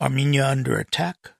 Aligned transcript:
Armenia 0.00 0.46
Under 0.46 0.78
Attack, 0.78 1.32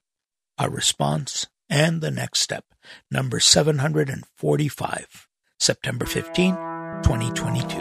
Our 0.59 0.68
Response, 0.68 1.47
and 1.70 2.03
The 2.03 2.10
Next 2.10 2.41
Step, 2.41 2.67
number 3.10 3.40
745, 3.40 5.29
September 5.58 6.04
15, 6.04 6.54
2022. 7.02 7.78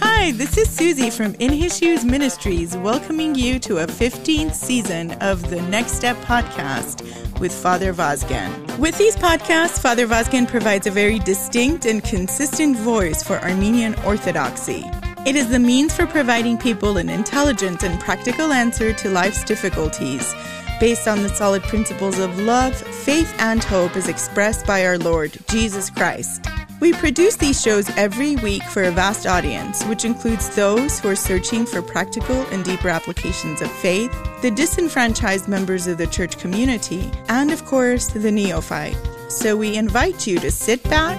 Hi, 0.00 0.32
this 0.32 0.58
is 0.58 0.66
Suzie 0.66 1.12
from 1.12 1.36
In 1.36 1.52
His 1.52 1.78
Shoes 1.78 2.04
Ministries, 2.04 2.76
welcoming 2.76 3.36
you 3.36 3.60
to 3.60 3.78
a 3.78 3.86
15th 3.86 4.54
season 4.54 5.12
of 5.20 5.48
the 5.48 5.62
Next 5.62 5.92
Step 5.92 6.16
podcast 6.22 7.04
with 7.38 7.54
Father 7.54 7.94
Vazgen. 7.94 8.78
With 8.78 8.98
these 8.98 9.14
podcasts, 9.14 9.80
Father 9.80 10.08
Vazgen 10.08 10.48
provides 10.48 10.88
a 10.88 10.90
very 10.90 11.20
distinct 11.20 11.86
and 11.86 12.02
consistent 12.02 12.76
voice 12.76 13.22
for 13.22 13.38
Armenian 13.38 13.94
Orthodoxy. 14.04 14.84
It 15.28 15.36
is 15.36 15.50
the 15.50 15.58
means 15.58 15.94
for 15.94 16.06
providing 16.06 16.56
people 16.56 16.96
an 16.96 17.10
intelligent 17.10 17.82
and 17.82 18.00
practical 18.00 18.50
answer 18.50 18.94
to 18.94 19.10
life's 19.10 19.44
difficulties 19.44 20.34
based 20.80 21.06
on 21.06 21.22
the 21.22 21.28
solid 21.28 21.62
principles 21.64 22.18
of 22.18 22.38
love, 22.38 22.74
faith, 22.74 23.30
and 23.38 23.62
hope 23.62 23.94
as 23.94 24.08
expressed 24.08 24.64
by 24.64 24.86
our 24.86 24.96
Lord 24.96 25.36
Jesus 25.50 25.90
Christ. 25.90 26.46
We 26.80 26.94
produce 26.94 27.36
these 27.36 27.60
shows 27.60 27.90
every 27.98 28.36
week 28.36 28.62
for 28.62 28.84
a 28.84 28.90
vast 28.90 29.26
audience, 29.26 29.84
which 29.84 30.06
includes 30.06 30.48
those 30.56 30.98
who 30.98 31.10
are 31.10 31.14
searching 31.14 31.66
for 31.66 31.82
practical 31.82 32.46
and 32.46 32.64
deeper 32.64 32.88
applications 32.88 33.60
of 33.60 33.70
faith, 33.70 34.10
the 34.40 34.50
disenfranchised 34.50 35.46
members 35.46 35.86
of 35.86 35.98
the 35.98 36.06
church 36.06 36.38
community, 36.38 37.10
and 37.28 37.52
of 37.52 37.66
course, 37.66 38.06
the 38.06 38.32
neophyte. 38.32 38.96
So 39.28 39.58
we 39.58 39.76
invite 39.76 40.26
you 40.26 40.38
to 40.38 40.50
sit 40.50 40.82
back, 40.84 41.18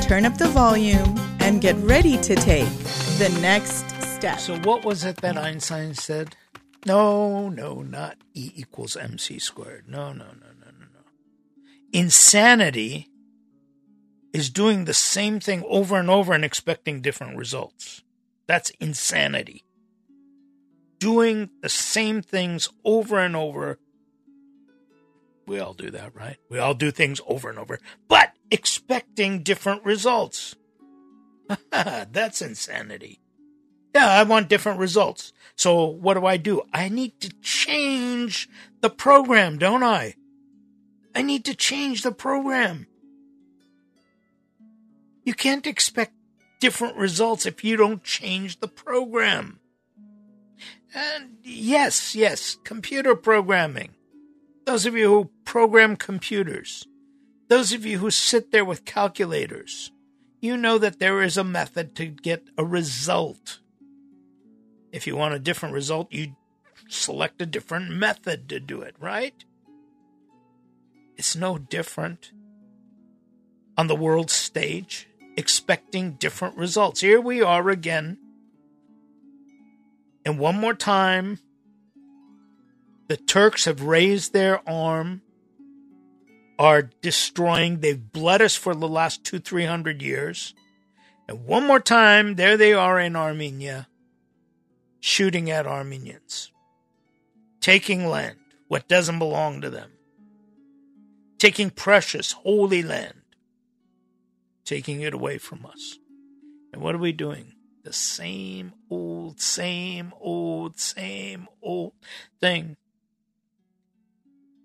turn 0.00 0.24
up 0.24 0.38
the 0.38 0.48
volume, 0.48 1.14
and 1.44 1.60
get 1.60 1.76
ready 1.76 2.16
to 2.16 2.34
take 2.34 2.66
the 3.18 3.28
next 3.42 3.84
step. 4.00 4.40
So, 4.40 4.56
what 4.60 4.82
was 4.82 5.04
it 5.04 5.16
that 5.18 5.36
Einstein 5.36 5.94
said? 5.94 6.34
No, 6.86 7.50
no, 7.50 7.82
not 7.82 8.16
E 8.32 8.50
equals 8.54 8.96
mc 8.96 9.38
squared. 9.38 9.84
No, 9.86 10.14
no, 10.14 10.24
no, 10.24 10.48
no, 10.58 10.70
no, 10.70 10.86
no. 10.94 11.00
Insanity 11.92 13.10
is 14.32 14.48
doing 14.48 14.86
the 14.86 14.94
same 14.94 15.38
thing 15.38 15.62
over 15.68 15.98
and 15.98 16.08
over 16.08 16.32
and 16.32 16.46
expecting 16.46 17.02
different 17.02 17.36
results. 17.36 18.02
That's 18.46 18.70
insanity. 18.80 19.64
Doing 20.98 21.50
the 21.60 21.68
same 21.68 22.22
things 22.22 22.70
over 22.86 23.18
and 23.18 23.36
over. 23.36 23.78
We 25.46 25.60
all 25.60 25.74
do 25.74 25.90
that, 25.90 26.14
right? 26.14 26.38
We 26.48 26.58
all 26.58 26.72
do 26.72 26.90
things 26.90 27.20
over 27.26 27.50
and 27.50 27.58
over, 27.58 27.78
but 28.08 28.32
expecting 28.50 29.42
different 29.42 29.84
results. 29.84 30.56
That's 31.70 32.42
insanity. 32.42 33.20
Yeah, 33.94 34.08
I 34.08 34.24
want 34.24 34.48
different 34.48 34.80
results. 34.80 35.32
So 35.56 35.84
what 35.84 36.14
do 36.14 36.26
I 36.26 36.36
do? 36.36 36.62
I 36.72 36.88
need 36.88 37.20
to 37.20 37.30
change 37.40 38.48
the 38.80 38.90
program, 38.90 39.58
don't 39.58 39.84
I? 39.84 40.14
I 41.14 41.22
need 41.22 41.44
to 41.44 41.54
change 41.54 42.02
the 42.02 42.10
program. 42.12 42.88
You 45.24 45.32
can't 45.32 45.66
expect 45.66 46.12
different 46.60 46.96
results 46.96 47.46
if 47.46 47.62
you 47.62 47.76
don't 47.76 48.02
change 48.02 48.60
the 48.60 48.68
program. 48.68 49.60
And 50.94 51.38
yes, 51.42 52.14
yes, 52.14 52.56
computer 52.64 53.14
programming. 53.14 53.94
Those 54.66 54.86
of 54.86 54.96
you 54.96 55.08
who 55.08 55.30
program 55.44 55.96
computers, 55.96 56.86
those 57.48 57.72
of 57.72 57.84
you 57.84 57.98
who 57.98 58.10
sit 58.10 58.50
there 58.50 58.64
with 58.64 58.84
calculators, 58.84 59.92
you 60.44 60.58
know 60.58 60.76
that 60.76 60.98
there 60.98 61.22
is 61.22 61.38
a 61.38 61.42
method 61.42 61.94
to 61.96 62.04
get 62.04 62.42
a 62.58 62.64
result. 62.64 63.60
If 64.92 65.06
you 65.06 65.16
want 65.16 65.32
a 65.32 65.38
different 65.38 65.74
result, 65.74 66.12
you 66.12 66.36
select 66.86 67.40
a 67.40 67.46
different 67.46 67.88
method 67.88 68.50
to 68.50 68.60
do 68.60 68.82
it, 68.82 68.94
right? 69.00 69.42
It's 71.16 71.34
no 71.34 71.56
different 71.56 72.32
on 73.78 73.86
the 73.86 73.96
world 73.96 74.30
stage, 74.30 75.08
expecting 75.34 76.12
different 76.12 76.58
results. 76.58 77.00
Here 77.00 77.22
we 77.22 77.40
are 77.40 77.70
again. 77.70 78.18
And 80.26 80.38
one 80.38 80.60
more 80.60 80.74
time, 80.74 81.38
the 83.08 83.16
Turks 83.16 83.64
have 83.64 83.80
raised 83.80 84.34
their 84.34 84.60
arm 84.68 85.22
are 86.58 86.90
destroying. 87.02 87.80
They've 87.80 88.12
bled 88.12 88.42
us 88.42 88.56
for 88.56 88.74
the 88.74 88.88
last 88.88 89.24
two, 89.24 89.38
three 89.38 89.66
hundred 89.66 90.02
years. 90.02 90.54
And 91.28 91.46
one 91.46 91.66
more 91.66 91.80
time, 91.80 92.34
there 92.34 92.56
they 92.56 92.72
are 92.74 93.00
in 93.00 93.16
Armenia, 93.16 93.88
shooting 95.00 95.50
at 95.50 95.66
Armenians, 95.66 96.52
taking 97.60 98.06
land, 98.06 98.36
what 98.68 98.88
doesn't 98.88 99.18
belong 99.18 99.62
to 99.62 99.70
them, 99.70 99.92
taking 101.38 101.70
precious, 101.70 102.32
holy 102.32 102.82
land, 102.82 103.22
taking 104.64 105.00
it 105.00 105.14
away 105.14 105.38
from 105.38 105.64
us. 105.64 105.98
And 106.72 106.82
what 106.82 106.94
are 106.94 106.98
we 106.98 107.12
doing? 107.12 107.54
The 107.84 107.92
same 107.92 108.72
old, 108.90 109.40
same 109.40 110.12
old, 110.20 110.78
same 110.78 111.48
old 111.62 111.92
thing. 112.40 112.76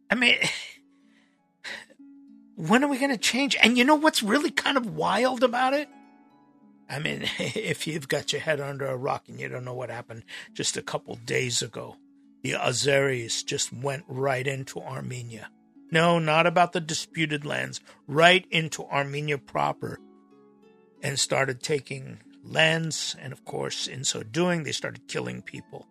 I 0.10 0.16
mean, 0.16 0.36
when 2.60 2.84
are 2.84 2.90
we 2.90 2.98
going 2.98 3.10
to 3.10 3.18
change? 3.18 3.56
And 3.62 3.78
you 3.78 3.86
know 3.86 3.96
what's 3.96 4.22
really 4.22 4.52
kind 4.52 4.76
of 4.76 4.96
wild 4.96 5.44
about 5.44 5.74
it? 5.74 5.88
I 6.90 7.00
mean, 7.00 7.22
if 7.40 7.88
you've 7.88 8.10
got 8.10 8.34
your 8.34 8.42
head 8.42 8.60
under 8.60 8.86
a 8.86 8.98
rock 8.98 9.30
and 9.30 9.40
you 9.40 9.48
don't 9.48 9.64
know 9.64 9.74
what 9.74 9.90
happened 9.90 10.26
just 10.54 10.76
a 10.76 10.82
couple 10.82 11.16
days 11.16 11.62
ago, 11.62 11.96
the 12.44 12.54
Azeris 12.54 13.46
just 13.46 13.72
went 13.72 14.04
right 14.10 14.46
into 14.46 14.82
Armenia. 14.82 15.50
No, 15.90 16.20
not 16.20 16.46
about 16.46 16.74
the 16.74 16.82
disputed 16.82 17.46
lands, 17.46 17.80
right 18.08 18.46
into 18.52 18.84
Armenia 18.84 19.38
proper 19.38 20.00
and 21.02 21.18
started 21.18 21.64
taking 21.64 22.20
lands. 22.44 23.16
And 23.22 23.32
of 23.32 23.46
course, 23.46 23.88
in 23.88 24.04
so 24.04 24.22
doing, 24.22 24.64
they 24.64 24.74
started 24.74 25.08
killing 25.08 25.42
people. 25.42 25.88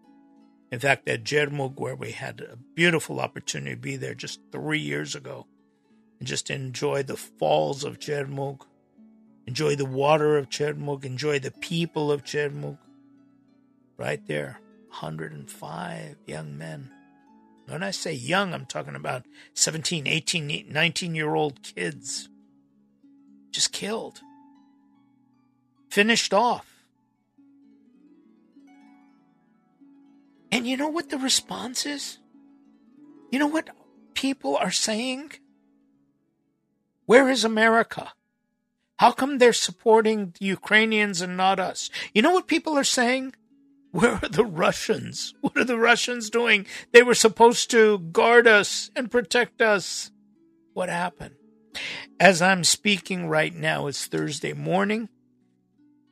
In 0.70 0.80
fact, 0.80 1.08
at 1.08 1.24
Jermug, 1.24 1.80
where 1.80 1.96
we 1.96 2.12
had 2.12 2.42
a 2.42 2.58
beautiful 2.74 3.20
opportunity 3.20 3.74
to 3.74 3.80
be 3.80 3.96
there 3.96 4.14
just 4.14 4.40
three 4.52 4.80
years 4.80 5.14
ago, 5.14 5.46
and 6.18 6.28
just 6.28 6.50
enjoy 6.50 7.02
the 7.02 7.16
falls 7.16 7.84
of 7.84 7.98
Chermug, 7.98 8.62
enjoy 9.46 9.76
the 9.76 9.84
water 9.84 10.36
of 10.36 10.50
Chermug, 10.50 11.04
enjoy 11.04 11.38
the 11.38 11.50
people 11.50 12.10
of 12.10 12.24
Chermug. 12.24 12.78
Right 13.96 14.24
there, 14.26 14.60
105 14.88 16.16
young 16.26 16.58
men. 16.58 16.90
When 17.66 17.82
I 17.82 17.90
say 17.90 18.12
young, 18.14 18.54
I'm 18.54 18.64
talking 18.64 18.94
about 18.94 19.26
17, 19.54 20.06
18, 20.06 20.66
19 20.70 21.14
year 21.14 21.34
old 21.34 21.62
kids. 21.62 22.28
Just 23.50 23.72
killed. 23.72 24.20
Finished 25.90 26.32
off. 26.32 26.78
And 30.50 30.66
you 30.66 30.76
know 30.76 30.88
what 30.88 31.10
the 31.10 31.18
response 31.18 31.84
is? 31.84 32.18
You 33.30 33.38
know 33.38 33.46
what 33.46 33.68
people 34.14 34.56
are 34.56 34.70
saying? 34.70 35.32
Where 37.08 37.30
is 37.30 37.42
America? 37.42 38.12
How 38.98 39.12
come 39.12 39.38
they're 39.38 39.54
supporting 39.54 40.34
the 40.38 40.44
Ukrainians 40.44 41.22
and 41.22 41.38
not 41.38 41.58
us? 41.58 41.88
You 42.12 42.20
know 42.20 42.32
what 42.32 42.46
people 42.46 42.76
are 42.76 42.84
saying? 42.84 43.34
Where 43.92 44.20
are 44.22 44.28
the 44.28 44.44
Russians? 44.44 45.32
What 45.40 45.56
are 45.56 45.64
the 45.64 45.78
Russians 45.78 46.28
doing? 46.28 46.66
They 46.92 47.02
were 47.02 47.14
supposed 47.14 47.70
to 47.70 47.98
guard 47.98 48.46
us 48.46 48.90
and 48.94 49.10
protect 49.10 49.62
us. 49.62 50.10
What 50.74 50.90
happened? 50.90 51.36
As 52.20 52.42
I'm 52.42 52.62
speaking 52.62 53.26
right 53.26 53.54
now, 53.54 53.86
it's 53.86 54.04
Thursday 54.04 54.52
morning. 54.52 55.08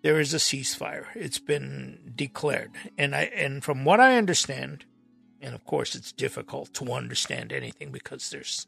There 0.03 0.19
is 0.19 0.33
a 0.33 0.39
ceasefire. 0.39 1.09
It's 1.15 1.39
been 1.39 2.15
declared. 2.17 2.71
And 2.97 3.15
I 3.15 3.25
and 3.37 3.63
from 3.63 3.85
what 3.85 4.01
I 4.01 4.17
understand, 4.17 4.87
and 5.43 5.55
of 5.55 5.63
course 5.67 5.95
it's 5.95 6.11
difficult 6.11 6.73
to 6.73 6.91
understand 6.91 7.53
anything 7.53 7.93
because 7.93 8.31
there's 8.31 8.67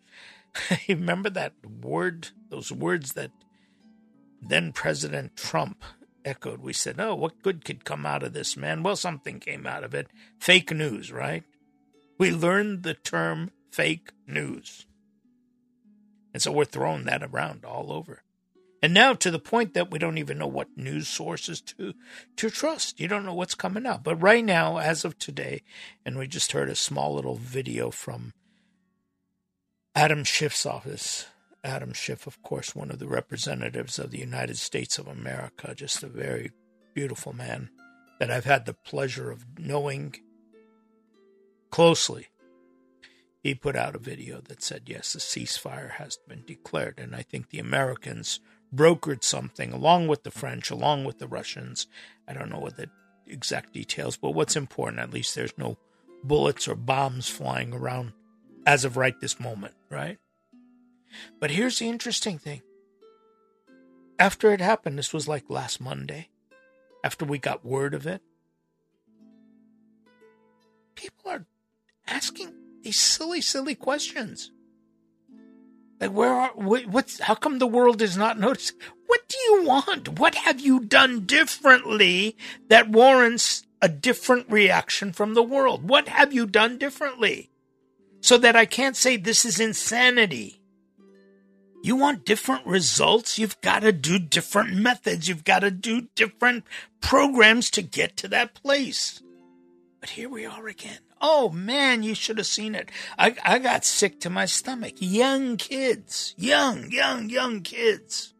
remember 0.88 1.30
that 1.30 1.54
word, 1.82 2.28
those 2.48 2.72
words 2.72 3.12
that 3.12 3.30
then 4.40 4.72
President 4.72 5.36
Trump 5.36 5.84
echoed. 6.24 6.60
We 6.60 6.72
said, 6.72 7.00
Oh, 7.00 7.14
what 7.14 7.42
good 7.42 7.64
could 7.64 7.84
come 7.84 8.06
out 8.06 8.22
of 8.22 8.32
this, 8.32 8.56
man? 8.56 8.82
Well, 8.82 8.96
something 8.96 9.40
came 9.40 9.66
out 9.66 9.84
of 9.84 9.94
it. 9.94 10.08
Fake 10.38 10.72
news, 10.72 11.12
right? 11.12 11.44
We 12.18 12.30
learned 12.30 12.82
the 12.82 12.94
term 12.94 13.50
fake 13.70 14.10
news. 14.26 14.86
And 16.32 16.42
so 16.42 16.52
we're 16.52 16.64
throwing 16.64 17.04
that 17.04 17.22
around 17.22 17.64
all 17.64 17.92
over. 17.92 18.22
And 18.82 18.94
now 18.94 19.14
to 19.14 19.30
the 19.30 19.40
point 19.40 19.74
that 19.74 19.90
we 19.90 19.98
don't 19.98 20.18
even 20.18 20.38
know 20.38 20.46
what 20.46 20.76
news 20.76 21.08
sources 21.08 21.60
to 21.62 21.94
to 22.36 22.50
trust. 22.50 23.00
You 23.00 23.08
don't 23.08 23.24
know 23.24 23.34
what's 23.34 23.56
coming 23.56 23.86
out. 23.86 24.04
But 24.04 24.22
right 24.22 24.44
now, 24.44 24.78
as 24.78 25.04
of 25.04 25.18
today, 25.18 25.62
and 26.04 26.16
we 26.16 26.28
just 26.28 26.52
heard 26.52 26.68
a 26.68 26.76
small 26.76 27.14
little 27.14 27.34
video 27.34 27.90
from 27.90 28.32
Adam 29.98 30.22
Schiff's 30.22 30.64
office. 30.64 31.26
Adam 31.64 31.92
Schiff, 31.92 32.28
of 32.28 32.40
course, 32.44 32.72
one 32.72 32.92
of 32.92 33.00
the 33.00 33.08
representatives 33.08 33.98
of 33.98 34.12
the 34.12 34.20
United 34.20 34.56
States 34.56 34.96
of 34.96 35.08
America, 35.08 35.74
just 35.74 36.04
a 36.04 36.06
very 36.06 36.52
beautiful 36.94 37.32
man, 37.32 37.68
that 38.20 38.30
I've 38.30 38.44
had 38.44 38.64
the 38.64 38.74
pleasure 38.74 39.32
of 39.32 39.58
knowing 39.58 40.14
closely, 41.70 42.28
he 43.42 43.56
put 43.56 43.74
out 43.74 43.96
a 43.96 43.98
video 43.98 44.40
that 44.42 44.62
said, 44.62 44.82
yes, 44.86 45.16
a 45.16 45.18
ceasefire 45.18 45.90
has 45.90 46.16
been 46.28 46.44
declared. 46.46 47.00
And 47.00 47.16
I 47.16 47.22
think 47.22 47.50
the 47.50 47.58
Americans 47.58 48.38
brokered 48.72 49.24
something 49.24 49.72
along 49.72 50.06
with 50.06 50.22
the 50.22 50.30
French, 50.30 50.70
along 50.70 51.06
with 51.06 51.18
the 51.18 51.26
Russians. 51.26 51.88
I 52.28 52.34
don't 52.34 52.50
know 52.50 52.60
what 52.60 52.76
the 52.76 52.88
exact 53.26 53.72
details, 53.72 54.16
but 54.16 54.30
what's 54.30 54.54
important, 54.54 55.00
at 55.00 55.12
least 55.12 55.34
there's 55.34 55.58
no 55.58 55.76
bullets 56.22 56.68
or 56.68 56.76
bombs 56.76 57.28
flying 57.28 57.74
around 57.74 58.12
as 58.64 58.84
of 58.84 58.96
right 58.96 59.18
this 59.20 59.40
moment, 59.40 59.74
right? 59.90 60.18
But 61.40 61.50
here's 61.50 61.78
the 61.78 61.88
interesting 61.88 62.38
thing. 62.38 62.62
After 64.18 64.52
it 64.52 64.60
happened, 64.60 64.98
this 64.98 65.12
was 65.12 65.28
like 65.28 65.44
last 65.48 65.80
Monday, 65.80 66.28
after 67.04 67.24
we 67.24 67.38
got 67.38 67.64
word 67.64 67.94
of 67.94 68.06
it, 68.06 68.20
people 70.96 71.30
are 71.30 71.46
asking 72.06 72.52
these 72.82 72.98
silly, 72.98 73.40
silly 73.40 73.74
questions. 73.74 74.50
Like, 76.00 76.12
where 76.12 76.32
are, 76.32 76.50
what's, 76.54 77.20
how 77.20 77.34
come 77.34 77.58
the 77.58 77.66
world 77.66 78.02
is 78.02 78.16
not 78.16 78.38
noticing? 78.38 78.76
What 79.06 79.28
do 79.28 79.36
you 79.38 79.64
want? 79.64 80.18
What 80.18 80.34
have 80.34 80.60
you 80.60 80.80
done 80.80 81.26
differently 81.26 82.36
that 82.68 82.88
warrants 82.88 83.64
a 83.80 83.88
different 83.88 84.50
reaction 84.50 85.12
from 85.12 85.34
the 85.34 85.42
world? 85.42 85.88
What 85.88 86.08
have 86.08 86.32
you 86.32 86.46
done 86.46 86.78
differently? 86.78 87.50
So 88.20 88.38
that 88.38 88.56
I 88.56 88.66
can't 88.66 88.96
say 88.96 89.16
this 89.16 89.44
is 89.44 89.60
insanity. 89.60 90.60
You 91.82 91.96
want 91.96 92.26
different 92.26 92.66
results? 92.66 93.38
You've 93.38 93.60
got 93.60 93.80
to 93.80 93.92
do 93.92 94.18
different 94.18 94.74
methods. 94.74 95.28
You've 95.28 95.44
got 95.44 95.60
to 95.60 95.70
do 95.70 96.08
different 96.16 96.64
programs 97.00 97.70
to 97.70 97.82
get 97.82 98.16
to 98.18 98.28
that 98.28 98.54
place. 98.54 99.22
But 100.00 100.10
here 100.10 100.28
we 100.28 100.44
are 100.44 100.66
again. 100.66 100.98
Oh 101.20 101.50
man, 101.50 102.02
you 102.02 102.14
should 102.14 102.38
have 102.38 102.46
seen 102.46 102.74
it. 102.74 102.90
I, 103.18 103.34
I 103.44 103.58
got 103.58 103.84
sick 103.84 104.20
to 104.20 104.30
my 104.30 104.46
stomach. 104.46 104.94
Young 104.98 105.56
kids, 105.56 106.34
young, 106.36 106.90
young, 106.90 107.28
young 107.28 107.62
kids 107.62 108.34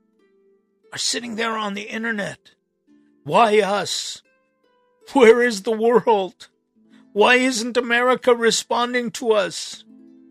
are 0.93 0.99
sitting 0.99 1.37
there 1.37 1.57
on 1.57 1.75
the 1.75 1.83
internet. 1.83 2.53
Why 3.25 3.61
us? 3.61 4.23
Where 5.13 5.43
is 5.43 5.63
the 5.63 5.73
world? 5.73 6.49
Why 7.13 7.37
isn't 7.37 7.77
America 7.77 8.35
responding 8.35 9.11
to 9.13 9.33
us? 9.33 9.85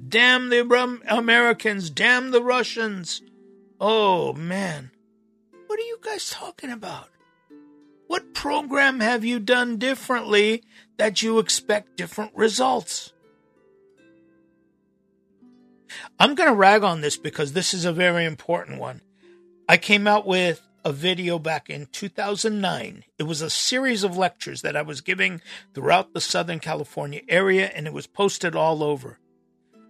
Damn 0.08 0.50
the 0.50 0.62
Americans, 1.08 1.90
damn 1.90 2.32
the 2.32 2.42
Russians. 2.42 3.22
Oh 3.80 4.34
man. 4.34 4.92
What 5.68 5.80
are 5.80 5.84
you 5.84 6.00
guys 6.02 6.30
talking 6.30 6.72
about? 6.72 7.10
What 8.08 8.34
program 8.34 9.02
have 9.02 9.26
you 9.26 9.40
done 9.40 9.78
differently 9.78 10.64
that 10.98 11.22
you 11.22 11.40
expect 11.40 11.98
different 11.98 12.32
results? 12.36 13.12
I'm 16.20 16.36
going 16.36 16.50
to 16.50 16.56
rag 16.56 16.84
on 16.84 17.02
this 17.02 17.18
because 17.18 17.54
this 17.54 17.74
is 17.74 17.86
a 17.86 17.92
very 17.92 18.26
important 18.26 18.80
one. 18.80 19.02
I 19.68 19.78
came 19.78 20.08
out 20.08 20.26
with 20.26 20.62
a 20.88 20.94
video 20.94 21.38
back 21.38 21.70
in 21.70 21.86
2009. 21.88 23.04
It 23.20 23.24
was 23.24 23.42
a 23.42 23.50
series 23.50 24.06
of 24.06 24.16
lectures 24.16 24.62
that 24.62 24.78
I 24.78 24.84
was 24.84 25.02
giving 25.02 25.42
throughout 25.74 26.14
the 26.14 26.22
Southern 26.22 26.60
California 26.60 27.20
area, 27.28 27.70
and 27.76 27.88
it 27.88 27.92
was 27.92 28.08
posted 28.08 28.56
all 28.56 28.82
over. 28.82 29.20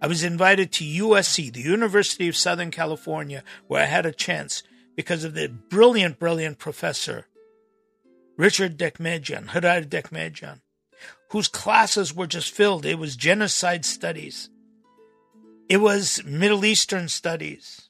I 0.02 0.08
was 0.08 0.24
invited 0.24 0.72
to 0.72 0.84
USC, 0.84 1.52
the 1.52 1.60
University 1.60 2.26
of 2.26 2.36
Southern 2.36 2.72
California, 2.72 3.44
where 3.68 3.82
I 3.82 3.86
had 3.86 4.06
a 4.06 4.12
chance 4.12 4.64
because 4.96 5.22
of 5.22 5.34
the 5.34 5.46
brilliant, 5.46 6.18
brilliant 6.18 6.58
professor, 6.58 7.28
Richard 8.36 8.76
Dekmejian, 8.76 9.50
Hrair 9.50 9.86
Dekmejian, 9.88 10.62
whose 11.30 11.46
classes 11.46 12.12
were 12.12 12.26
just 12.26 12.52
filled. 12.52 12.84
It 12.84 12.98
was 12.98 13.14
genocide 13.14 13.84
studies. 13.84 14.50
It 15.68 15.76
was 15.76 16.24
Middle 16.24 16.64
Eastern 16.64 17.06
studies. 17.06 17.87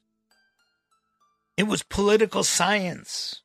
It 1.59 1.67
was 1.67 1.83
political 1.83 2.45
science. 2.45 3.41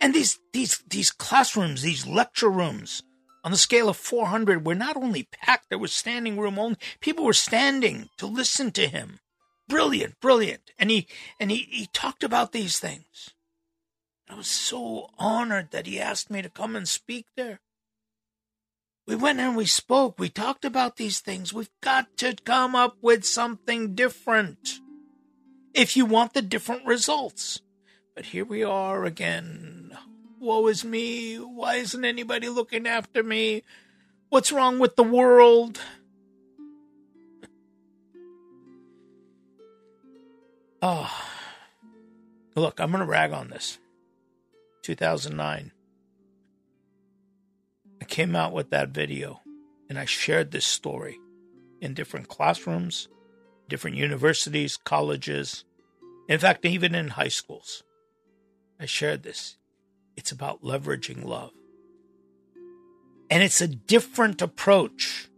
And 0.00 0.14
these, 0.14 0.38
these, 0.54 0.82
these 0.88 1.10
classrooms, 1.10 1.82
these 1.82 2.06
lecture 2.06 2.48
rooms, 2.48 3.02
on 3.44 3.50
the 3.50 3.58
scale 3.58 3.90
of 3.90 3.98
400 3.98 4.64
were 4.64 4.74
not 4.74 4.96
only 4.96 5.28
packed, 5.30 5.68
there 5.68 5.76
was 5.78 5.92
standing 5.92 6.40
room 6.40 6.58
only. 6.58 6.78
People 7.00 7.26
were 7.26 7.34
standing 7.34 8.08
to 8.16 8.24
listen 8.24 8.72
to 8.72 8.88
him. 8.88 9.20
Brilliant, 9.68 10.18
brilliant. 10.22 10.70
And 10.78 10.90
he, 10.90 11.06
and 11.38 11.50
he, 11.50 11.68
he 11.70 11.86
talked 11.92 12.24
about 12.24 12.52
these 12.52 12.78
things. 12.78 13.34
I 14.26 14.36
was 14.36 14.48
so 14.48 15.10
honored 15.18 15.70
that 15.72 15.86
he 15.86 16.00
asked 16.00 16.30
me 16.30 16.40
to 16.40 16.48
come 16.48 16.74
and 16.74 16.88
speak 16.88 17.26
there. 17.36 17.60
We 19.06 19.16
went 19.16 19.38
and 19.38 19.54
we 19.54 19.66
spoke. 19.66 20.18
We 20.18 20.30
talked 20.30 20.64
about 20.64 20.96
these 20.96 21.20
things. 21.20 21.52
We've 21.52 21.68
got 21.82 22.16
to 22.16 22.36
come 22.46 22.74
up 22.74 22.96
with 23.02 23.26
something 23.26 23.94
different 23.94 24.80
if 25.74 25.96
you 25.96 26.06
want 26.06 26.32
the 26.32 26.42
different 26.42 26.86
results. 26.86 27.60
But 28.14 28.26
here 28.26 28.44
we 28.44 28.62
are 28.62 29.04
again. 29.04 29.98
Woe 30.38 30.68
is 30.68 30.84
me. 30.84 31.36
Why 31.36 31.76
isn't 31.76 32.04
anybody 32.04 32.48
looking 32.48 32.86
after 32.86 33.22
me? 33.22 33.64
What's 34.28 34.52
wrong 34.52 34.78
with 34.78 34.96
the 34.96 35.02
world? 35.02 35.80
Oh. 40.80 41.10
Look, 42.56 42.78
I'm 42.78 42.92
going 42.92 43.00
to 43.00 43.10
rag 43.10 43.32
on 43.32 43.48
this. 43.48 43.78
2009. 44.82 45.72
I 48.00 48.04
came 48.04 48.36
out 48.36 48.52
with 48.52 48.70
that 48.70 48.90
video 48.90 49.40
and 49.88 49.98
I 49.98 50.04
shared 50.04 50.50
this 50.50 50.66
story 50.66 51.18
in 51.80 51.94
different 51.94 52.28
classrooms, 52.28 53.08
different 53.68 53.96
universities, 53.96 54.76
colleges, 54.76 55.64
in 56.28 56.38
fact, 56.38 56.64
even 56.64 56.94
in 56.94 57.08
high 57.08 57.28
schools. 57.28 57.82
I 58.80 58.86
shared 58.86 59.22
this. 59.22 59.56
It's 60.16 60.32
about 60.32 60.62
leveraging 60.62 61.24
love. 61.24 61.52
And 63.30 63.42
it's 63.42 63.60
a 63.60 63.68
different 63.68 64.42
approach. 64.42 65.28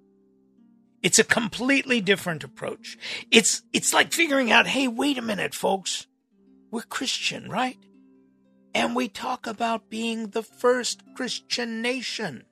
It's 1.03 1.19
a 1.19 1.25
completely 1.25 2.01
different 2.01 2.45
approach. 2.45 2.99
It's 3.31 3.63
it's 3.73 3.95
like 3.95 4.13
figuring 4.13 4.51
out, 4.51 4.67
hey, 4.67 4.89
wait 4.89 5.19
a 5.19 5.23
minute, 5.23 5.55
folks. 5.55 6.07
We're 6.71 6.83
Christian, 6.83 7.49
right? 7.49 7.79
And 8.75 8.95
we 8.95 9.09
talk 9.09 9.47
about 9.47 9.89
being 9.89 10.29
the 10.29 10.43
first 10.43 11.03
Christian 11.15 11.81
nation. 11.81 12.45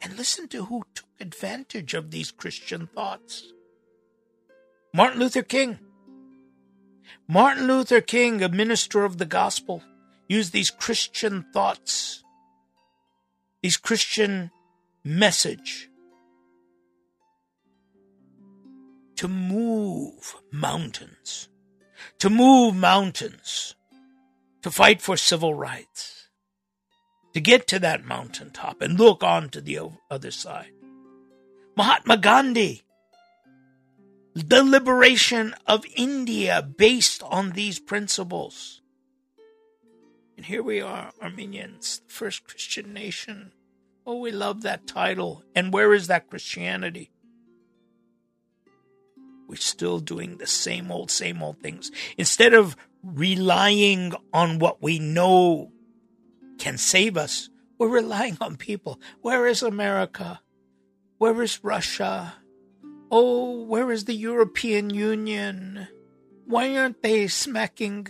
And 0.00 0.16
listen 0.16 0.48
to 0.48 0.66
who 0.66 0.84
took 0.94 1.08
advantage 1.20 1.92
of 1.94 2.10
these 2.10 2.30
Christian 2.30 2.88
thoughts. 2.94 3.52
Martin 4.92 5.20
Luther 5.20 5.42
King. 5.42 5.78
Martin 7.28 7.66
Luther 7.66 8.00
King, 8.00 8.42
a 8.42 8.48
minister 8.48 9.04
of 9.04 9.18
the 9.18 9.26
gospel, 9.26 9.82
used 10.28 10.52
these 10.52 10.70
Christian 10.70 11.44
thoughts, 11.52 12.24
these 13.62 13.76
Christian 13.76 14.50
message 15.04 15.88
to 19.16 19.28
move 19.28 20.36
mountains, 20.50 21.48
to 22.18 22.30
move 22.30 22.74
mountains 22.74 23.74
to 24.62 24.70
fight 24.70 25.00
for 25.00 25.16
civil 25.16 25.54
rights, 25.54 26.28
to 27.32 27.40
get 27.40 27.66
to 27.68 27.78
that 27.78 28.04
mountaintop 28.04 28.82
and 28.82 28.98
look 28.98 29.22
on 29.22 29.48
to 29.50 29.60
the 29.60 29.78
other 30.10 30.30
side. 30.30 30.72
Mahatma 31.76 32.16
Gandhi, 32.16 32.82
the 34.34 34.62
liberation 34.62 35.54
of 35.66 35.84
India 35.96 36.62
based 36.62 37.22
on 37.22 37.50
these 37.50 37.78
principles. 37.78 38.80
And 40.36 40.46
here 40.46 40.62
we 40.62 40.80
are, 40.80 41.12
Armenians, 41.20 42.00
the 42.06 42.12
first 42.12 42.44
Christian 42.44 42.92
nation. 42.94 43.52
Oh, 44.06 44.18
we 44.18 44.30
love 44.30 44.62
that 44.62 44.86
title. 44.86 45.44
And 45.54 45.72
where 45.72 45.92
is 45.92 46.06
that 46.06 46.30
Christianity? 46.30 47.10
We're 49.46 49.56
still 49.56 49.98
doing 49.98 50.38
the 50.38 50.46
same 50.46 50.90
old, 50.90 51.10
same 51.10 51.42
old 51.42 51.58
things. 51.60 51.90
Instead 52.16 52.54
of 52.54 52.76
relying 53.02 54.12
on 54.32 54.58
what 54.58 54.82
we 54.82 54.98
know 54.98 55.72
can 56.58 56.78
save 56.78 57.16
us. 57.16 57.48
We're 57.78 57.88
relying 57.88 58.36
on 58.40 58.56
people. 58.56 59.00
Where 59.22 59.46
is 59.46 59.62
America? 59.62 60.40
Where 61.18 61.42
is 61.42 61.64
Russia? 61.64 62.34
Oh, 63.10 63.64
where 63.64 63.90
is 63.90 64.04
the 64.04 64.14
European 64.14 64.90
Union? 64.90 65.88
Why 66.46 66.76
aren't 66.76 67.02
they 67.02 67.26
smacking 67.26 68.08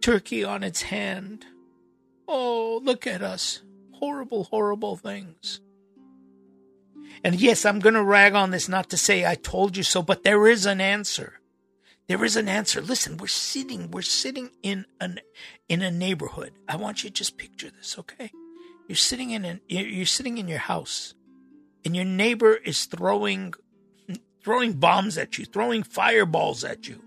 Turkey 0.00 0.44
on 0.44 0.62
its 0.62 0.82
hand? 0.82 1.46
Oh, 2.28 2.80
look 2.82 3.06
at 3.06 3.22
us. 3.22 3.62
Horrible, 3.92 4.44
horrible 4.44 4.96
things. 4.96 5.60
And 7.24 7.40
yes, 7.40 7.64
I'm 7.64 7.80
going 7.80 7.94
to 7.94 8.04
rag 8.04 8.34
on 8.34 8.50
this 8.50 8.68
not 8.68 8.90
to 8.90 8.96
say 8.96 9.26
I 9.26 9.34
told 9.34 9.76
you 9.76 9.82
so, 9.82 10.02
but 10.02 10.22
there 10.22 10.46
is 10.46 10.66
an 10.66 10.80
answer. 10.80 11.40
There 12.08 12.24
is 12.24 12.36
an 12.36 12.48
answer. 12.48 12.80
Listen, 12.80 13.16
we're 13.16 13.26
sitting, 13.26 13.90
we're 13.90 14.02
sitting 14.02 14.50
in 14.62 14.86
an 15.00 15.18
in 15.68 15.82
a 15.82 15.90
neighborhood. 15.90 16.52
I 16.68 16.76
want 16.76 17.02
you 17.02 17.10
to 17.10 17.14
just 17.14 17.36
picture 17.36 17.70
this, 17.70 17.98
okay? 17.98 18.30
You're 18.86 18.94
sitting 18.96 19.30
in 19.30 19.44
an, 19.44 19.60
you're 19.66 20.06
sitting 20.06 20.38
in 20.38 20.46
your 20.46 20.60
house, 20.60 21.14
and 21.84 21.96
your 21.96 22.04
neighbor 22.04 22.54
is 22.54 22.84
throwing 22.84 23.54
throwing 24.46 24.74
bombs 24.74 25.18
at 25.18 25.38
you, 25.38 25.44
throwing 25.44 25.82
fireballs 25.82 26.62
at 26.62 26.86
you. 26.86 27.02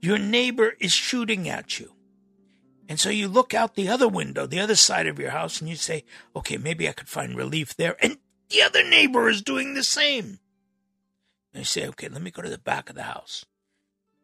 Your 0.00 0.16
neighbor 0.16 0.72
is 0.80 0.90
shooting 0.90 1.46
at 1.46 1.78
you. 1.78 1.92
And 2.88 2.98
so 2.98 3.10
you 3.10 3.28
look 3.28 3.52
out 3.52 3.74
the 3.74 3.90
other 3.90 4.08
window, 4.08 4.46
the 4.46 4.58
other 4.58 4.74
side 4.74 5.06
of 5.06 5.18
your 5.18 5.32
house, 5.32 5.60
and 5.60 5.68
you 5.68 5.76
say, 5.76 6.02
okay, 6.34 6.56
maybe 6.56 6.88
I 6.88 6.92
could 6.92 7.10
find 7.10 7.36
relief 7.36 7.76
there. 7.76 8.02
And 8.02 8.16
the 8.48 8.62
other 8.62 8.82
neighbor 8.82 9.28
is 9.28 9.42
doing 9.42 9.74
the 9.74 9.84
same. 9.84 10.38
And 11.52 11.60
you 11.60 11.64
say, 11.64 11.86
okay, 11.88 12.08
let 12.08 12.22
me 12.22 12.30
go 12.30 12.40
to 12.40 12.48
the 12.48 12.56
back 12.56 12.88
of 12.88 12.96
the 12.96 13.02
house. 13.02 13.44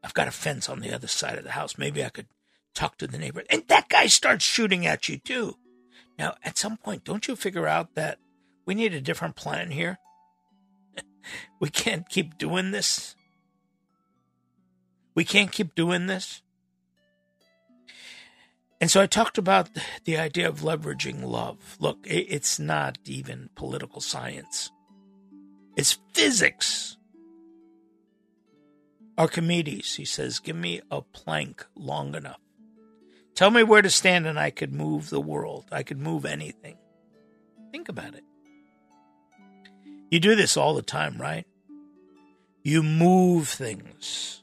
I've 0.02 0.14
got 0.14 0.26
a 0.26 0.30
fence 0.30 0.70
on 0.70 0.80
the 0.80 0.94
other 0.94 1.06
side 1.06 1.36
of 1.36 1.44
the 1.44 1.50
house. 1.50 1.76
Maybe 1.76 2.02
I 2.02 2.08
could 2.08 2.28
talk 2.72 2.96
to 2.96 3.06
the 3.06 3.18
neighbor. 3.18 3.42
And 3.50 3.64
that 3.68 3.90
guy 3.90 4.06
starts 4.06 4.46
shooting 4.46 4.86
at 4.86 5.06
you 5.06 5.18
too. 5.18 5.58
Now, 6.18 6.36
at 6.42 6.56
some 6.56 6.78
point, 6.78 7.04
don't 7.04 7.28
you 7.28 7.36
figure 7.36 7.66
out 7.66 7.94
that 7.94 8.18
we 8.64 8.74
need 8.74 8.94
a 8.94 9.02
different 9.02 9.36
plan 9.36 9.70
here? 9.70 9.98
we 11.60 11.68
can't 11.68 12.08
keep 12.08 12.38
doing 12.38 12.70
this. 12.70 13.14
We 15.14 15.24
can't 15.24 15.50
keep 15.50 15.74
doing 15.74 16.06
this. 16.06 16.42
And 18.80 18.90
so 18.90 19.00
I 19.00 19.06
talked 19.06 19.38
about 19.38 19.70
the 20.04 20.16
idea 20.16 20.48
of 20.48 20.60
leveraging 20.60 21.24
love. 21.24 21.76
Look, 21.80 21.98
it's 22.04 22.60
not 22.60 22.98
even 23.04 23.50
political 23.54 24.00
science, 24.00 24.70
it's 25.76 25.98
physics. 26.14 26.96
Archimedes, 29.16 29.96
he 29.96 30.04
says, 30.04 30.38
give 30.38 30.54
me 30.54 30.80
a 30.92 31.02
plank 31.02 31.66
long 31.74 32.14
enough. 32.14 32.38
Tell 33.34 33.50
me 33.50 33.64
where 33.64 33.82
to 33.82 33.90
stand 33.90 34.28
and 34.28 34.38
I 34.38 34.50
could 34.50 34.72
move 34.72 35.10
the 35.10 35.20
world. 35.20 35.64
I 35.72 35.82
could 35.82 35.98
move 35.98 36.24
anything. 36.24 36.76
Think 37.72 37.88
about 37.88 38.14
it. 38.14 38.22
You 40.10 40.20
do 40.20 40.34
this 40.34 40.56
all 40.56 40.74
the 40.74 40.82
time, 40.82 41.18
right? 41.18 41.46
You 42.62 42.82
move 42.82 43.48
things. 43.48 44.42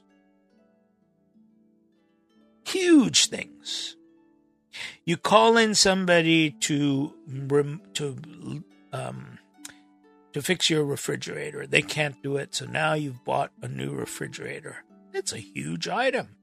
Huge 2.64 3.26
things. 3.28 3.96
You 5.04 5.16
call 5.16 5.56
in 5.56 5.74
somebody 5.74 6.50
to 6.50 7.14
to 7.94 8.64
um, 8.92 9.38
to 10.32 10.42
fix 10.42 10.68
your 10.68 10.84
refrigerator. 10.84 11.66
They 11.66 11.82
can't 11.82 12.22
do 12.22 12.36
it, 12.36 12.54
so 12.54 12.66
now 12.66 12.94
you've 12.94 13.24
bought 13.24 13.52
a 13.62 13.68
new 13.68 13.92
refrigerator. 13.92 14.84
It's 15.14 15.32
a 15.32 15.38
huge 15.38 15.88
item. 15.88 16.36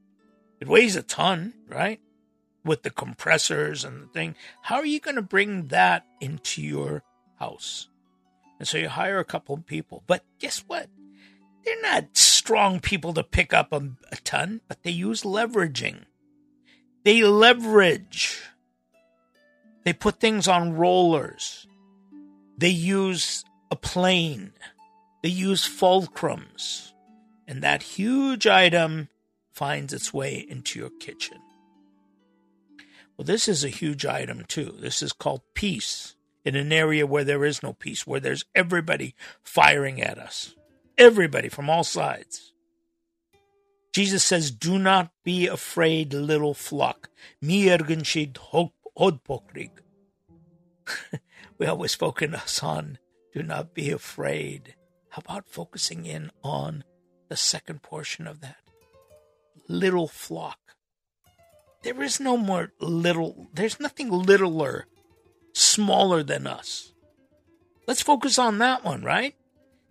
It 0.59 0.67
weighs 0.67 0.95
a 0.95 1.03
ton, 1.03 1.53
right? 1.67 1.99
With 2.63 2.83
the 2.83 2.89
compressors 2.89 3.83
and 3.83 4.03
the 4.03 4.07
thing. 4.07 4.35
How 4.63 4.77
are 4.77 4.85
you 4.85 4.99
going 4.99 5.17
to 5.17 5.21
bring 5.21 5.67
that 5.67 6.05
into 6.21 6.61
your 6.61 7.03
house? 7.37 7.89
And 8.63 8.67
so 8.69 8.77
you 8.77 8.87
hire 8.87 9.19
a 9.19 9.25
couple 9.25 9.55
of 9.55 9.65
people. 9.65 10.03
But 10.07 10.23
guess 10.39 10.59
what? 10.67 10.87
They're 11.65 11.81
not 11.81 12.15
strong 12.15 12.79
people 12.79 13.13
to 13.13 13.21
pick 13.21 13.53
up 13.53 13.73
a, 13.73 13.89
a 14.09 14.15
ton, 14.23 14.61
but 14.69 14.83
they 14.83 14.89
use 14.89 15.23
leveraging. 15.23 16.05
They 17.03 17.23
leverage. 17.23 18.41
They 19.83 19.91
put 19.91 20.21
things 20.21 20.47
on 20.47 20.77
rollers. 20.77 21.67
They 22.57 22.69
use 22.69 23.43
a 23.69 23.75
plane. 23.75 24.53
They 25.23 25.29
use 25.29 25.67
fulcrums. 25.67 26.93
And 27.45 27.61
that 27.63 27.83
huge 27.83 28.47
item 28.47 29.09
finds 29.51 29.91
its 29.91 30.13
way 30.13 30.37
into 30.37 30.79
your 30.79 30.91
kitchen. 31.01 31.39
Well, 33.17 33.25
this 33.25 33.49
is 33.49 33.65
a 33.65 33.67
huge 33.67 34.05
item, 34.05 34.45
too. 34.47 34.73
This 34.79 35.01
is 35.01 35.11
called 35.11 35.41
peace 35.53 36.15
in 36.45 36.55
an 36.55 36.71
area 36.71 37.07
where 37.07 37.23
there 37.23 37.45
is 37.45 37.63
no 37.63 37.73
peace, 37.73 38.05
where 38.05 38.19
there's 38.19 38.45
everybody 38.53 39.15
firing 39.43 40.01
at 40.01 40.17
us. 40.17 40.55
Everybody 40.97 41.49
from 41.49 41.69
all 41.69 41.83
sides. 41.83 42.53
Jesus 43.93 44.23
says, 44.23 44.51
Do 44.51 44.79
not 44.79 45.11
be 45.23 45.47
afraid, 45.47 46.13
little 46.13 46.53
flock. 46.53 47.09
we 51.57 51.65
always 51.65 51.95
focus 51.95 52.63
on 52.63 52.97
do 53.33 53.41
not 53.41 53.73
be 53.73 53.89
afraid. 53.89 54.75
How 55.09 55.23
about 55.25 55.49
focusing 55.49 56.05
in 56.05 56.29
on 56.43 56.83
the 57.29 57.35
second 57.35 57.81
portion 57.81 58.27
of 58.27 58.41
that? 58.41 58.57
Little 59.67 60.07
flock. 60.07 60.59
There 61.81 62.03
is 62.03 62.19
no 62.19 62.37
more 62.37 62.71
little, 62.79 63.47
there's 63.53 63.79
nothing 63.79 64.11
littler, 64.11 64.85
smaller 65.53 66.23
than 66.23 66.47
us. 66.47 66.93
Let's 67.87 68.01
focus 68.01 68.37
on 68.37 68.57
that 68.57 68.83
one, 68.83 69.03
right? 69.03 69.35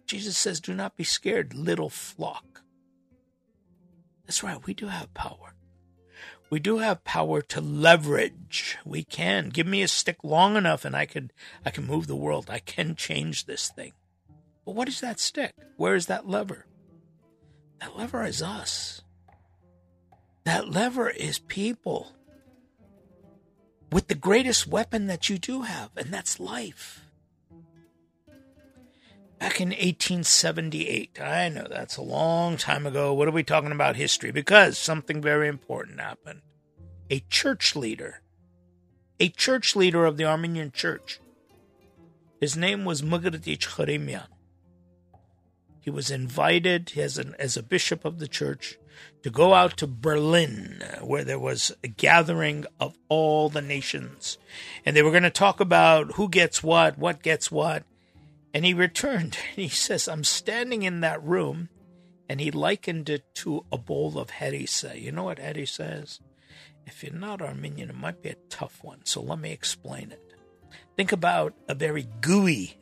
Jesus 0.06 0.36
says, 0.36 0.60
Do 0.60 0.74
not 0.74 0.96
be 0.96 1.04
scared, 1.04 1.54
little 1.54 1.90
flock. 1.90 2.62
That's 4.26 4.42
right, 4.42 4.64
we 4.66 4.74
do 4.74 4.86
have 4.88 5.12
power. 5.14 5.54
We 6.50 6.60
do 6.60 6.78
have 6.78 7.04
power 7.04 7.40
to 7.40 7.62
leverage. 7.62 8.76
We 8.84 9.04
can. 9.04 9.48
Give 9.48 9.66
me 9.66 9.82
a 9.82 9.88
stick 9.88 10.18
long 10.22 10.56
enough 10.56 10.84
and 10.84 10.94
I 10.94 11.06
could 11.06 11.32
I 11.64 11.70
can 11.70 11.86
move 11.86 12.06
the 12.06 12.14
world. 12.14 12.50
I 12.50 12.58
can 12.58 12.94
change 12.94 13.46
this 13.46 13.70
thing. 13.70 13.94
But 14.66 14.74
what 14.74 14.86
is 14.86 15.00
that 15.00 15.18
stick? 15.18 15.54
Where 15.78 15.94
is 15.94 16.06
that 16.06 16.28
lever? 16.28 16.66
That 17.80 17.96
lever 17.96 18.22
is 18.24 18.42
us. 18.42 19.02
That 20.44 20.68
lever 20.68 21.08
is 21.08 21.38
people. 21.38 22.12
With 23.92 24.08
the 24.08 24.14
greatest 24.14 24.66
weapon 24.66 25.06
that 25.08 25.28
you 25.28 25.36
do 25.36 25.62
have, 25.62 25.90
and 25.98 26.10
that's 26.10 26.40
life. 26.40 27.04
Back 29.38 29.60
in 29.60 29.68
1878, 29.68 31.20
I 31.20 31.50
know 31.50 31.66
that's 31.68 31.98
a 31.98 32.02
long 32.02 32.56
time 32.56 32.86
ago. 32.86 33.12
What 33.12 33.28
are 33.28 33.32
we 33.32 33.42
talking 33.42 33.70
about 33.70 33.96
history? 33.96 34.30
Because 34.30 34.78
something 34.78 35.20
very 35.20 35.46
important 35.46 36.00
happened. 36.00 36.40
A 37.10 37.20
church 37.28 37.76
leader, 37.76 38.22
a 39.20 39.28
church 39.28 39.76
leader 39.76 40.06
of 40.06 40.16
the 40.16 40.24
Armenian 40.24 40.72
church, 40.72 41.20
his 42.40 42.56
name 42.56 42.86
was 42.86 43.02
Mugradich 43.02 43.68
Khrimian. 43.68 44.26
He 45.82 45.90
was 45.90 46.10
invited 46.10 46.92
as, 46.96 47.18
an, 47.18 47.34
as 47.38 47.56
a 47.56 47.62
bishop 47.62 48.04
of 48.04 48.20
the 48.20 48.28
church 48.28 48.78
to 49.22 49.30
go 49.30 49.52
out 49.52 49.76
to 49.78 49.86
Berlin, 49.86 50.82
where 51.00 51.24
there 51.24 51.38
was 51.38 51.72
a 51.82 51.88
gathering 51.88 52.64
of 52.80 52.96
all 53.08 53.48
the 53.48 53.60
nations. 53.60 54.38
And 54.86 54.96
they 54.96 55.02
were 55.02 55.10
going 55.10 55.24
to 55.24 55.30
talk 55.30 55.58
about 55.60 56.12
who 56.12 56.28
gets 56.28 56.62
what, 56.62 56.98
what 56.98 57.22
gets 57.22 57.50
what. 57.50 57.82
And 58.54 58.64
he 58.64 58.74
returned 58.74 59.36
and 59.50 59.56
he 59.56 59.68
says, 59.68 60.08
I'm 60.08 60.24
standing 60.24 60.82
in 60.84 61.00
that 61.00 61.22
room. 61.22 61.68
And 62.28 62.40
he 62.40 62.50
likened 62.50 63.10
it 63.10 63.34
to 63.36 63.66
a 63.70 63.76
bowl 63.76 64.18
of 64.18 64.30
harissa. 64.30 65.00
You 65.00 65.12
know 65.12 65.24
what 65.24 65.38
harissa 65.38 66.02
is? 66.02 66.20
If 66.86 67.02
you're 67.02 67.12
not 67.12 67.42
Armenian, 67.42 67.90
it 67.90 67.96
might 67.96 68.22
be 68.22 68.30
a 68.30 68.36
tough 68.48 68.82
one. 68.82 69.00
So 69.04 69.20
let 69.20 69.38
me 69.38 69.50
explain 69.50 70.12
it. 70.12 70.22
Think 70.96 71.12
about 71.12 71.54
a 71.68 71.74
very 71.74 72.06
gooey, 72.20 72.78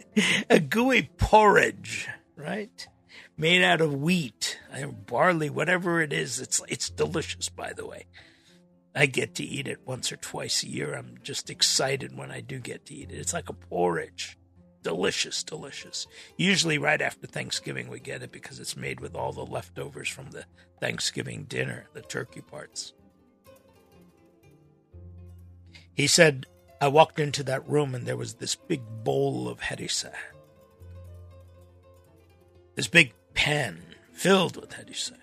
a 0.50 0.60
gooey 0.60 1.10
porridge, 1.16 2.08
right? 2.40 2.86
Made 3.36 3.62
out 3.62 3.80
of 3.80 3.94
wheat, 3.94 4.58
and 4.72 5.06
barley, 5.06 5.50
whatever 5.50 6.00
it 6.00 6.12
is. 6.12 6.40
It's 6.40 6.60
it's 6.68 6.90
delicious, 6.90 7.48
by 7.48 7.72
the 7.72 7.86
way. 7.86 8.06
I 8.94 9.06
get 9.06 9.34
to 9.36 9.44
eat 9.44 9.68
it 9.68 9.86
once 9.86 10.10
or 10.10 10.16
twice 10.16 10.62
a 10.62 10.68
year. 10.68 10.94
I'm 10.94 11.18
just 11.22 11.48
excited 11.48 12.16
when 12.16 12.30
I 12.30 12.40
do 12.40 12.58
get 12.58 12.86
to 12.86 12.94
eat 12.94 13.10
it. 13.12 13.18
It's 13.18 13.32
like 13.32 13.48
a 13.48 13.54
porridge. 13.54 14.36
Delicious, 14.82 15.42
delicious. 15.42 16.06
Usually, 16.36 16.78
right 16.78 17.00
after 17.00 17.26
Thanksgiving, 17.26 17.88
we 17.88 18.00
get 18.00 18.22
it 18.22 18.32
because 18.32 18.58
it's 18.58 18.76
made 18.76 18.98
with 19.00 19.14
all 19.14 19.32
the 19.32 19.44
leftovers 19.44 20.08
from 20.08 20.30
the 20.30 20.44
Thanksgiving 20.80 21.44
dinner, 21.44 21.86
the 21.92 22.00
turkey 22.00 22.40
parts. 22.40 22.94
He 25.92 26.06
said, 26.06 26.46
I 26.80 26.88
walked 26.88 27.20
into 27.20 27.42
that 27.42 27.68
room 27.68 27.94
and 27.94 28.06
there 28.06 28.16
was 28.16 28.34
this 28.34 28.54
big 28.54 28.80
bowl 29.04 29.48
of 29.48 29.60
harissa. 29.60 30.14
This 32.80 32.88
big 32.88 33.12
pan 33.34 33.82
filled 34.14 34.56
with 34.56 34.70
harissa. 34.70 35.18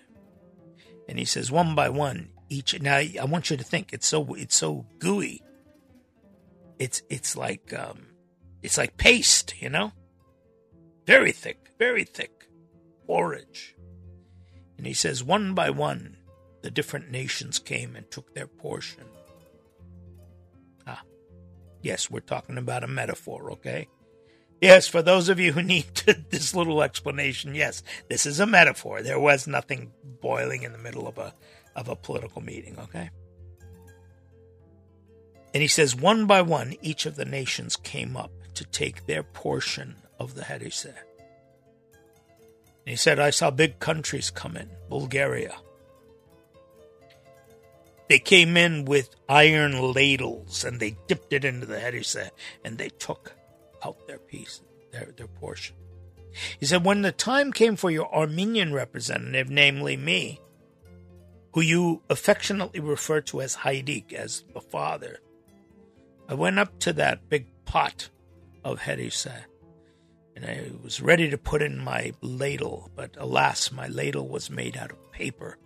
And 1.08 1.18
he 1.18 1.24
says, 1.24 1.50
one 1.50 1.74
by 1.74 1.88
one, 1.88 2.28
each. 2.48 2.80
Now, 2.80 2.98
I 2.98 3.24
want 3.24 3.50
you 3.50 3.56
to 3.56 3.64
think 3.64 3.92
it's 3.92 4.06
so 4.06 4.34
it's 4.34 4.54
so 4.54 4.86
gooey. 5.00 5.42
It's 6.78 7.02
it's 7.10 7.36
like 7.36 7.74
um, 7.76 8.10
it's 8.62 8.78
like 8.78 8.96
paste, 8.96 9.60
you 9.60 9.70
know? 9.70 9.90
Very 11.04 11.32
thick, 11.32 11.72
very 11.80 12.04
thick 12.04 12.48
porridge. 13.08 13.74
And 14.76 14.86
he 14.86 14.94
says, 14.94 15.24
one 15.24 15.54
by 15.54 15.70
one, 15.70 16.16
the 16.62 16.70
different 16.70 17.10
nations 17.10 17.58
came 17.58 17.96
and 17.96 18.08
took 18.08 18.36
their 18.36 18.46
portion. 18.46 19.02
Ah, 20.86 21.02
yes, 21.82 22.08
we're 22.08 22.20
talking 22.20 22.56
about 22.56 22.84
a 22.84 22.86
metaphor, 22.86 23.50
okay? 23.50 23.88
Yes, 24.60 24.88
for 24.88 25.02
those 25.02 25.28
of 25.28 25.38
you 25.38 25.52
who 25.52 25.62
need 25.74 25.86
this 26.30 26.54
little 26.54 26.82
explanation, 26.82 27.54
yes, 27.54 27.82
this 28.08 28.26
is 28.26 28.40
a 28.40 28.46
metaphor. 28.46 29.02
There 29.02 29.20
was 29.20 29.46
nothing 29.46 29.92
boiling 30.20 30.62
in 30.62 30.72
the 30.72 30.78
middle 30.78 31.06
of 31.06 31.18
a 31.18 31.34
of 31.76 31.88
a 31.88 31.94
political 31.94 32.42
meeting, 32.42 32.76
okay? 32.78 33.10
And 35.54 35.62
he 35.62 35.68
says, 35.68 35.94
one 35.94 36.26
by 36.26 36.42
one, 36.42 36.74
each 36.82 37.06
of 37.06 37.14
the 37.14 37.24
nations 37.24 37.76
came 37.76 38.16
up 38.16 38.32
to 38.54 38.64
take 38.64 39.06
their 39.06 39.22
portion 39.22 39.94
of 40.18 40.34
the 40.34 40.42
harissa. 40.42 40.86
And 40.86 40.96
he 42.84 42.96
said, 42.96 43.20
I 43.20 43.30
saw 43.30 43.52
big 43.52 43.78
countries 43.78 44.30
come 44.30 44.56
in, 44.56 44.68
Bulgaria. 44.88 45.54
They 48.08 48.18
came 48.18 48.56
in 48.56 48.86
with 48.86 49.10
iron 49.28 49.92
ladles 49.92 50.64
and 50.64 50.80
they 50.80 50.96
dipped 51.06 51.32
it 51.32 51.44
into 51.44 51.66
the 51.66 51.76
harissa 51.76 52.30
and 52.64 52.76
they 52.76 52.88
took 52.88 53.34
out 53.84 54.06
their 54.06 54.18
piece, 54.18 54.62
their, 54.92 55.12
their 55.16 55.26
portion. 55.26 55.76
He 56.58 56.66
said, 56.66 56.84
When 56.84 57.02
the 57.02 57.12
time 57.12 57.52
came 57.52 57.76
for 57.76 57.90
your 57.90 58.12
Armenian 58.14 58.72
representative, 58.72 59.50
namely 59.50 59.96
me, 59.96 60.40
who 61.52 61.60
you 61.60 62.02
affectionately 62.10 62.80
refer 62.80 63.20
to 63.22 63.40
as 63.40 63.56
Hayrik, 63.56 64.12
as 64.12 64.44
the 64.52 64.60
father, 64.60 65.20
I 66.28 66.34
went 66.34 66.58
up 66.58 66.78
to 66.80 66.92
that 66.94 67.28
big 67.28 67.46
pot 67.64 68.10
of 68.64 68.80
harissa 68.80 69.44
and 70.36 70.44
I 70.44 70.70
was 70.84 71.00
ready 71.00 71.30
to 71.30 71.38
put 71.38 71.62
in 71.62 71.78
my 71.78 72.12
ladle, 72.20 72.90
but 72.94 73.16
alas, 73.18 73.72
my 73.72 73.88
ladle 73.88 74.28
was 74.28 74.50
made 74.50 74.76
out 74.76 74.92
of 74.92 75.10
paper 75.10 75.58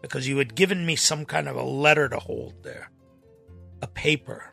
because 0.00 0.26
you 0.26 0.38
had 0.38 0.56
given 0.56 0.84
me 0.84 0.96
some 0.96 1.24
kind 1.24 1.48
of 1.48 1.54
a 1.54 1.62
letter 1.62 2.08
to 2.08 2.18
hold 2.18 2.64
there, 2.64 2.90
a 3.80 3.86
paper. 3.86 4.51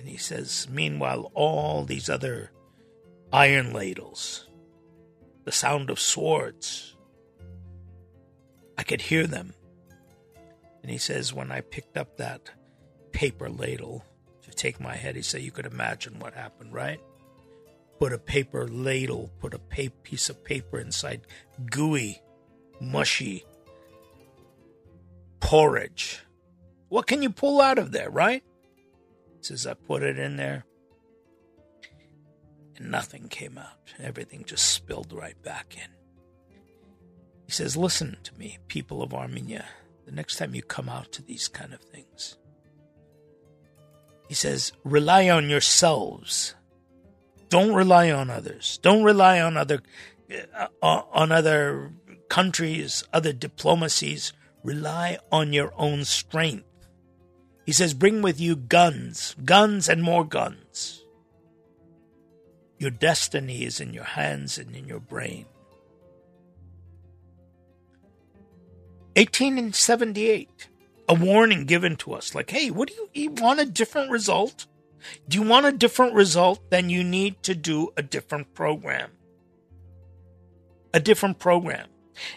And 0.00 0.08
he 0.08 0.16
says, 0.16 0.66
Meanwhile, 0.70 1.30
all 1.34 1.84
these 1.84 2.08
other 2.08 2.52
iron 3.30 3.74
ladles, 3.74 4.48
the 5.44 5.52
sound 5.52 5.90
of 5.90 6.00
swords. 6.00 6.96
I 8.78 8.82
could 8.82 9.02
hear 9.02 9.26
them. 9.26 9.52
And 10.80 10.90
he 10.90 10.96
says, 10.96 11.34
when 11.34 11.52
I 11.52 11.60
picked 11.60 11.98
up 11.98 12.16
that 12.16 12.50
paper 13.12 13.50
ladle 13.50 14.02
to 14.42 14.50
take 14.50 14.80
my 14.80 14.96
head, 14.96 15.16
he 15.16 15.22
said, 15.22 15.42
you 15.42 15.50
could 15.50 15.66
imagine 15.66 16.18
what 16.18 16.32
happened, 16.32 16.72
right? 16.72 16.98
Put 17.98 18.14
a 18.14 18.18
paper 18.18 18.66
ladle, 18.66 19.30
put 19.38 19.52
a 19.52 19.58
pa- 19.58 19.94
piece 20.02 20.30
of 20.30 20.42
paper 20.42 20.80
inside 20.80 21.26
gooey, 21.70 22.22
mushy 22.80 23.44
porridge. 25.40 26.22
What 26.88 27.06
can 27.06 27.22
you 27.22 27.28
pull 27.28 27.60
out 27.60 27.78
of 27.78 27.92
there, 27.92 28.08
right? 28.08 28.42
Says, 29.42 29.66
I 29.66 29.74
put 29.74 30.02
it 30.02 30.18
in 30.18 30.36
there 30.36 30.64
and 32.80 32.90
nothing 32.90 33.28
came 33.28 33.58
out. 33.58 33.94
Everything 34.02 34.44
just 34.44 34.70
spilled 34.70 35.12
right 35.12 35.40
back 35.42 35.76
in. 35.76 35.90
He 37.46 37.52
says, 37.52 37.76
Listen 37.76 38.16
to 38.24 38.34
me, 38.34 38.58
people 38.68 39.02
of 39.02 39.14
Armenia, 39.14 39.66
the 40.06 40.12
next 40.12 40.36
time 40.36 40.54
you 40.54 40.62
come 40.62 40.88
out 40.88 41.12
to 41.12 41.22
these 41.22 41.46
kind 41.46 41.74
of 41.74 41.80
things. 41.80 42.38
He 44.28 44.34
says, 44.34 44.72
Rely 44.84 45.28
on 45.28 45.48
yourselves. 45.48 46.54
Don't 47.48 47.74
rely 47.74 48.10
on 48.10 48.30
others. 48.30 48.78
Don't 48.82 49.02
rely 49.02 49.40
on 49.40 49.56
other 49.56 49.82
uh, 50.82 51.02
on 51.12 51.32
other 51.32 51.92
countries, 52.28 53.02
other 53.12 53.32
diplomacies. 53.32 54.32
Rely 54.62 55.18
on 55.32 55.52
your 55.52 55.72
own 55.76 56.04
strength. 56.04 56.69
He 57.70 57.74
says, 57.74 57.94
Bring 57.94 58.20
with 58.20 58.40
you 58.40 58.56
guns, 58.56 59.36
guns 59.44 59.88
and 59.88 60.02
more 60.02 60.24
guns. 60.24 61.04
Your 62.80 62.90
destiny 62.90 63.62
is 63.62 63.78
in 63.78 63.94
your 63.94 64.02
hands 64.02 64.58
and 64.58 64.74
in 64.74 64.88
your 64.88 64.98
brain. 64.98 65.46
1878, 69.14 70.66
a 71.08 71.14
warning 71.14 71.64
given 71.64 71.94
to 71.98 72.12
us 72.12 72.34
like, 72.34 72.50
hey, 72.50 72.72
what 72.72 72.88
do 72.88 72.94
you, 72.94 73.08
you 73.12 73.30
want 73.30 73.60
a 73.60 73.66
different 73.66 74.10
result? 74.10 74.66
Do 75.28 75.38
you 75.38 75.46
want 75.46 75.66
a 75.66 75.70
different 75.70 76.14
result? 76.14 76.70
Then 76.70 76.90
you 76.90 77.04
need 77.04 77.40
to 77.44 77.54
do 77.54 77.90
a 77.96 78.02
different 78.02 78.52
program. 78.52 79.12
A 80.92 80.98
different 80.98 81.38
program. 81.38 81.86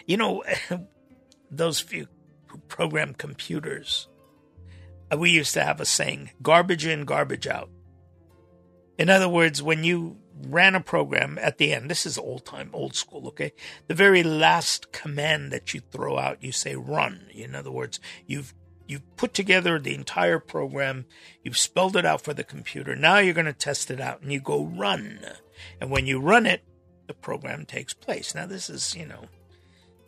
You 0.06 0.16
know, 0.16 0.44
those 1.50 1.80
few 1.80 2.06
who 2.46 2.58
program 2.68 3.14
computers, 3.14 4.06
we 5.16 5.30
used 5.30 5.54
to 5.54 5.64
have 5.64 5.80
a 5.80 5.84
saying 5.84 6.30
garbage 6.42 6.86
in, 6.86 7.04
garbage 7.04 7.46
out. 7.46 7.70
In 8.98 9.10
other 9.10 9.28
words, 9.28 9.62
when 9.62 9.84
you 9.84 10.18
ran 10.42 10.74
a 10.74 10.80
program 10.80 11.38
at 11.40 11.58
the 11.58 11.72
end. 11.72 11.90
This 11.90 12.06
is 12.06 12.18
old 12.18 12.44
time, 12.44 12.70
old 12.72 12.94
school, 12.94 13.28
okay? 13.28 13.52
The 13.86 13.94
very 13.94 14.22
last 14.22 14.92
command 14.92 15.52
that 15.52 15.74
you 15.74 15.80
throw 15.80 16.18
out, 16.18 16.42
you 16.42 16.52
say 16.52 16.74
run. 16.74 17.26
In 17.32 17.54
other 17.54 17.70
words, 17.70 18.00
you've 18.26 18.54
you've 18.86 19.16
put 19.16 19.32
together 19.32 19.78
the 19.78 19.94
entire 19.94 20.38
program, 20.38 21.06
you've 21.42 21.56
spelled 21.56 21.96
it 21.96 22.04
out 22.04 22.20
for 22.20 22.34
the 22.34 22.44
computer. 22.44 22.94
Now 22.94 23.18
you're 23.18 23.32
going 23.32 23.46
to 23.46 23.52
test 23.54 23.90
it 23.90 24.00
out 24.00 24.20
and 24.20 24.30
you 24.30 24.40
go 24.40 24.64
run. 24.64 25.20
And 25.80 25.90
when 25.90 26.06
you 26.06 26.20
run 26.20 26.44
it, 26.44 26.62
the 27.06 27.14
program 27.14 27.64
takes 27.64 27.94
place. 27.94 28.34
Now 28.34 28.46
this 28.46 28.68
is, 28.68 28.94
you 28.94 29.06
know, 29.06 29.24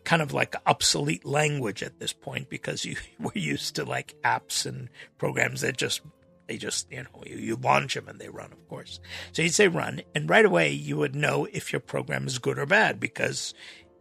kind 0.06 0.22
of 0.22 0.32
like 0.32 0.54
obsolete 0.66 1.24
language 1.24 1.82
at 1.82 1.98
this 1.98 2.12
point 2.12 2.48
because 2.48 2.84
you 2.84 2.96
we're 3.20 3.32
used 3.34 3.74
to 3.74 3.84
like 3.84 4.14
apps 4.24 4.64
and 4.64 4.88
programs 5.18 5.60
that 5.60 5.76
just 5.76 6.00
they 6.46 6.56
just, 6.56 6.90
you 6.92 7.02
know, 7.02 7.24
you, 7.26 7.36
you 7.36 7.56
launch 7.56 7.94
them 7.94 8.06
and 8.06 8.20
they 8.20 8.28
run, 8.28 8.52
of 8.52 8.68
course. 8.68 9.00
So 9.32 9.42
you'd 9.42 9.52
say 9.52 9.66
run, 9.66 10.02
and 10.14 10.30
right 10.30 10.44
away 10.44 10.70
you 10.70 10.96
would 10.96 11.16
know 11.16 11.48
if 11.52 11.72
your 11.72 11.80
program 11.80 12.28
is 12.28 12.38
good 12.38 12.56
or 12.56 12.66
bad 12.66 13.00
because 13.00 13.52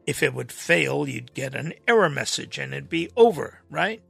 if 0.05 0.21
it 0.21 0.35
would 0.35 0.51
fail, 0.51 1.09
you'd 1.09 1.33
get 1.33 1.55
an 1.55 1.73
error 1.87 2.09
message 2.09 2.59
and 2.59 2.71
it'd 2.71 2.87
be 2.87 3.09
over, 3.17 3.63
right? 3.71 4.03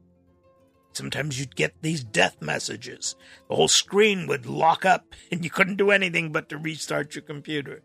Sometimes 0.91 1.39
you'd 1.39 1.55
get 1.55 1.81
these 1.81 2.03
death 2.03 2.41
messages. 2.41 3.15
The 3.47 3.55
whole 3.55 3.69
screen 3.69 4.27
would 4.27 4.45
lock 4.45 4.83
up 4.83 5.05
and 5.31 5.45
you 5.45 5.49
couldn't 5.49 5.77
do 5.77 5.91
anything 5.91 6.33
but 6.33 6.49
to 6.49 6.57
restart 6.57 7.15
your 7.15 7.23
computer. 7.23 7.83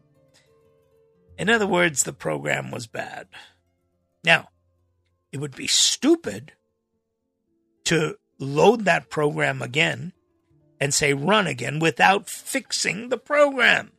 In 1.39 1.49
other 1.49 1.69
words, 1.69 2.03
the 2.03 2.13
program 2.13 2.73
was 2.73 2.89
bad. 2.89 3.29
Now, 4.25 4.49
it 5.33 5.39
would 5.39 5.55
be 5.55 5.67
stupid 5.67 6.53
to 7.85 8.17
load 8.39 8.85
that 8.85 9.11
program 9.11 9.63
again 9.63 10.13
and 10.81 10.95
say 10.95 11.13
run 11.13 11.47
again 11.47 11.79
without 11.79 12.29
fixing 12.29 13.09
the 13.09 13.19
program. 13.19 13.93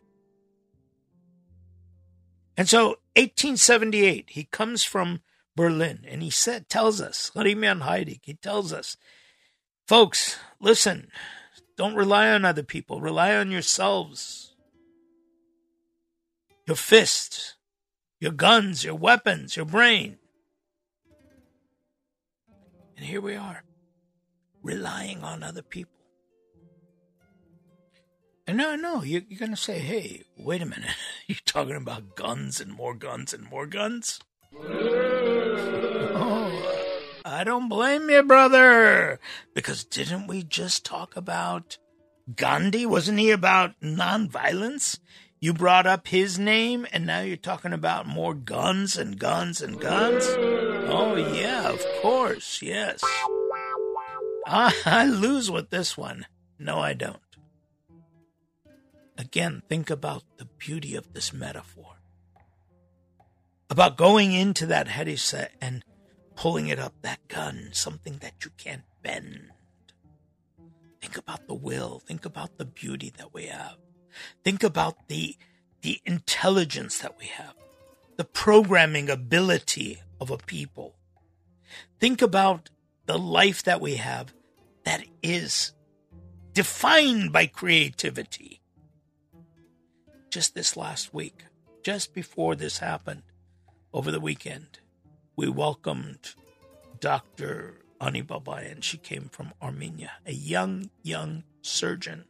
And 2.57 2.67
so 2.67 2.99
1878, 3.15 4.31
he 4.31 4.43
comes 4.45 4.83
from 4.83 5.21
Berlin 5.55 6.05
and 6.07 6.21
he 6.21 6.29
said, 6.29 6.69
tells 6.69 7.01
us, 7.01 7.31
Khrimian 7.35 7.81
Hayrik, 7.81 8.21
he 8.23 8.33
tells 8.33 8.73
us, 8.73 8.97
folks, 9.87 10.37
listen, 10.59 11.09
don't 11.77 11.95
rely 11.95 12.29
on 12.29 12.45
other 12.45 12.63
people, 12.63 13.01
rely 13.01 13.35
on 13.35 13.51
yourselves. 13.51 14.55
Your 16.67 16.75
fists, 16.75 17.55
your 18.21 18.31
guns, 18.31 18.85
your 18.85 18.95
weapons, 18.95 19.57
your 19.57 19.65
brain. 19.65 20.17
And 22.95 23.05
here 23.05 23.19
we 23.19 23.35
are, 23.35 23.63
relying 24.61 25.23
on 25.23 25.41
other 25.41 25.63
people. 25.63 25.91
And 28.45 28.57
no, 28.57 28.75
no, 28.75 29.01
you're, 29.01 29.23
you're 29.27 29.39
going 29.39 29.51
to 29.51 29.57
say, 29.57 29.79
hey, 29.79 30.23
wait 30.37 30.61
a 30.61 30.65
minute. 30.65 30.95
You're 31.27 31.37
talking 31.45 31.75
about 31.75 32.15
guns 32.15 32.59
and 32.59 32.73
more 32.73 32.93
guns 32.93 33.33
and 33.33 33.49
more 33.49 33.65
guns? 33.65 34.19
oh, 34.53 34.81
I 37.23 37.43
don't 37.45 37.69
blame 37.69 38.09
you, 38.09 38.23
brother. 38.23 39.19
Because 39.53 39.83
didn't 39.85 40.27
we 40.27 40.43
just 40.43 40.83
talk 40.83 41.15
about 41.15 41.77
Gandhi? 42.35 42.85
Wasn't 42.85 43.19
he 43.19 43.31
about 43.31 43.79
nonviolence? 43.81 44.99
You 45.43 45.53
brought 45.55 45.87
up 45.87 46.07
his 46.07 46.37
name, 46.37 46.85
and 46.93 47.07
now 47.07 47.21
you're 47.21 47.35
talking 47.35 47.73
about 47.73 48.05
more 48.05 48.35
guns 48.35 48.95
and 48.95 49.17
guns 49.17 49.59
and 49.59 49.81
guns? 49.81 50.23
Oh, 50.27 51.15
yeah, 51.15 51.67
of 51.67 51.83
course, 51.99 52.61
yes. 52.61 53.01
I, 54.45 54.71
I 54.85 55.07
lose 55.07 55.49
with 55.49 55.71
this 55.71 55.97
one. 55.97 56.27
No, 56.59 56.77
I 56.77 56.93
don't. 56.93 57.17
Again, 59.17 59.63
think 59.67 59.89
about 59.89 60.21
the 60.37 60.45
beauty 60.45 60.95
of 60.95 61.11
this 61.13 61.33
metaphor. 61.33 61.95
About 63.67 63.97
going 63.97 64.33
into 64.33 64.67
that 64.67 64.89
harissa 64.89 65.47
and 65.59 65.83
pulling 66.35 66.67
it 66.67 66.77
up, 66.77 66.93
that 67.01 67.27
gun, 67.27 67.69
something 67.71 68.17
that 68.17 68.45
you 68.45 68.51
can't 68.57 68.83
bend. 69.01 69.49
Think 71.01 71.17
about 71.17 71.47
the 71.47 71.55
will. 71.55 71.97
Think 71.97 72.25
about 72.25 72.59
the 72.59 72.65
beauty 72.65 73.11
that 73.17 73.33
we 73.33 73.45
have. 73.45 73.77
Think 74.43 74.63
about 74.63 75.07
the, 75.07 75.35
the 75.81 76.01
intelligence 76.05 76.99
that 76.99 77.17
we 77.17 77.25
have, 77.25 77.53
the 78.17 78.25
programming 78.25 79.09
ability 79.09 80.01
of 80.19 80.29
a 80.29 80.37
people. 80.37 80.95
Think 81.99 82.21
about 82.21 82.69
the 83.05 83.17
life 83.17 83.63
that 83.63 83.81
we 83.81 83.95
have 83.95 84.33
that 84.83 85.03
is 85.21 85.73
defined 86.53 87.31
by 87.31 87.45
creativity 87.45 88.61
just 90.31 90.55
this 90.55 90.77
last 90.77 91.13
week, 91.13 91.45
just 91.83 92.13
before 92.13 92.55
this 92.55 92.79
happened 92.79 93.23
over 93.93 94.09
the 94.11 94.19
weekend, 94.19 94.79
we 95.35 95.49
welcomed 95.49 96.35
Dr. 96.99 97.81
Ani 97.99 98.23
Babayan. 98.23 98.81
She 98.81 98.97
came 98.97 99.29
from 99.29 99.53
Armenia, 99.61 100.11
a 100.25 100.31
young, 100.31 100.89
young 101.03 101.43
surgeon 101.61 102.25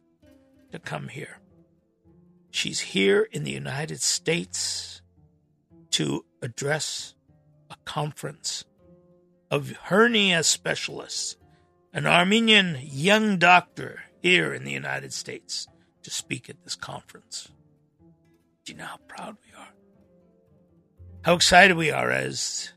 to 0.72 0.78
come 0.78 1.08
here. 1.08 1.38
She's 2.52 2.80
here 2.80 3.26
in 3.32 3.44
the 3.44 3.50
United 3.50 4.02
States 4.02 5.00
to 5.92 6.26
address 6.42 7.14
a 7.70 7.76
conference 7.86 8.66
of 9.50 9.70
hernia 9.84 10.42
specialists, 10.44 11.36
an 11.94 12.06
Armenian 12.06 12.78
young 12.82 13.38
doctor 13.38 14.02
here 14.20 14.52
in 14.52 14.64
the 14.64 14.70
United 14.70 15.14
States 15.14 15.66
to 16.02 16.10
speak 16.10 16.50
at 16.50 16.62
this 16.62 16.76
conference. 16.76 17.50
Do 18.66 18.72
you 18.72 18.78
know 18.78 18.84
how 18.84 18.98
proud 19.08 19.38
we 19.46 19.58
are? 19.58 19.72
How 21.22 21.34
excited 21.34 21.74
we 21.76 21.90
are 21.90 22.10
as 22.10 22.74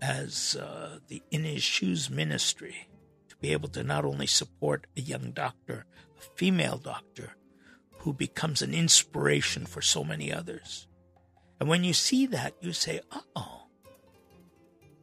as 0.00 0.56
uh, 0.56 1.00
the 1.08 1.22
In 1.30 1.44
His 1.44 1.62
Shoes 1.62 2.08
ministry 2.08 2.88
to 3.28 3.36
be 3.36 3.52
able 3.52 3.68
to 3.68 3.84
not 3.84 4.06
only 4.06 4.26
support 4.26 4.86
a 4.96 5.02
young 5.02 5.32
doctor, 5.32 5.84
a 6.16 6.22
female 6.36 6.78
doctor, 6.78 7.36
who 8.00 8.12
becomes 8.12 8.62
an 8.62 8.74
inspiration 8.74 9.66
for 9.66 9.82
so 9.82 10.02
many 10.02 10.32
others. 10.32 10.86
And 11.58 11.68
when 11.68 11.84
you 11.84 11.92
see 11.92 12.26
that, 12.26 12.54
you 12.60 12.72
say, 12.72 13.00
uh 13.10 13.20
"Oh, 13.36 13.62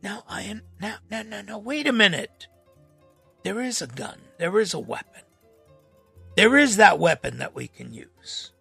now 0.01 0.23
I 0.27 0.43
am 0.43 0.63
now 0.81 0.97
now 1.09 1.21
now 1.23 1.41
now 1.41 1.59
wait 1.59 1.87
a 1.87 1.93
minute. 1.93 2.47
There 3.43 3.61
is 3.61 3.81
a 3.81 3.87
gun. 3.87 4.19
There 4.37 4.59
is 4.59 4.73
a 4.73 4.79
weapon. 4.79 5.21
There 6.35 6.57
is 6.57 6.77
that 6.77 6.99
weapon 6.99 7.37
that 7.37 7.55
we 7.55 7.67
can 7.67 7.93
use." 7.93 8.51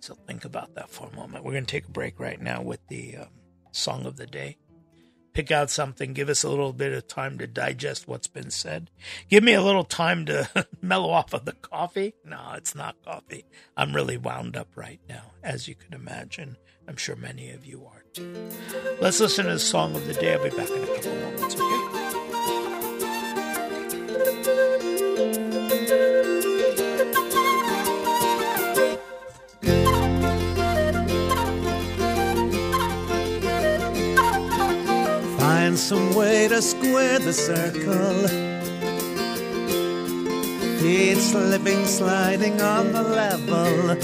So 0.00 0.16
think 0.26 0.44
about 0.44 0.74
that 0.74 0.90
for 0.90 1.06
a 1.06 1.14
moment. 1.14 1.44
We're 1.44 1.52
going 1.52 1.64
to 1.64 1.70
take 1.70 1.86
a 1.86 1.92
break 1.92 2.18
right 2.18 2.40
now 2.40 2.60
with 2.60 2.80
the 2.88 3.18
um, 3.18 3.28
song 3.70 4.04
of 4.04 4.16
the 4.16 4.26
day. 4.26 4.58
Pick 5.32 5.50
out 5.50 5.70
something, 5.70 6.12
give 6.12 6.28
us 6.28 6.44
a 6.44 6.48
little 6.50 6.72
bit 6.72 6.92
of 6.92 7.08
time 7.08 7.38
to 7.38 7.46
digest 7.46 8.06
what's 8.06 8.26
been 8.26 8.50
said. 8.50 8.90
Give 9.30 9.42
me 9.42 9.54
a 9.54 9.62
little 9.62 9.84
time 9.84 10.26
to 10.26 10.66
mellow 10.82 11.10
off 11.10 11.32
of 11.32 11.46
the 11.46 11.54
coffee. 11.54 12.14
No, 12.24 12.52
it's 12.54 12.74
not 12.74 12.96
coffee. 13.04 13.46
I'm 13.76 13.94
really 13.94 14.18
wound 14.18 14.56
up 14.56 14.68
right 14.76 15.00
now, 15.08 15.32
as 15.42 15.68
you 15.68 15.74
can 15.74 15.94
imagine. 15.94 16.58
I'm 16.86 16.96
sure 16.96 17.16
many 17.16 17.50
of 17.50 17.64
you 17.64 17.86
are 17.86 18.04
too. 18.12 18.50
Let's 19.00 19.20
listen 19.20 19.46
to 19.46 19.52
the 19.52 19.58
song 19.58 19.94
of 19.94 20.06
the 20.06 20.14
day. 20.14 20.34
I'll 20.34 20.42
be 20.42 20.50
back 20.50 20.68
in 20.68 20.82
a 20.82 20.86
couple 20.86 21.14
moments, 21.14 21.54
okay? 21.54 22.01
Some 35.92 36.14
way 36.14 36.48
to 36.48 36.62
square 36.62 37.18
the 37.18 37.34
circle. 37.34 38.26
Feet 40.78 41.18
slipping, 41.18 41.84
sliding 41.84 42.62
on 42.62 42.92
the 42.92 43.02
level. 43.02 43.96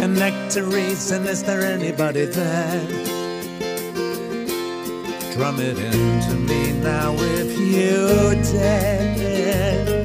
Connect 0.00 0.52
to 0.52 0.62
reason, 0.64 1.26
is 1.26 1.42
there 1.42 1.60
anybody 1.60 2.24
there? 2.24 2.80
Drum 5.34 5.60
it 5.60 5.78
into 5.78 6.34
me 6.48 6.72
now 6.80 7.14
if 7.18 7.50
you 7.74 8.42
dare. 8.52 9.99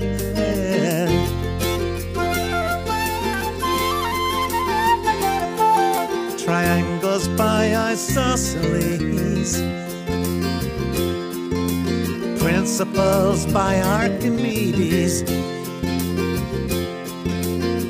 By 7.37 7.75
isosceles. 7.75 9.61
Principles 12.41 13.45
by 13.47 13.81
Archimedes. 13.81 15.23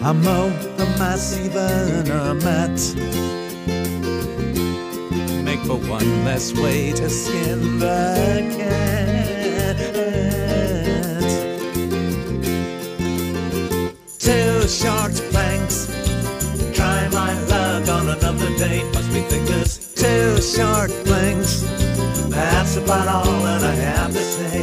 Amo, 0.03 0.47
a 0.47 0.85
massive 0.97 1.55
and 1.55 2.09
a 2.09 2.33
mat. 2.45 2.79
Make 5.43 5.61
for 5.61 5.77
one 5.77 6.25
less 6.25 6.53
way 6.53 6.91
to 6.93 7.09
skin 7.09 7.79
the 7.79 8.41
cat. 8.57 9.77
Two 14.17 14.67
short 14.67 14.94
day. 19.29 19.39
Must 19.39 19.39
be 19.39 19.39
thick 19.39 19.51
as 19.61 19.93
two 19.93 20.41
short 20.41 20.91
blinks. 21.05 21.61
That's 22.29 22.77
about 22.77 23.07
all 23.07 23.39
that 23.43 23.63
I 23.63 23.75
have 23.75 24.13
to 24.13 24.19
say. 24.19 24.61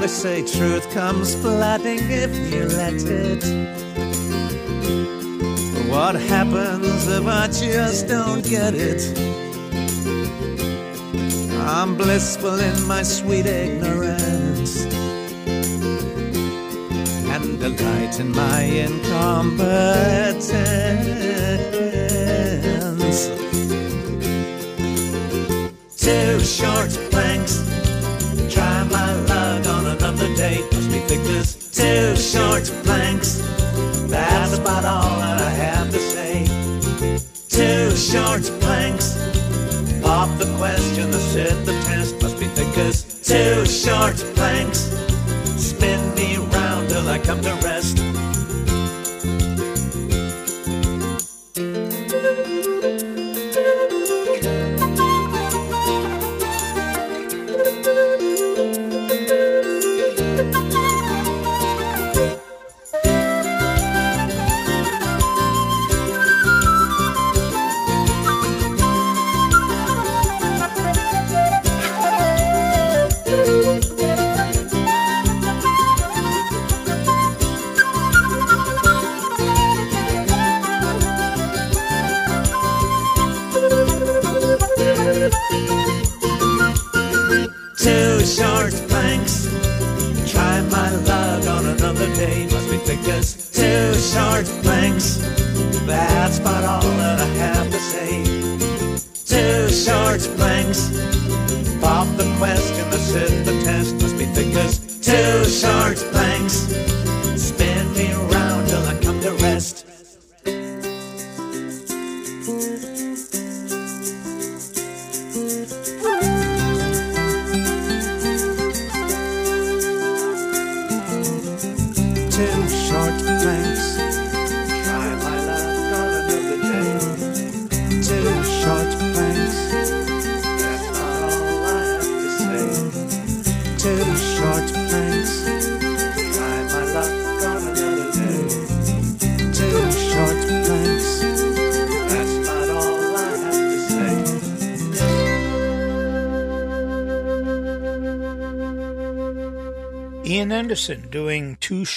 They 0.00 0.06
say 0.06 0.42
truth 0.42 0.90
comes 0.92 1.34
flooding 1.34 2.00
if 2.10 2.34
you 2.52 2.64
let 2.76 2.94
it. 2.94 3.42
But 5.74 5.86
what 5.90 6.14
happens 6.14 7.08
if 7.08 7.26
I 7.26 7.48
just 7.48 8.08
don't 8.08 8.44
get 8.48 8.74
it? 8.74 9.02
I'm 11.60 11.96
blissful 11.96 12.58
in 12.58 12.86
my 12.86 13.02
sweet 13.02 13.46
ignorance 13.46 14.27
and 17.62 17.76
delight 17.76 18.20
in 18.20 18.30
my 18.32 18.62
incompetence. 18.62 20.48
Two 25.96 26.40
short 26.40 26.90
planks. 27.10 27.67
잠들 47.28 47.57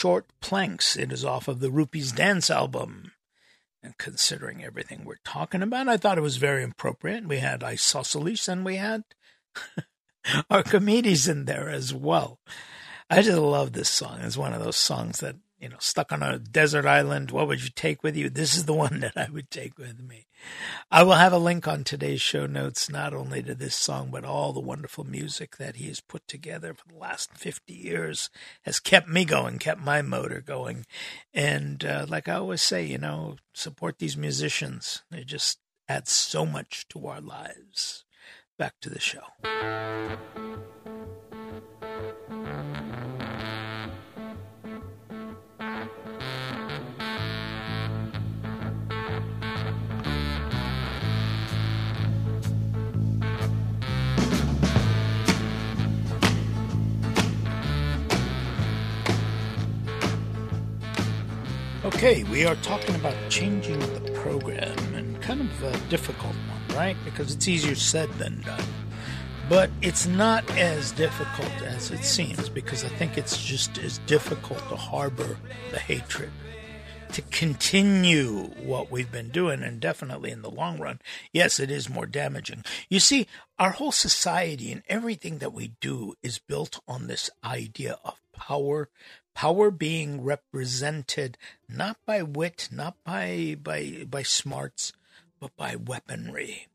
short 0.02 0.26
planks. 0.42 0.98
It 0.98 1.12
is 1.12 1.24
off 1.24 1.48
of 1.48 1.60
the 1.60 1.70
Rupi's 1.70 2.12
Dance 2.12 2.50
album. 2.50 3.12
And 3.84 3.96
considering 4.00 4.64
everything 4.64 5.06
we're 5.06 5.22
talking 5.24 5.62
about, 5.62 5.88
I 5.88 5.98
thought 5.98 6.18
it 6.18 6.22
was 6.22 6.38
very 6.38 6.64
appropriate. 6.64 7.28
We 7.28 7.38
had 7.38 7.64
Isosceles 7.64 8.50
and 8.50 8.66
we 8.66 8.78
had 8.78 9.04
Archimedes 10.50 11.28
in 11.28 11.46
there 11.46 11.70
as 11.70 11.94
well. 11.94 12.40
I 13.12 13.22
just 13.22 13.38
love 13.38 13.74
this 13.74 13.90
song. 13.90 14.22
It's 14.22 14.38
one 14.38 14.54
of 14.54 14.64
those 14.64 14.76
songs 14.76 15.20
that 15.20 15.36
you 15.60 15.70
know, 15.70 15.78
stuck 15.80 16.12
on 16.12 16.24
a 16.24 16.40
desert 16.40 16.88
island, 16.88 17.30
what 17.30 17.48
would 17.48 17.64
you 17.64 17.70
take 17.70 18.02
with 18.02 18.18
you? 18.18 18.32
This 18.32 18.58
is 18.58 18.66
the 18.66 18.74
one 18.86 19.02
that 19.02 19.16
I 19.16 19.30
would 19.32 19.52
take 19.52 19.78
with 19.78 20.02
me. 20.02 20.26
I 20.90 21.04
will 21.04 21.14
have 21.14 21.34
a 21.34 21.38
link 21.38 21.68
on 21.68 21.84
today's 21.84 22.22
show 22.22 22.46
notes, 22.46 22.90
not 22.90 23.14
only 23.14 23.42
to 23.44 23.56
this 23.56 23.76
song, 23.76 24.10
but 24.12 24.26
all 24.26 24.54
the 24.54 24.60
wonderful 24.60 25.04
music 25.04 25.58
that 25.58 25.78
he 25.78 25.88
has 25.88 26.02
put 26.02 26.28
together 26.28 26.74
for 26.74 26.88
the 26.88 26.98
last 26.98 27.38
50 27.38 27.74
years 27.74 28.30
has 28.64 28.80
kept 28.80 29.08
me 29.08 29.26
going, 29.26 29.58
kept 29.58 29.82
my 29.82 30.02
motor 30.02 30.42
going. 30.42 30.86
And 31.34 31.86
uh, 31.86 32.06
like 32.10 32.28
I 32.28 32.34
always 32.36 32.62
say, 32.62 32.84
you 32.86 32.98
know, 32.98 33.38
support 33.54 34.00
these 34.00 34.18
musicians. 34.18 35.04
They 35.10 35.24
just 35.24 35.60
add 35.88 36.08
so 36.08 36.46
much 36.46 36.88
to 36.90 37.08
our 37.08 37.22
lives. 37.22 38.06
Back 38.58 38.76
to 38.82 38.90
the 38.90 39.00
show. 39.00 39.24
Okay, 61.94 62.24
we 62.24 62.46
are 62.46 62.56
talking 62.56 62.96
about 62.96 63.16
changing 63.30 63.80
the 63.80 64.12
program 64.16 64.78
and 64.96 65.22
kind 65.22 65.42
of 65.42 65.64
a 65.64 65.78
difficult 65.90 66.34
one, 66.34 66.78
right? 66.78 66.98
Because 67.06 67.36
it's 67.36 67.48
easier 67.48 67.76
said 67.76 68.10
than 68.14 68.42
done. 68.42 68.64
But 69.48 69.70
it's 69.82 70.08
not 70.08 70.50
as 70.58 70.94
difficult 70.94 71.62
as 71.62 71.92
it 71.92 72.04
seems 72.04 72.50
because 72.50 72.84
I 72.84 72.88
think 72.88 73.18
it's 73.18 73.44
just 73.44 73.78
as 73.78 74.00
difficult 74.00 74.60
to 74.70 74.76
harbor 74.78 75.38
the 75.72 75.80
hatred, 75.80 76.32
to 77.12 77.22
continue 77.24 78.46
what 78.64 78.90
we've 78.90 79.12
been 79.12 79.30
doing, 79.30 79.62
and 79.62 79.80
definitely 79.80 80.32
in 80.32 80.42
the 80.42 80.50
long 80.50 80.80
run, 80.80 81.02
yes, 81.34 81.60
it 81.60 81.70
is 81.70 81.90
more 81.90 82.06
damaging. 82.06 82.64
You 82.90 83.00
see, 83.02 83.28
our 83.60 83.72
whole 83.72 83.92
society 83.92 84.72
and 84.72 84.82
everything 84.88 85.38
that 85.40 85.54
we 85.54 85.74
do 85.82 86.16
is 86.24 86.40
built 86.40 86.80
on 86.88 87.06
this 87.08 87.30
idea 87.44 87.98
of 88.04 88.22
power, 88.34 88.90
power 89.34 89.72
being 89.72 90.24
represented 90.24 91.38
not 91.68 91.98
by 92.06 92.22
wit, 92.22 92.70
not 92.72 92.96
by 93.04 93.56
by 93.62 94.06
by 94.10 94.24
smarts, 94.24 94.94
but 95.40 95.56
by 95.56 95.76
weaponry. 95.76 96.68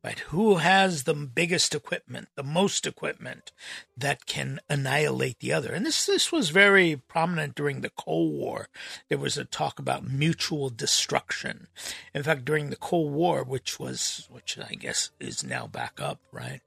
But 0.00 0.20
who 0.30 0.56
has 0.56 1.02
the 1.02 1.14
biggest 1.14 1.74
equipment, 1.74 2.28
the 2.36 2.44
most 2.44 2.86
equipment 2.86 3.50
that 3.96 4.26
can 4.26 4.60
annihilate 4.68 5.40
the 5.40 5.52
other? 5.52 5.72
And 5.72 5.84
this 5.84 6.06
this 6.06 6.30
was 6.30 6.50
very 6.50 6.96
prominent 6.96 7.56
during 7.56 7.80
the 7.80 7.90
Cold 7.90 8.32
War. 8.32 8.68
There 9.08 9.18
was 9.18 9.36
a 9.36 9.44
talk 9.44 9.80
about 9.80 10.08
mutual 10.08 10.70
destruction. 10.70 11.66
In 12.14 12.22
fact, 12.22 12.44
during 12.44 12.70
the 12.70 12.76
Cold 12.76 13.12
War, 13.12 13.42
which 13.42 13.80
was 13.80 14.28
which 14.30 14.56
I 14.58 14.74
guess 14.74 15.10
is 15.18 15.42
now 15.42 15.66
back 15.66 16.00
up, 16.00 16.20
right? 16.30 16.60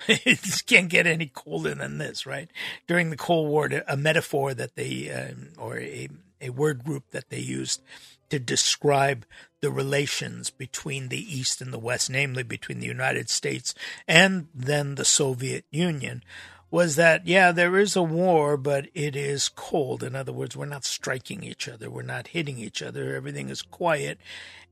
it 0.08 0.62
can't 0.66 0.88
get 0.88 1.06
any 1.06 1.26
colder 1.26 1.74
than 1.74 1.98
this, 1.98 2.26
right? 2.26 2.50
During 2.86 3.10
the 3.10 3.16
Cold 3.16 3.48
War, 3.48 3.70
a 3.86 3.96
metaphor 3.96 4.54
that 4.54 4.74
they, 4.74 5.10
um, 5.10 5.48
or 5.58 5.78
a, 5.78 6.08
a 6.40 6.50
word 6.50 6.84
group 6.84 7.10
that 7.10 7.30
they 7.30 7.40
used 7.40 7.82
to 8.28 8.38
describe 8.38 9.24
the 9.60 9.70
relations 9.70 10.50
between 10.50 11.08
the 11.08 11.38
East 11.38 11.60
and 11.60 11.72
the 11.72 11.78
West, 11.78 12.10
namely 12.10 12.42
between 12.42 12.80
the 12.80 12.86
United 12.86 13.30
States 13.30 13.74
and 14.06 14.48
then 14.54 14.96
the 14.96 15.04
Soviet 15.04 15.64
Union, 15.70 16.22
was 16.70 16.96
that, 16.96 17.26
yeah, 17.26 17.52
there 17.52 17.78
is 17.78 17.94
a 17.96 18.02
war, 18.02 18.56
but 18.56 18.88
it 18.92 19.14
is 19.14 19.48
cold. 19.48 20.02
In 20.02 20.16
other 20.16 20.32
words, 20.32 20.56
we're 20.56 20.66
not 20.66 20.84
striking 20.84 21.42
each 21.42 21.68
other. 21.68 21.88
We're 21.88 22.02
not 22.02 22.28
hitting 22.28 22.58
each 22.58 22.82
other. 22.82 23.14
Everything 23.14 23.48
is 23.48 23.62
quiet 23.62 24.18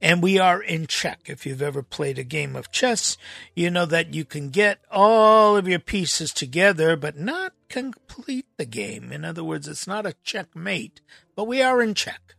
and 0.04 0.22
we 0.22 0.38
are 0.38 0.62
in 0.62 0.86
check. 0.86 1.22
If 1.26 1.46
you've 1.46 1.62
ever 1.62 1.82
played 1.82 2.18
a 2.18 2.24
game 2.24 2.56
of 2.56 2.70
chess, 2.70 3.16
you 3.54 3.70
know 3.70 3.86
that 3.86 4.12
you 4.12 4.26
can 4.26 4.50
get 4.50 4.80
all 4.90 5.56
of 5.56 5.66
your 5.66 5.78
pieces 5.78 6.32
together, 6.32 6.94
but 6.94 7.18
not 7.18 7.54
complete 7.70 8.46
the 8.58 8.66
game. 8.66 9.12
In 9.12 9.24
other 9.24 9.42
words, 9.42 9.66
it's 9.66 9.86
not 9.86 10.04
a 10.04 10.14
checkmate, 10.22 11.00
but 11.34 11.46
we 11.46 11.62
are 11.62 11.80
in 11.80 11.94
check. 11.94 12.34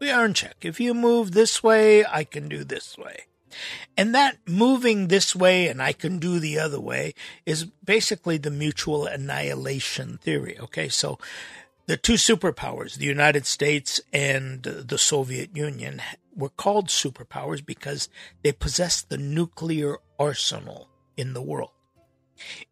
We 0.00 0.10
are 0.10 0.24
in 0.24 0.34
check. 0.34 0.56
If 0.62 0.80
you 0.80 0.92
move 0.92 1.30
this 1.30 1.62
way, 1.62 2.04
I 2.04 2.24
can 2.24 2.48
do 2.48 2.64
this 2.64 2.98
way. 2.98 3.26
And 3.96 4.14
that 4.14 4.38
moving 4.46 5.08
this 5.08 5.34
way 5.34 5.68
and 5.68 5.82
I 5.82 5.92
can 5.92 6.18
do 6.18 6.38
the 6.38 6.58
other 6.58 6.80
way 6.80 7.14
is 7.46 7.64
basically 7.84 8.38
the 8.38 8.50
mutual 8.50 9.06
annihilation 9.06 10.18
theory. 10.18 10.58
Okay. 10.60 10.88
So 10.88 11.18
the 11.86 11.96
two 11.96 12.14
superpowers, 12.14 12.94
the 12.94 13.06
United 13.06 13.46
States 13.46 14.00
and 14.12 14.62
the 14.62 14.98
Soviet 14.98 15.56
Union, 15.56 16.00
were 16.34 16.48
called 16.48 16.88
superpowers 16.88 17.64
because 17.64 18.08
they 18.42 18.52
possessed 18.52 19.08
the 19.08 19.18
nuclear 19.18 19.96
arsenal 20.18 20.88
in 21.16 21.32
the 21.32 21.42
world. 21.42 21.70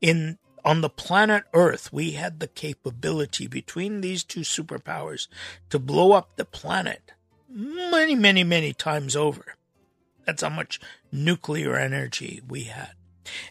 In 0.00 0.38
on 0.64 0.80
the 0.80 0.90
planet 0.90 1.44
Earth, 1.54 1.92
we 1.92 2.12
had 2.12 2.40
the 2.40 2.46
capability 2.46 3.46
between 3.46 4.00
these 4.00 4.22
two 4.22 4.40
superpowers 4.40 5.28
to 5.70 5.78
blow 5.78 6.12
up 6.12 6.36
the 6.36 6.44
planet 6.44 7.12
many, 7.48 8.14
many, 8.14 8.44
many 8.44 8.72
times 8.72 9.16
over. 9.16 9.54
That's 10.28 10.42
how 10.42 10.50
much 10.50 10.78
nuclear 11.10 11.74
energy 11.74 12.42
we 12.46 12.64
had. 12.64 12.90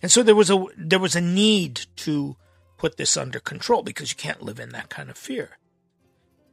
And 0.04 0.12
so 0.12 0.22
there 0.22 0.36
was 0.36 0.52
a 0.52 0.64
there 0.78 1.00
was 1.00 1.16
a 1.16 1.22
need 1.22 1.88
to 1.96 2.36
put 2.78 2.98
this 2.98 3.18
under 3.18 3.40
control 3.40 3.82
because 3.82 4.12
you 4.12 4.16
can't 4.16 4.44
live 4.44 4.60
in 4.60 4.70
that 4.70 4.88
kind 4.88 5.10
of 5.10 5.18
fear. 5.18 5.58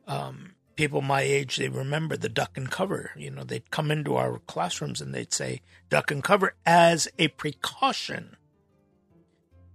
Um, 0.06 0.54
people 0.76 1.02
my 1.02 1.20
age 1.20 1.58
they 1.58 1.68
remember 1.68 2.16
the 2.16 2.30
duck 2.30 2.56
and 2.56 2.70
cover. 2.70 3.10
You 3.18 3.32
know, 3.32 3.44
they'd 3.44 3.70
come 3.70 3.90
into 3.90 4.16
our 4.16 4.38
classrooms 4.46 5.02
and 5.02 5.14
they'd 5.14 5.34
say 5.34 5.60
duck 5.90 6.10
and 6.10 6.24
cover 6.24 6.54
as 6.64 7.06
a 7.18 7.28
precaution 7.28 8.38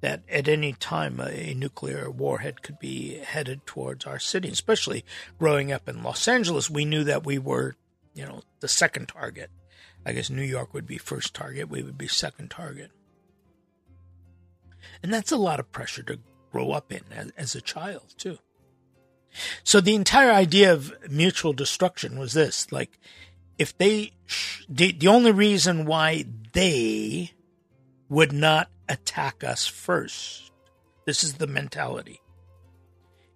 that 0.01 0.23
at 0.27 0.47
any 0.47 0.73
time 0.73 1.19
a 1.19 1.53
nuclear 1.53 2.09
warhead 2.09 2.63
could 2.63 2.79
be 2.79 3.19
headed 3.19 3.67
towards 3.67 4.07
our 4.07 4.17
city. 4.17 4.49
Especially 4.49 5.05
growing 5.37 5.71
up 5.71 5.87
in 5.87 6.01
Los 6.01 6.27
Angeles, 6.27 6.71
we 6.71 6.85
knew 6.85 7.03
that 7.03 7.23
we 7.23 7.37
were, 7.37 7.75
you 8.15 8.25
know, 8.25 8.41
the 8.61 8.67
second 8.67 9.09
target. 9.09 9.51
I 10.05 10.13
guess 10.13 10.29
New 10.29 10.43
York 10.43 10.73
would 10.73 10.87
be 10.87 10.97
first 10.97 11.33
target, 11.33 11.69
we 11.69 11.83
would 11.83 11.97
be 11.97 12.07
second 12.07 12.49
target. 12.49 12.91
And 15.03 15.13
that's 15.13 15.31
a 15.31 15.37
lot 15.37 15.59
of 15.59 15.71
pressure 15.71 16.03
to 16.03 16.19
grow 16.51 16.71
up 16.71 16.91
in 16.91 17.01
as, 17.11 17.31
as 17.37 17.55
a 17.55 17.61
child, 17.61 18.13
too. 18.17 18.39
So 19.63 19.79
the 19.79 19.95
entire 19.95 20.31
idea 20.31 20.73
of 20.73 20.93
mutual 21.09 21.53
destruction 21.53 22.17
was 22.17 22.33
this 22.33 22.71
like, 22.71 22.97
if 23.57 23.77
they, 23.77 24.13
the, 24.67 24.91
the 24.93 25.07
only 25.07 25.31
reason 25.31 25.85
why 25.85 26.25
they 26.53 27.31
would 28.07 28.31
not 28.31 28.69
attack 28.87 29.43
us 29.43 29.67
first, 29.67 30.51
this 31.05 31.23
is 31.23 31.33
the 31.35 31.47
mentality, 31.47 32.21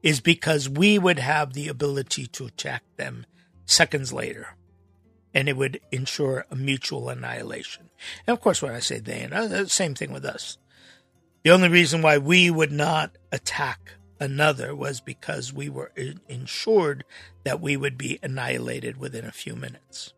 is 0.02 0.20
because 0.20 0.68
we 0.68 0.98
would 0.98 1.20
have 1.20 1.54
the 1.54 1.68
ability 1.68 2.28
to 2.28 2.46
attack 2.46 2.84
them 2.98 3.26
seconds 3.66 4.12
later 4.12 4.56
and 5.34 5.50
it 5.50 5.58
would 5.58 5.80
ensure 5.92 6.46
a 6.52 6.56
mutual 6.56 7.10
annihilation. 7.10 7.90
And 8.28 8.34
of 8.34 8.42
course, 8.42 8.62
when 8.62 8.74
I 8.74 8.80
say 8.80 9.00
they, 9.00 9.22
and 9.22 9.34
uh, 9.34 9.48
the 9.48 9.70
same 9.70 9.96
thing 9.96 10.14
with 10.14 10.26
us. 10.26 10.58
The 11.44 11.52
only 11.52 11.70
reason 11.70 12.02
why 12.02 12.18
we 12.18 12.50
would 12.50 12.72
not 12.72 13.18
attack 13.32 13.96
another 14.20 14.76
was 14.76 15.02
because 15.02 15.52
we 15.52 15.68
were 15.68 15.92
ensured 16.30 17.04
that 17.44 17.60
we 17.60 17.76
would 17.76 17.98
be 17.98 18.20
annihilated 18.24 18.98
within 18.98 19.26
a 19.26 19.32
few 19.32 19.56
minutes. 19.56 20.14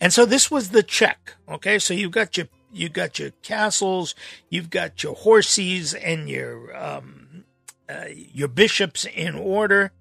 And 0.00 0.12
so 0.12 0.26
this 0.26 0.50
was 0.50 0.70
the 0.70 0.82
check. 0.82 1.36
Okay, 1.48 1.78
so 1.78 1.94
you've 1.94 2.12
got 2.12 2.36
your 2.36 2.48
you 2.72 2.88
got 2.88 3.18
your 3.18 3.30
castles, 3.42 4.14
you've 4.48 4.70
got 4.70 5.02
your 5.02 5.14
horses 5.14 5.94
and 5.94 6.28
your 6.28 6.76
um, 6.76 7.44
uh, 7.88 8.06
your 8.10 8.48
bishops 8.48 9.04
in 9.04 9.34
order, 9.34 9.92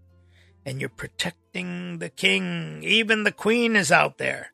and 0.70 0.80
you're 0.80 0.90
protecting 0.90 1.98
the 1.98 2.10
king. 2.10 2.84
Even 2.84 3.24
the 3.24 3.32
queen 3.32 3.76
is 3.76 3.92
out 3.92 4.20
there. 4.20 4.54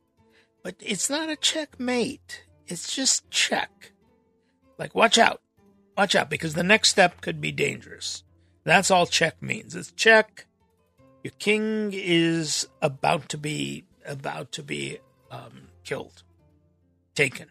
But 0.63 0.75
it's 0.79 1.09
not 1.09 1.29
a 1.29 1.35
checkmate. 1.35 2.45
It's 2.67 2.95
just 2.95 3.29
check. 3.29 3.91
Like, 4.79 4.95
watch 4.95 5.17
out. 5.17 5.41
Watch 5.97 6.15
out, 6.15 6.29
because 6.29 6.53
the 6.53 6.63
next 6.63 6.89
step 6.89 7.19
could 7.19 7.41
be 7.41 7.51
dangerous. 7.51 8.23
That's 8.63 8.89
all 8.89 9.05
check 9.05 9.41
means. 9.41 9.75
It's 9.75 9.91
check. 9.91 10.45
Your 11.21 11.33
king 11.37 11.91
is 11.93 12.67
about 12.81 13.27
to 13.29 13.37
be 13.37 13.83
about 14.05 14.51
to 14.53 14.63
be 14.63 14.99
um, 15.31 15.67
killed, 15.83 16.23
taken. 17.13 17.47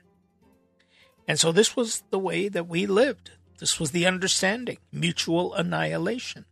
And 1.29 1.39
so 1.39 1.53
this 1.53 1.77
was 1.77 2.03
the 2.11 2.19
way 2.19 2.49
that 2.49 2.69
we 2.69 2.87
lived. 2.87 3.33
This 3.59 3.81
was 3.81 3.91
the 3.91 4.07
understanding, 4.07 4.79
mutual 4.93 5.53
annihilation. 5.55 6.45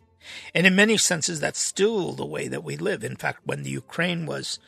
And 0.55 0.67
in 0.67 0.77
many 0.77 0.97
senses, 0.97 1.41
that's 1.41 1.59
still 1.59 2.13
the 2.13 2.27
way 2.27 2.49
that 2.49 2.65
we 2.65 2.77
live. 2.77 3.05
In 3.05 3.17
fact, 3.17 3.41
when 3.45 3.63
the 3.63 3.71
Ukraine 3.71 4.27
was 4.27 4.59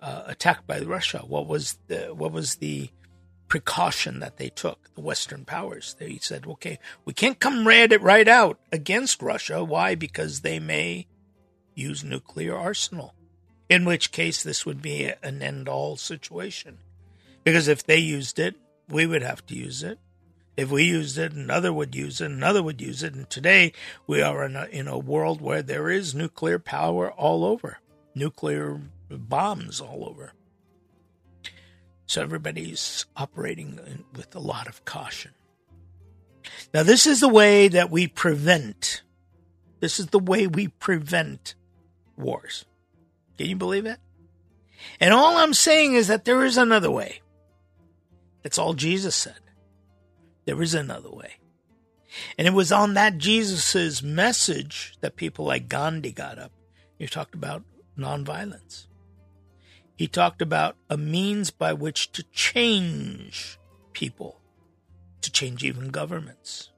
uh, 0.00 0.24
attacked 0.26 0.66
by 0.66 0.80
Russia, 0.80 1.18
what 1.26 1.46
was 1.46 1.78
the 1.88 2.14
what 2.14 2.32
was 2.32 2.56
the 2.56 2.90
precaution 3.48 4.20
that 4.20 4.38
they 4.38 4.48
took? 4.48 4.94
The 4.94 5.00
Western 5.00 5.44
powers 5.44 5.94
they 5.98 6.18
said, 6.18 6.46
"Okay, 6.46 6.78
we 7.04 7.12
can't 7.12 7.38
come 7.38 7.66
right 7.66 8.00
right 8.00 8.28
out 8.28 8.58
against 8.72 9.22
Russia. 9.22 9.62
Why? 9.62 9.94
Because 9.94 10.40
they 10.40 10.58
may 10.58 11.06
use 11.74 12.04
nuclear 12.04 12.56
arsenal. 12.56 13.14
In 13.68 13.84
which 13.84 14.12
case, 14.12 14.42
this 14.42 14.66
would 14.66 14.82
be 14.82 15.10
an 15.22 15.42
end 15.42 15.68
all 15.68 15.96
situation. 15.96 16.78
Because 17.44 17.68
if 17.68 17.84
they 17.84 17.98
used 17.98 18.38
it, 18.38 18.56
we 18.88 19.06
would 19.06 19.22
have 19.22 19.44
to 19.46 19.54
use 19.54 19.82
it. 19.82 19.98
If 20.56 20.70
we 20.70 20.84
used 20.84 21.16
it, 21.16 21.32
another 21.32 21.72
would 21.72 21.94
use 21.94 22.20
it, 22.20 22.30
another 22.30 22.62
would 22.62 22.80
use 22.80 23.02
it. 23.02 23.14
And 23.14 23.28
today 23.30 23.72
we 24.06 24.20
are 24.20 24.44
in 24.44 24.56
a, 24.56 24.66
in 24.66 24.86
a 24.86 24.98
world 24.98 25.40
where 25.40 25.62
there 25.62 25.88
is 25.88 26.14
nuclear 26.14 26.58
power 26.58 27.10
all 27.10 27.44
over, 27.44 27.78
nuclear 28.14 28.80
bombs 29.08 29.80
all 29.80 30.06
over. 30.08 30.34
So 32.06 32.20
everybody's 32.20 33.06
operating 33.16 34.04
with 34.14 34.34
a 34.34 34.40
lot 34.40 34.68
of 34.68 34.84
caution. 34.84 35.30
Now, 36.74 36.82
this 36.82 37.06
is 37.06 37.20
the 37.20 37.28
way 37.28 37.68
that 37.68 37.90
we 37.90 38.06
prevent, 38.06 39.02
this 39.80 39.98
is 39.98 40.08
the 40.08 40.18
way 40.18 40.46
we 40.46 40.68
prevent 40.68 41.54
wars. 42.16 42.66
Can 43.38 43.46
you 43.46 43.56
believe 43.56 43.86
it? 43.86 43.98
And 45.00 45.14
all 45.14 45.36
I'm 45.36 45.54
saying 45.54 45.94
is 45.94 46.08
that 46.08 46.24
there 46.24 46.44
is 46.44 46.58
another 46.58 46.90
way. 46.90 47.22
That's 48.42 48.58
all 48.58 48.74
Jesus 48.74 49.14
said. 49.14 49.38
There 50.44 50.60
is 50.62 50.74
another 50.74 51.10
way. 51.10 51.36
And 52.36 52.46
it 52.46 52.52
was 52.52 52.70
on 52.72 52.94
that 52.94 53.18
Jesus' 53.18 54.02
message 54.02 54.94
that 55.00 55.16
people 55.16 55.46
like 55.46 55.68
Gandhi 55.68 56.12
got 56.12 56.38
up. 56.38 56.52
He 56.98 57.06
talked 57.06 57.34
about 57.34 57.62
nonviolence. 57.98 58.86
He 59.96 60.08
talked 60.08 60.42
about 60.42 60.76
a 60.90 60.96
means 60.96 61.50
by 61.50 61.72
which 61.72 62.12
to 62.12 62.22
change 62.32 63.58
people, 63.92 64.40
to 65.20 65.30
change 65.30 65.64
even 65.64 65.88
governments. 65.88 66.70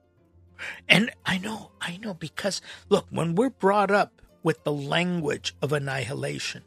And 0.87 1.11
I 1.25 1.37
know, 1.37 1.71
I 1.81 1.97
know, 1.97 2.13
because 2.13 2.61
look, 2.89 3.07
when 3.09 3.35
we're 3.35 3.49
brought 3.49 3.91
up 3.91 4.21
with 4.45 4.63
the 4.63 4.71
language 4.71 5.55
of 5.59 5.73
annihilation. 5.73 6.61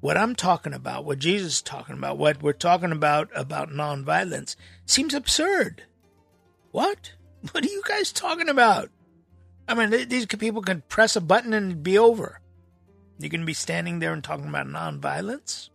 What 0.00 0.18
I'm 0.18 0.34
talking 0.34 0.74
about, 0.74 1.04
what 1.04 1.20
Jesus 1.20 1.54
is 1.54 1.62
talking 1.62 1.96
about, 1.96 2.18
what 2.18 2.42
we're 2.42 2.52
talking 2.52 2.90
about 2.90 3.30
about 3.36 3.70
nonviolence 3.70 4.56
seems 4.84 5.14
absurd. 5.14 5.84
What? 6.72 7.12
What 7.50 7.64
are 7.64 7.68
you 7.68 7.82
guys 7.88 8.12
talking 8.12 8.48
about? 8.48 8.88
I 9.66 9.74
mean, 9.74 10.08
these 10.08 10.26
people 10.26 10.62
can 10.62 10.82
press 10.88 11.16
a 11.16 11.20
button 11.20 11.52
and 11.52 11.82
be 11.82 11.98
over. 11.98 12.40
You're 13.18 13.30
going 13.30 13.40
to 13.40 13.46
be 13.46 13.52
standing 13.52 13.98
there 13.98 14.12
and 14.12 14.22
talking 14.22 14.46
about 14.46 14.68
nonviolence? 14.68 15.70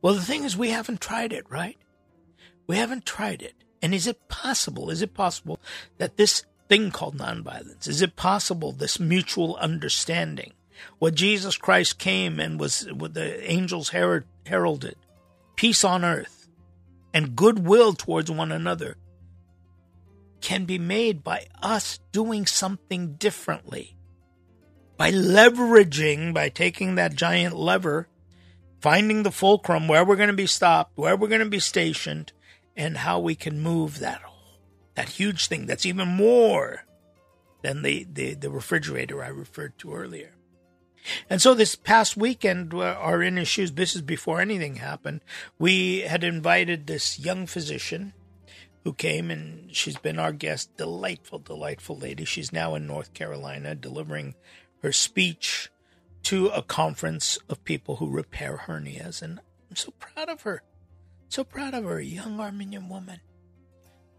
Well, 0.00 0.14
the 0.14 0.22
thing 0.22 0.44
is, 0.44 0.56
we 0.56 0.70
haven't 0.70 1.02
tried 1.02 1.34
it, 1.34 1.44
right? 1.50 1.76
We 2.66 2.76
haven't 2.76 3.04
tried 3.04 3.42
it. 3.42 3.54
And 3.82 3.94
is 3.94 4.06
it 4.06 4.28
possible? 4.28 4.90
Is 4.90 5.02
it 5.02 5.12
possible 5.12 5.60
that 5.98 6.16
this 6.16 6.44
thing 6.68 6.90
called 6.90 7.18
nonviolence? 7.18 7.86
Is 7.86 8.00
it 8.00 8.16
possible 8.16 8.72
this 8.72 8.98
mutual 8.98 9.56
understanding? 9.56 10.52
What 10.98 11.14
Jesus 11.14 11.56
Christ 11.56 11.98
came 11.98 12.40
and 12.40 12.58
was 12.58 12.90
what 12.92 13.14
the 13.14 13.50
angels 13.50 13.90
heralded 13.90 14.96
peace 15.56 15.84
on 15.84 16.04
earth 16.04 16.48
and 17.14 17.34
goodwill 17.34 17.94
towards 17.94 18.30
one 18.30 18.52
another 18.52 18.96
can 20.40 20.64
be 20.64 20.78
made 20.78 21.24
by 21.24 21.46
us 21.62 21.98
doing 22.12 22.46
something 22.46 23.14
differently. 23.14 23.96
By 24.96 25.10
leveraging, 25.12 26.32
by 26.32 26.48
taking 26.48 26.94
that 26.94 27.14
giant 27.14 27.54
lever, 27.54 28.08
finding 28.80 29.22
the 29.22 29.30
fulcrum 29.30 29.88
where 29.88 30.04
we're 30.04 30.16
going 30.16 30.28
to 30.28 30.34
be 30.34 30.46
stopped, 30.46 30.96
where 30.96 31.16
we're 31.16 31.28
going 31.28 31.40
to 31.40 31.48
be 31.48 31.58
stationed, 31.58 32.32
and 32.76 32.98
how 32.98 33.18
we 33.18 33.34
can 33.34 33.60
move 33.60 33.98
that 34.00 34.22
that 34.96 35.10
huge 35.10 35.46
thing 35.46 35.66
that's 35.66 35.86
even 35.86 36.08
more 36.08 36.84
than 37.62 37.82
the, 37.82 38.06
the, 38.10 38.34
the 38.34 38.50
refrigerator 38.50 39.22
I 39.22 39.28
referred 39.28 39.78
to 39.78 39.94
earlier. 39.94 40.32
And 41.30 41.40
so 41.40 41.54
this 41.54 41.76
past 41.76 42.16
weekend, 42.16 42.74
uh, 42.74 42.78
our 42.78 43.22
in 43.22 43.42
shoes, 43.44 43.72
this 43.72 43.94
is 43.94 44.02
before 44.02 44.40
anything 44.40 44.76
happened, 44.76 45.20
we 45.58 46.00
had 46.00 46.24
invited 46.24 46.86
this 46.86 47.20
young 47.20 47.46
physician 47.46 48.12
who 48.86 48.92
came 48.92 49.32
and 49.32 49.74
she's 49.74 49.98
been 49.98 50.16
our 50.16 50.30
guest. 50.30 50.76
Delightful, 50.76 51.40
delightful 51.40 51.98
lady. 51.98 52.24
She's 52.24 52.52
now 52.52 52.76
in 52.76 52.86
North 52.86 53.14
Carolina 53.14 53.74
delivering 53.74 54.36
her 54.80 54.92
speech 54.92 55.72
to 56.22 56.46
a 56.50 56.62
conference 56.62 57.36
of 57.48 57.64
people 57.64 57.96
who 57.96 58.08
repair 58.08 58.62
hernias. 58.68 59.22
And 59.22 59.40
I'm 59.68 59.74
so 59.74 59.92
proud 59.98 60.28
of 60.28 60.42
her. 60.42 60.62
So 61.28 61.42
proud 61.42 61.74
of 61.74 61.82
her, 61.82 61.98
a 61.98 62.04
young 62.04 62.38
Armenian 62.38 62.88
woman 62.88 63.18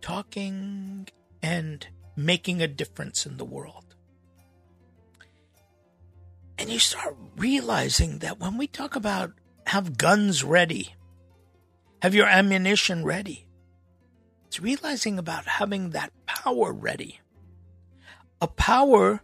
talking 0.01 1.07
and 1.41 1.87
making 2.17 2.61
a 2.61 2.67
difference 2.67 3.25
in 3.25 3.37
the 3.37 3.45
world. 3.45 3.95
And 6.57 6.69
you 6.69 6.79
start 6.79 7.15
realizing 7.37 8.19
that 8.19 8.41
when 8.41 8.57
we 8.57 8.67
talk 8.67 8.97
about 8.97 9.31
have 9.67 9.97
guns 9.97 10.43
ready, 10.43 10.93
have 12.01 12.13
your 12.13 12.27
ammunition 12.27 13.05
ready, 13.05 13.46
it's 14.47 14.59
realizing 14.59 15.19
about 15.19 15.45
having 15.45 15.91
that 15.91 16.11
power 16.25 16.71
ready. 16.71 17.19
A 18.41 18.47
power 18.47 19.21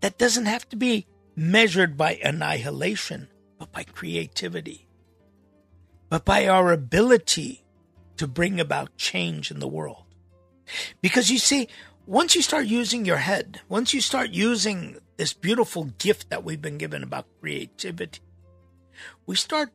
that 0.00 0.18
doesn't 0.18 0.46
have 0.46 0.68
to 0.68 0.76
be 0.76 1.06
measured 1.34 1.96
by 1.96 2.20
annihilation, 2.22 3.28
but 3.58 3.72
by 3.72 3.84
creativity, 3.84 4.86
but 6.08 6.24
by 6.24 6.46
our 6.46 6.72
ability 6.72 7.64
to 8.18 8.26
bring 8.26 8.60
about 8.60 8.96
change 8.96 9.50
in 9.50 9.60
the 9.60 9.68
world. 9.68 10.04
Because 11.00 11.30
you 11.30 11.38
see, 11.38 11.68
once 12.06 12.34
you 12.34 12.42
start 12.42 12.66
using 12.66 13.04
your 13.04 13.16
head, 13.16 13.60
once 13.68 13.94
you 13.94 14.00
start 14.00 14.30
using 14.30 14.98
this 15.16 15.32
beautiful 15.32 15.84
gift 15.98 16.28
that 16.28 16.44
we've 16.44 16.60
been 16.60 16.78
given 16.78 17.02
about 17.02 17.26
creativity, 17.40 18.20
we 19.26 19.36
start 19.36 19.70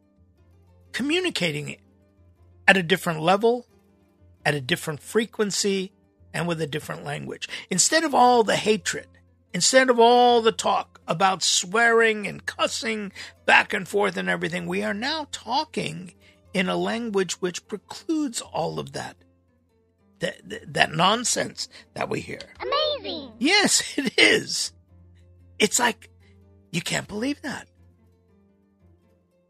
communicating 0.92 1.70
it 1.70 1.80
at 2.68 2.78
a 2.78 2.84
different 2.84 3.22
level, 3.22 3.66
at 4.46 4.56
a 4.56 4.62
different 4.62 5.02
frequency, 5.02 5.92
and 6.36 6.48
with 6.48 6.62
a 6.62 6.68
different 6.68 7.04
language. 7.04 7.48
Instead 7.70 8.04
of 8.04 8.14
all 8.14 8.44
the 8.44 8.58
hatred, 8.58 9.08
instead 9.54 9.90
of 9.90 10.00
all 10.00 10.42
the 10.42 10.52
talk 10.52 11.00
about 11.08 11.42
swearing 11.42 12.28
and 12.28 12.46
cussing 12.46 13.12
back 13.46 13.74
and 13.74 13.88
forth 13.88 14.18
and 14.18 14.30
everything, 14.30 14.68
we 14.68 14.84
are 14.84 14.94
now 14.94 15.28
talking 15.32 16.14
in 16.54 16.68
a 16.68 16.76
language 16.76 17.42
which 17.42 17.68
precludes 17.68 18.42
all 18.42 18.80
of 18.80 18.92
that. 18.92 19.16
That, 20.20 20.74
that 20.74 20.94
nonsense 20.94 21.68
that 21.94 22.10
we 22.10 22.22
hear. 22.22 22.40
Amazing. 22.62 23.34
Yes, 23.38 23.84
it 23.98 24.18
is. 24.18 24.72
It's 25.60 25.80
like, 25.80 26.10
you 26.72 26.82
can't 26.82 27.08
believe 27.08 27.42
that. 27.42 27.68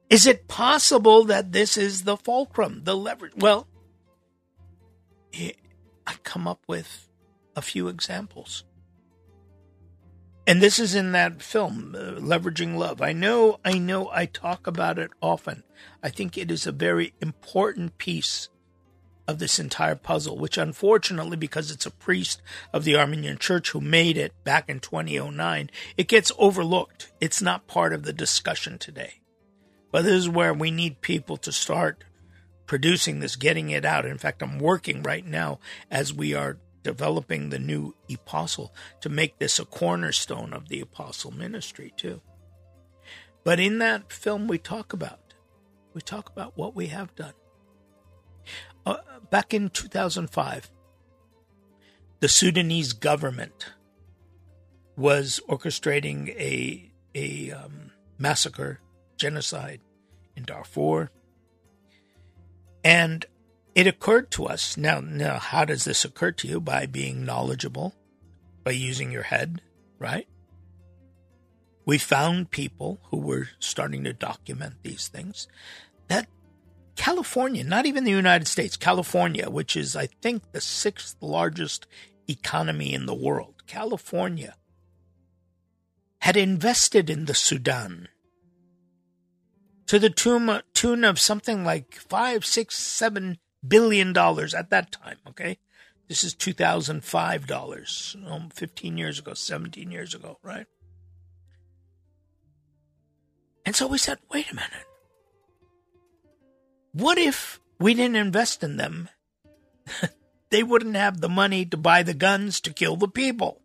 Is 0.09 0.27
it 0.27 0.47
possible 0.47 1.23
that 1.25 1.51
this 1.51 1.77
is 1.77 2.03
the 2.03 2.17
fulcrum, 2.17 2.81
the 2.83 2.95
leverage? 2.95 3.33
Well, 3.37 3.67
I 6.07 6.13
come 6.23 6.47
up 6.47 6.61
with 6.67 7.09
a 7.55 7.61
few 7.61 7.87
examples. 7.87 8.63
And 10.47 10.61
this 10.61 10.77
is 10.77 10.93
in 10.93 11.11
that 11.13 11.41
film, 11.41 11.95
uh, 11.97 12.19
Leveraging 12.19 12.77
Love. 12.77 13.01
I 13.01 13.13
know, 13.13 13.59
I 13.65 13.79
know 13.79 14.09
I 14.13 14.27
talk 14.27 14.67
about 14.67 14.99
it 14.99 15.09
often. 15.21 15.63
I 16.03 16.09
think 16.09 16.37
it 16.37 16.51
is 16.51 16.67
a 16.67 16.71
very 16.71 17.13
important 17.19 17.97
piece 17.97 18.49
of 19.27 19.39
this 19.39 19.57
entire 19.57 19.95
puzzle, 19.95 20.37
which 20.37 20.57
unfortunately, 20.57 21.35
because 21.35 21.71
it's 21.71 21.87
a 21.87 21.91
priest 21.91 22.43
of 22.71 22.83
the 22.83 22.95
Armenian 22.95 23.39
church 23.39 23.71
who 23.71 23.81
made 23.81 24.17
it 24.17 24.33
back 24.43 24.69
in 24.69 24.79
2009, 24.79 25.71
it 25.97 26.07
gets 26.07 26.31
overlooked. 26.37 27.11
It's 27.19 27.41
not 27.41 27.65
part 27.65 27.91
of 27.91 28.03
the 28.03 28.13
discussion 28.13 28.77
today. 28.77 29.21
But 29.91 30.03
this 30.03 30.13
is 30.13 30.29
where 30.29 30.53
we 30.53 30.69
need 30.69 31.01
people 31.01 31.37
to 31.37 31.51
start 31.51 32.03
producing 32.65 33.19
this, 33.19 33.35
getting 33.35 33.69
it 33.69 33.85
out. 33.85 34.05
In 34.05 34.17
fact, 34.17 34.41
I'm 34.41 34.59
working 34.59 35.03
right 35.03 35.25
now 35.25 35.59
as 35.89 36.13
we 36.13 36.33
are 36.33 36.57
developing 36.83 37.49
the 37.49 37.59
new 37.59 37.95
apostle 38.13 38.73
to 39.01 39.09
make 39.09 39.39
this 39.39 39.57
a 39.57 39.65
cornerstone 39.65 40.53
of 40.53 40.69
the 40.69 40.81
apostle 40.81 41.31
ministry 41.31 41.91
too. 41.97 42.21
But 43.43 43.59
in 43.59 43.79
that 43.79 44.11
film 44.11 44.47
we 44.47 44.57
talk 44.59 44.93
about 44.93 45.19
we 45.95 46.01
talk 46.01 46.29
about 46.29 46.57
what 46.57 46.75
we 46.75 46.87
have 46.87 47.15
done. 47.15 47.33
Uh, 48.85 48.97
back 49.31 49.53
in 49.53 49.69
2005, 49.69 50.69
the 52.19 52.27
Sudanese 52.27 52.93
government 52.93 53.73
was 54.95 55.39
orchestrating 55.47 56.29
a 56.37 56.91
a 57.15 57.51
um, 57.51 57.91
massacre, 58.19 58.81
genocide 59.17 59.79
in 60.35 60.43
Darfur, 60.43 61.09
and 62.85 63.25
it 63.73 63.87
occurred 63.87 64.29
to 64.31 64.45
us 64.45 64.77
now, 64.77 65.01
now, 65.01 65.39
how 65.39 65.65
does 65.65 65.83
this 65.83 66.05
occur 66.05 66.31
to 66.33 66.47
you? 66.47 66.61
By 66.61 66.85
being 66.85 67.25
knowledgeable, 67.25 67.95
by 68.63 68.71
using 68.71 69.11
your 69.11 69.23
head, 69.23 69.61
right? 69.99 70.27
We 71.83 71.97
found 71.97 72.51
people 72.51 72.99
who 73.09 73.17
were 73.17 73.49
starting 73.59 74.03
to 74.03 74.13
document 74.13 74.75
these 74.83 75.07
things. 75.07 75.47
That 76.07 76.27
California, 76.95 77.63
not 77.63 77.87
even 77.87 78.03
the 78.03 78.11
United 78.11 78.47
States, 78.47 78.77
California, 78.77 79.49
which 79.49 79.75
is, 79.75 79.95
I 79.95 80.05
think, 80.05 80.51
the 80.51 80.61
sixth 80.61 81.17
largest 81.21 81.87
economy 82.29 82.93
in 82.93 83.07
the 83.07 83.15
world, 83.15 83.63
California 83.65 84.55
had 86.19 86.37
invested 86.37 87.09
in 87.09 87.25
the 87.25 87.35
Sudan 87.35 88.09
to 89.87 89.99
the 89.99 90.09
tune, 90.09 90.61
tune 90.73 91.03
of 91.03 91.19
something 91.19 91.63
like 91.63 91.95
five, 91.95 92.45
six, 92.45 92.77
seven 92.77 93.37
billion 93.67 94.13
dollars 94.13 94.53
at 94.53 94.69
that 94.69 94.91
time. 94.91 95.17
Okay, 95.27 95.57
this 96.07 96.23
is 96.23 96.33
two 96.33 96.53
thousand 96.53 97.03
five 97.03 97.47
dollars, 97.47 98.15
um, 98.27 98.49
fifteen 98.49 98.97
years 98.97 99.19
ago, 99.19 99.33
seventeen 99.33 99.91
years 99.91 100.13
ago, 100.13 100.37
right? 100.41 100.67
And 103.65 103.75
so 103.75 103.87
we 103.87 103.97
said, 103.97 104.19
wait 104.31 104.51
a 104.51 104.55
minute. 104.55 104.85
What 106.93 107.17
if 107.17 107.59
we 107.79 107.95
didn't 107.95 108.15
invest 108.15 108.63
in 108.63 108.77
them? 108.77 109.09
they 110.51 110.61
wouldn't 110.61 110.95
have 110.95 111.19
the 111.19 111.29
money 111.29 111.65
to 111.65 111.77
buy 111.77 112.03
the 112.03 112.13
guns 112.13 112.61
to 112.61 112.73
kill 112.73 112.95
the 112.95 113.07
people. 113.07 113.61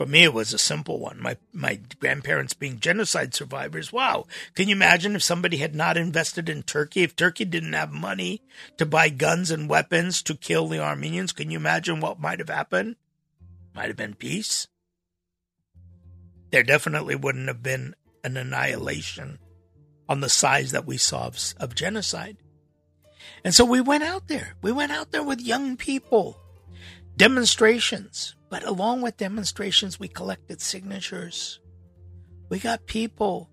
For 0.00 0.06
me, 0.06 0.22
it 0.22 0.32
was 0.32 0.54
a 0.54 0.58
simple 0.58 0.98
one. 0.98 1.20
My 1.20 1.36
my 1.52 1.78
grandparents 1.98 2.54
being 2.54 2.80
genocide 2.80 3.34
survivors. 3.34 3.92
Wow, 3.92 4.24
can 4.54 4.66
you 4.66 4.74
imagine 4.74 5.14
if 5.14 5.22
somebody 5.22 5.58
had 5.58 5.74
not 5.74 5.98
invested 5.98 6.48
in 6.48 6.62
Turkey? 6.62 7.02
If 7.02 7.14
Turkey 7.14 7.44
didn't 7.44 7.74
have 7.74 7.92
money 7.92 8.40
to 8.78 8.86
buy 8.86 9.10
guns 9.10 9.50
and 9.50 9.68
weapons 9.68 10.22
to 10.22 10.34
kill 10.34 10.68
the 10.68 10.78
Armenians, 10.78 11.32
can 11.32 11.50
you 11.50 11.58
imagine 11.58 12.00
what 12.00 12.18
might 12.18 12.38
have 12.38 12.48
happened? 12.48 12.96
Might 13.74 13.88
have 13.88 13.98
been 13.98 14.14
peace. 14.14 14.68
There 16.50 16.62
definitely 16.62 17.16
wouldn't 17.16 17.48
have 17.48 17.62
been 17.62 17.94
an 18.24 18.38
annihilation 18.38 19.38
on 20.08 20.20
the 20.20 20.30
size 20.30 20.70
that 20.70 20.86
we 20.86 20.96
saw 20.96 21.26
of, 21.26 21.38
of 21.58 21.74
genocide. 21.74 22.38
And 23.44 23.54
so 23.54 23.66
we 23.66 23.82
went 23.82 24.04
out 24.04 24.28
there. 24.28 24.54
We 24.62 24.72
went 24.72 24.92
out 24.92 25.12
there 25.12 25.22
with 25.22 25.42
young 25.42 25.76
people, 25.76 26.40
demonstrations, 27.18 28.34
but 28.50 28.64
along 28.64 29.00
with 29.00 29.16
demonstrations, 29.16 29.98
we 29.98 30.08
collected 30.08 30.60
signatures. 30.60 31.60
We 32.48 32.58
got 32.58 32.86
people 32.86 33.48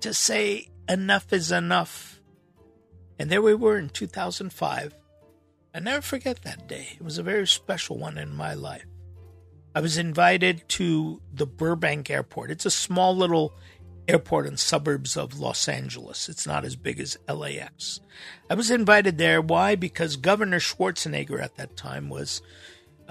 to 0.00 0.12
say 0.12 0.68
enough 0.88 1.32
is 1.32 1.50
enough. 1.50 2.20
And 3.18 3.30
there 3.30 3.42
we 3.42 3.54
were 3.54 3.78
in 3.78 3.88
2005. 3.88 4.94
I 5.74 5.80
never 5.80 6.02
forget 6.02 6.42
that 6.42 6.68
day. 6.68 6.88
It 6.94 7.02
was 7.02 7.16
a 7.16 7.22
very 7.22 7.46
special 7.46 7.98
one 7.98 8.18
in 8.18 8.36
my 8.36 8.52
life. 8.52 8.84
I 9.74 9.80
was 9.80 9.96
invited 9.96 10.68
to 10.70 11.22
the 11.32 11.46
Burbank 11.46 12.10
Airport. 12.10 12.50
It's 12.50 12.66
a 12.66 12.70
small 12.70 13.16
little 13.16 13.54
airport 14.06 14.46
in 14.46 14.58
suburbs 14.58 15.16
of 15.16 15.40
Los 15.40 15.66
Angeles. 15.66 16.28
It's 16.28 16.46
not 16.46 16.66
as 16.66 16.76
big 16.76 17.00
as 17.00 17.16
LAX. 17.26 18.00
I 18.50 18.54
was 18.54 18.70
invited 18.70 19.16
there. 19.16 19.40
Why? 19.40 19.76
Because 19.76 20.16
Governor 20.16 20.58
Schwarzenegger 20.58 21.40
at 21.40 21.56
that 21.56 21.74
time 21.74 22.10
was 22.10 22.42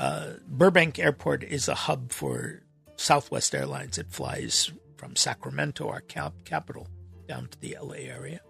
uh, 0.01 0.33
Burbank 0.47 0.97
Airport 0.97 1.43
is 1.43 1.67
a 1.67 1.75
hub 1.75 2.11
for 2.11 2.63
Southwest 2.95 3.53
Airlines. 3.53 3.99
It 3.99 4.07
flies 4.09 4.71
from 4.97 5.15
Sacramento, 5.15 5.87
our 5.87 6.01
cap- 6.01 6.43
capital, 6.43 6.87
down 7.27 7.47
to 7.49 7.59
the 7.59 7.77
LA 7.79 7.97
area. 7.97 8.41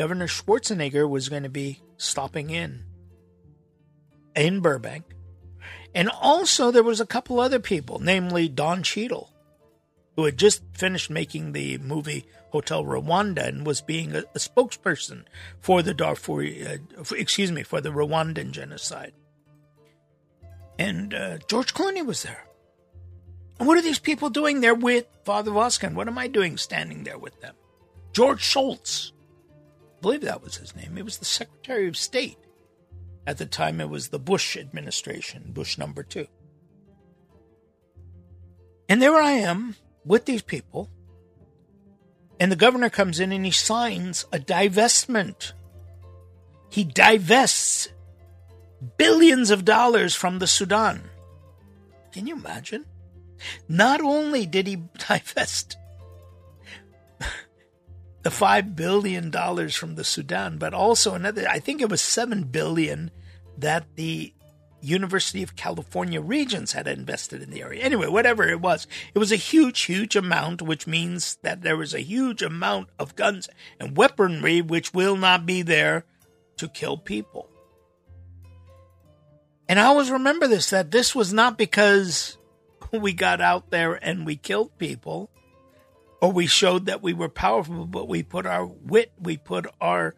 Governor 0.00 0.26
Schwarzenegger 0.26 1.08
was 1.08 1.28
going 1.28 1.44
to 1.44 1.48
be 1.48 1.80
stopping 1.96 2.50
in 2.50 2.82
in 4.34 4.58
Burbank. 4.58 5.04
And 5.94 6.08
also, 6.08 6.72
there 6.72 6.82
was 6.82 7.00
a 7.00 7.06
couple 7.06 7.38
other 7.38 7.60
people, 7.60 8.00
namely 8.00 8.48
Don 8.48 8.82
Cheadle, 8.82 9.30
who 10.16 10.24
had 10.24 10.36
just 10.36 10.64
finished 10.72 11.08
making 11.08 11.52
the 11.52 11.78
movie 11.78 12.26
Hotel 12.50 12.82
Rwanda 12.82 13.46
and 13.46 13.64
was 13.64 13.80
being 13.80 14.16
a, 14.16 14.24
a 14.34 14.38
spokesperson 14.38 15.22
for 15.60 15.82
the 15.82 15.94
Darfur, 15.94 16.42
uh, 16.42 17.14
excuse 17.16 17.52
me, 17.52 17.62
for 17.62 17.80
the 17.80 17.90
Rwandan 17.90 18.50
genocide. 18.50 19.12
And 20.78 21.14
uh, 21.14 21.38
George 21.48 21.74
Clooney 21.74 22.04
was 22.04 22.22
there. 22.22 22.44
And 23.58 23.68
what 23.68 23.78
are 23.78 23.82
these 23.82 23.98
people 23.98 24.30
doing 24.30 24.60
there 24.60 24.74
with 24.74 25.06
Father 25.24 25.52
Vazgen? 25.52 25.94
What 25.94 26.08
am 26.08 26.18
I 26.18 26.26
doing 26.26 26.56
standing 26.56 27.04
there 27.04 27.18
with 27.18 27.40
them? 27.40 27.54
George 28.12 28.42
Schultz, 28.42 29.12
I 29.50 30.00
believe 30.00 30.22
that 30.22 30.42
was 30.42 30.56
his 30.56 30.74
name. 30.74 30.98
It 30.98 31.04
was 31.04 31.18
the 31.18 31.24
Secretary 31.24 31.88
of 31.88 31.96
State. 31.96 32.38
At 33.26 33.38
the 33.38 33.46
time, 33.46 33.80
it 33.80 33.88
was 33.88 34.08
the 34.08 34.18
Bush 34.18 34.56
administration, 34.56 35.52
Bush 35.52 35.78
number 35.78 36.02
two. 36.02 36.26
And 38.88 39.00
there 39.00 39.14
I 39.14 39.32
am 39.32 39.76
with 40.04 40.26
these 40.26 40.42
people. 40.42 40.90
And 42.38 42.52
the 42.52 42.56
governor 42.56 42.90
comes 42.90 43.20
in 43.20 43.32
and 43.32 43.44
he 43.44 43.50
signs 43.50 44.26
a 44.32 44.38
divestment. 44.38 45.52
He 46.68 46.84
divests 46.84 47.88
billions 48.96 49.50
of 49.50 49.64
dollars 49.64 50.14
from 50.14 50.38
the 50.38 50.46
Sudan. 50.46 51.02
Can 52.12 52.26
you 52.26 52.36
imagine? 52.36 52.84
Not 53.68 54.00
only 54.00 54.46
did 54.46 54.66
he 54.66 54.76
divest 55.08 55.76
the 58.22 58.30
$5 58.30 58.74
billion 58.74 59.30
from 59.70 59.94
the 59.96 60.04
Sudan, 60.04 60.56
but 60.56 60.72
also 60.72 61.14
another, 61.14 61.46
I 61.48 61.58
think 61.58 61.82
it 61.82 61.90
was 61.90 62.00
7 62.00 62.44
billion 62.44 63.10
that 63.58 63.84
the 63.96 64.32
University 64.80 65.42
of 65.42 65.56
California 65.56 66.20
Regents 66.20 66.72
had 66.72 66.86
invested 66.86 67.42
in 67.42 67.50
the 67.50 67.62
area. 67.62 67.82
Anyway, 67.82 68.06
whatever 68.06 68.48
it 68.48 68.60
was, 68.60 68.86
it 69.14 69.18
was 69.18 69.32
a 69.32 69.36
huge, 69.36 69.82
huge 69.82 70.16
amount, 70.16 70.62
which 70.62 70.86
means 70.86 71.38
that 71.42 71.62
there 71.62 71.76
was 71.76 71.94
a 71.94 72.00
huge 72.00 72.42
amount 72.42 72.88
of 72.98 73.16
guns 73.16 73.48
and 73.80 73.96
weaponry 73.96 74.60
which 74.60 74.92
will 74.92 75.16
not 75.16 75.46
be 75.46 75.62
there 75.62 76.04
to 76.58 76.68
kill 76.68 76.96
people. 76.96 77.48
And 79.68 79.80
I 79.80 79.84
always 79.84 80.10
remember 80.10 80.46
this 80.46 80.70
that 80.70 80.90
this 80.90 81.14
was 81.14 81.32
not 81.32 81.56
because 81.56 82.36
we 82.92 83.12
got 83.12 83.40
out 83.40 83.70
there 83.70 83.94
and 83.94 84.26
we 84.26 84.36
killed 84.36 84.76
people 84.78 85.30
or 86.20 86.32
we 86.32 86.46
showed 86.46 86.86
that 86.86 87.02
we 87.02 87.12
were 87.12 87.28
powerful, 87.28 87.86
but 87.86 88.08
we 88.08 88.22
put 88.22 88.46
our 88.46 88.66
wit, 88.66 89.12
we 89.18 89.36
put 89.36 89.66
our 89.80 90.14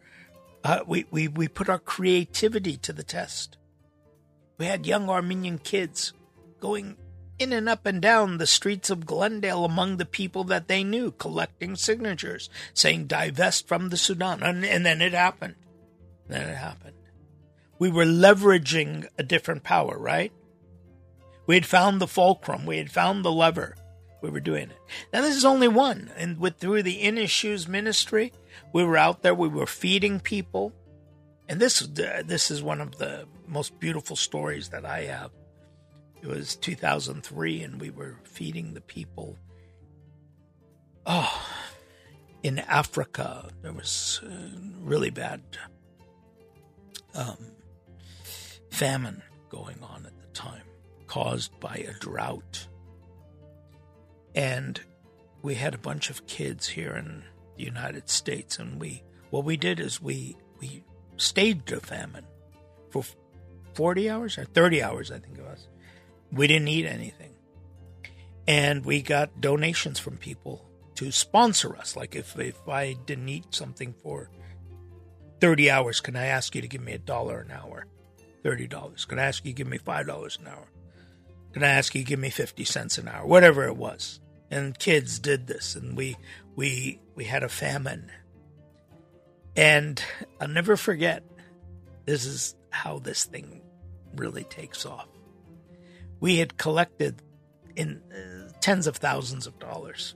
uh, 0.63 0.79
we, 0.85 1.05
we, 1.11 1.27
we 1.27 1.47
put 1.47 1.69
our 1.69 1.79
creativity 1.79 2.75
to 2.77 2.91
the 2.91 3.03
test. 3.03 3.57
We 4.57 4.65
had 4.65 4.85
young 4.85 5.09
Armenian 5.09 5.59
kids 5.59 6.13
going 6.59 6.97
in 7.39 7.53
and 7.53 7.69
up 7.69 7.85
and 7.85 8.01
down 8.01 8.37
the 8.37 8.47
streets 8.47 8.89
of 8.89 9.05
Glendale 9.05 9.63
among 9.63 9.95
the 9.95 10.05
people 10.05 10.43
that 10.45 10.67
they 10.67 10.83
knew, 10.83 11.11
collecting 11.11 11.75
signatures, 11.75 12.49
saying 12.73 13.05
divest 13.05 13.67
from 13.67 13.89
the 13.89 13.97
Sudan. 13.97 14.43
And, 14.43 14.65
and 14.65 14.85
then 14.85 15.01
it 15.01 15.13
happened. 15.13 15.55
Then 16.27 16.49
it 16.49 16.57
happened 16.57 16.95
we 17.79 17.89
were 17.89 18.05
leveraging 18.05 19.07
a 19.17 19.23
different 19.23 19.63
power, 19.63 19.97
right? 19.97 20.31
We 21.45 21.55
had 21.55 21.65
found 21.65 22.01
the 22.01 22.07
fulcrum, 22.07 22.65
we 22.65 22.77
had 22.77 22.91
found 22.91 23.23
the 23.23 23.31
lever. 23.31 23.75
We 24.21 24.29
were 24.31 24.39
doing 24.39 24.71
it. 24.71 24.77
Now 25.13 25.21
this 25.21 25.35
is 25.35 25.45
only 25.45 25.67
one, 25.67 26.11
and 26.17 26.39
with 26.39 26.57
through 26.57 26.83
the 26.83 27.01
In 27.01 27.17
His 27.17 27.29
Shoes 27.29 27.67
ministry, 27.67 28.33
we 28.73 28.83
were 28.83 28.97
out 28.97 29.21
there. 29.21 29.35
We 29.35 29.47
were 29.47 29.67
feeding 29.67 30.19
people, 30.19 30.73
and 31.47 31.59
this 31.59 31.79
this 31.79 32.49
is 32.49 32.63
one 32.63 32.81
of 32.81 32.97
the 32.97 33.27
most 33.45 33.79
beautiful 33.79 34.15
stories 34.15 34.69
that 34.69 34.85
I 34.85 35.03
have. 35.03 35.29
It 36.21 36.27
was 36.27 36.55
2003, 36.55 37.61
and 37.61 37.79
we 37.79 37.91
were 37.91 38.15
feeding 38.23 38.73
the 38.73 38.81
people. 38.81 39.37
Oh, 41.05 41.47
in 42.41 42.57
Africa, 42.59 43.49
there 43.61 43.71
was 43.71 44.19
uh, 44.25 44.57
really 44.81 45.11
bad 45.11 45.41
um, 47.13 47.37
famine 48.69 49.21
going 49.49 49.77
on 49.81 50.05
at 50.05 50.19
the 50.19 50.27
time 50.33 50.63
caused 51.07 51.57
by 51.59 51.75
a 51.87 51.93
drought. 51.99 52.67
And 54.35 54.79
we 55.41 55.55
had 55.55 55.73
a 55.73 55.79
bunch 55.79 56.09
of 56.09 56.27
kids 56.27 56.67
here 56.67 56.95
in 56.95 57.23
the 57.57 57.63
United 57.63 58.09
States, 58.09 58.59
and 58.59 58.79
we 58.79 59.03
what 59.29 59.43
we 59.43 59.57
did 59.57 59.79
is 59.79 60.01
we 60.01 60.37
we 60.59 60.83
staged 61.17 61.71
a 61.71 61.79
famine 61.79 62.25
for 62.89 63.03
40 63.73 64.09
hours 64.09 64.37
or 64.37 64.45
30 64.45 64.81
hours, 64.81 65.11
I 65.11 65.19
think 65.19 65.37
it 65.37 65.43
was. 65.43 65.67
We 66.31 66.47
didn't 66.47 66.67
eat 66.67 66.85
anything. 66.85 67.33
And 68.47 68.85
we 68.85 69.01
got 69.01 69.41
donations 69.41 69.99
from 69.99 70.17
people 70.17 70.65
to 70.95 71.11
sponsor 71.11 71.75
us. 71.75 71.95
Like 71.95 72.15
if, 72.15 72.37
if 72.39 72.67
I 72.67 72.93
didn't 73.05 73.29
eat 73.29 73.53
something 73.53 73.93
for 74.01 74.29
30 75.41 75.69
hours, 75.69 75.99
can 75.99 76.15
I 76.15 76.25
ask 76.25 76.55
you 76.55 76.61
to 76.61 76.67
give 76.67 76.81
me 76.81 76.93
a 76.93 76.97
dollar 76.97 77.39
an 77.39 77.51
hour? 77.51 77.85
$30. 78.47 79.07
Can 79.07 79.19
I 79.19 79.23
ask 79.23 79.45
you 79.45 79.53
give 79.53 79.67
me 79.67 79.77
$5 79.77 80.39
an 80.39 80.47
hour? 80.47 80.67
Can 81.53 81.63
I 81.63 81.69
ask 81.69 81.93
you 81.95 82.03
give 82.03 82.19
me 82.19 82.29
50 82.29 82.63
cents 82.65 82.97
an 82.97 83.07
hour? 83.07 83.25
Whatever 83.25 83.65
it 83.65 83.75
was. 83.75 84.19
And 84.49 84.77
kids 84.77 85.19
did 85.19 85.47
this 85.47 85.75
and 85.75 85.97
we 85.97 86.15
we 86.55 86.99
we 87.15 87.25
had 87.25 87.43
a 87.43 87.49
famine. 87.49 88.09
And 89.55 90.01
I'll 90.39 90.47
never 90.47 90.77
forget 90.77 91.23
this 92.05 92.25
is 92.25 92.55
how 92.69 92.99
this 92.99 93.25
thing 93.25 93.61
really 94.15 94.43
takes 94.43 94.85
off. 94.85 95.07
We 96.19 96.37
had 96.37 96.57
collected 96.57 97.21
in 97.75 98.01
uh, 98.11 98.51
tens 98.61 98.87
of 98.87 98.97
thousands 98.97 99.47
of 99.47 99.59
dollars. 99.59 100.15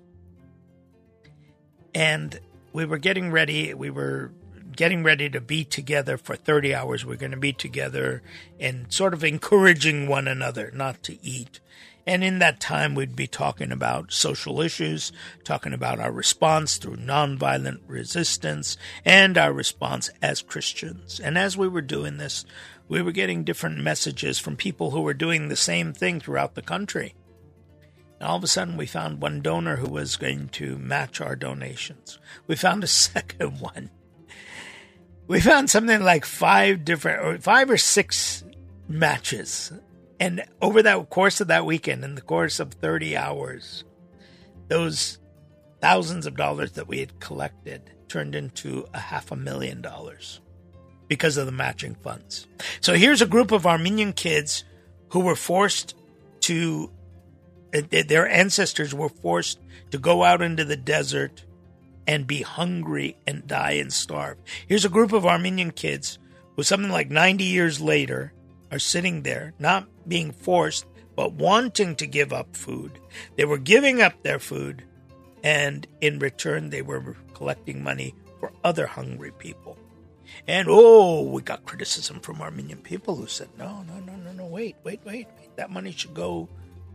And 1.94 2.40
we 2.72 2.86
were 2.86 2.98
getting 2.98 3.32
ready. 3.32 3.74
We 3.74 3.90
were 3.90 4.32
getting 4.76 5.04
ready 5.04 5.30
to 5.30 5.42
be 5.42 5.64
together 5.64 6.18
for 6.18 6.36
30 6.36 6.74
hours. 6.74 7.06
We're 7.06 7.16
going 7.16 7.32
to 7.32 7.38
be 7.38 7.54
together 7.54 8.22
and 8.60 8.92
sort 8.92 9.14
of 9.14 9.24
encouraging 9.24 10.08
one 10.08 10.28
another 10.28 10.72
not 10.74 11.04
to 11.04 11.18
eat. 11.26 11.60
And 12.06 12.24
in 12.24 12.40
that 12.40 12.60
time, 12.60 12.96
we'd 12.96 13.16
be 13.16 13.28
talking 13.28 13.72
about 13.72 14.12
social 14.12 14.60
issues, 14.62 15.12
talking 15.44 15.74
about 15.74 16.00
our 16.00 16.12
response 16.12 16.78
through 16.78 16.98
nonviolent 16.98 17.82
resistance, 17.86 18.76
and 19.06 19.38
our 19.38 19.54
response 19.54 20.10
as 20.22 20.42
Christians. 20.42 21.20
And 21.20 21.38
as 21.38 21.56
we 21.56 21.68
were 21.68 21.82
doing 21.82 22.18
this, 22.18 22.44
we 22.88 23.02
were 23.02 23.12
getting 23.12 23.44
different 23.44 23.78
messages 23.78 24.40
from 24.40 24.58
people 24.58 24.92
who 24.92 25.02
were 25.02 25.14
doing 25.14 25.48
the 25.48 25.56
same 25.56 25.94
thing 25.94 26.20
throughout 26.20 26.56
the 26.56 26.62
country. 26.62 27.14
And 28.20 28.28
all 28.28 28.38
of 28.38 28.44
a 28.44 28.48
sudden, 28.48 28.78
we 28.78 28.88
found 28.88 29.22
one 29.22 29.42
donor 29.42 29.78
who 29.78 29.90
was 29.90 30.16
going 30.16 30.50
to 30.50 30.78
match 30.78 31.22
our 31.22 31.36
donations. 31.36 32.20
We 32.48 32.56
found 32.56 32.84
a 32.84 32.88
second 32.88 33.60
one 33.60 33.92
we 35.32 35.40
found 35.40 35.70
something 35.70 36.04
like 36.04 36.26
five 36.26 36.84
different, 36.84 37.24
or 37.24 37.38
five 37.40 37.70
or 37.70 37.78
six 37.78 38.44
matches. 38.90 39.72
And 40.20 40.44
over 40.62 40.84
that 40.84 41.10
course 41.10 41.40
of 41.40 41.48
that 41.48 41.66
weekend, 41.66 42.04
in 42.04 42.16
the 42.16 42.22
course 42.22 42.60
of 42.60 42.74
30 42.74 43.16
hours, 43.16 43.86
those 44.68 45.20
thousands 45.80 46.26
of 46.26 46.36
dollars 46.36 46.74
that 46.74 46.90
we 46.90 47.00
had 47.00 47.22
collected 47.22 47.92
turned 48.10 48.36
into 48.36 48.86
a 48.94 49.00
half 49.00 49.32
a 49.32 49.38
million 49.38 49.82
dollars 49.82 50.42
because 51.08 51.38
of 51.38 51.46
the 51.46 51.54
matching 51.54 51.96
funds. 51.96 52.46
So 52.82 52.96
here's 52.96 53.22
a 53.22 53.26
group 53.26 53.54
of 53.54 53.66
Armenian 53.66 54.12
kids 54.12 54.66
who 55.12 55.22
were 55.22 55.38
forced 55.38 55.96
to, 56.42 56.92
their 57.72 58.28
ancestors 58.28 58.94
were 58.94 59.08
forced 59.08 59.62
to 59.92 59.98
go 59.98 60.26
out 60.26 60.42
into 60.42 60.66
the 60.66 60.76
desert 60.76 61.46
and 62.08 62.28
be 62.28 62.42
hungry 62.42 63.18
and 63.28 63.48
die 63.48 63.74
and 63.74 63.92
starve. 63.92 64.38
Here's 64.68 64.86
a 64.86 64.90
group 64.90 65.14
of 65.14 65.26
Armenian 65.26 65.72
kids 65.72 66.20
who, 66.56 66.64
something 66.64 66.92
like 66.92 67.10
90 67.10 67.44
years 67.44 67.80
later, 67.80 68.34
are 68.72 68.80
sitting 68.80 69.24
there, 69.24 69.54
not 69.60 69.88
being 70.08 70.32
forced, 70.32 70.86
but 71.16 71.34
wanting 71.34 71.96
to 71.98 72.08
give 72.08 72.34
up 72.34 72.56
food. 72.56 73.00
They 73.36 73.46
were 73.46 73.58
giving 73.58 74.02
up 74.02 74.24
their 74.24 74.40
food, 74.40 74.84
and 75.44 75.86
in 76.00 76.20
return, 76.20 76.70
they 76.70 76.82
were 76.82 77.16
collecting 77.34 77.84
money 77.84 78.16
for 78.40 78.52
other 78.64 78.88
hungry 78.88 79.32
people. 79.38 79.78
And 80.48 80.68
oh, 80.70 81.24
we 81.24 81.42
got 81.42 81.66
criticism 81.66 82.20
from 82.22 82.42
Armenian 82.42 82.80
people 82.80 83.16
who 83.16 83.28
said, 83.28 83.50
no, 83.58 83.84
no, 83.84 84.00
no, 84.00 84.16
no, 84.16 84.32
no, 84.32 84.46
wait, 84.46 84.76
wait, 84.84 85.02
wait, 85.06 85.28
wait. 85.38 85.56
That 85.58 85.70
money 85.70 85.92
should 85.92 86.14
go 86.14 86.48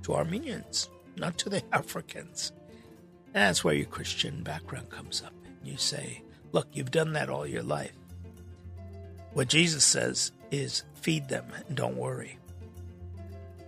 to 0.03 0.15
Armenians, 0.15 0.89
not 1.17 1.39
to 1.39 1.51
the 1.51 1.63
Africans. 1.73 2.53
That's 3.37 3.63
where 3.63 3.75
your 3.75 3.85
Christian 3.85 4.43
background 4.43 4.89
comes 4.89 5.23
up. 5.23 5.35
You 5.63 5.77
say, 5.77 6.23
Look, 6.53 6.69
you've 6.73 6.91
done 6.91 7.13
that 7.13 7.29
all 7.29 7.47
your 7.47 7.63
life. 7.63 7.93
What 9.35 9.49
Jesus 9.49 9.85
says 9.85 10.33
is 10.51 10.85
feed 10.95 11.29
them 11.29 11.45
and 11.69 11.77
don't 11.77 11.99
worry. 11.99 12.39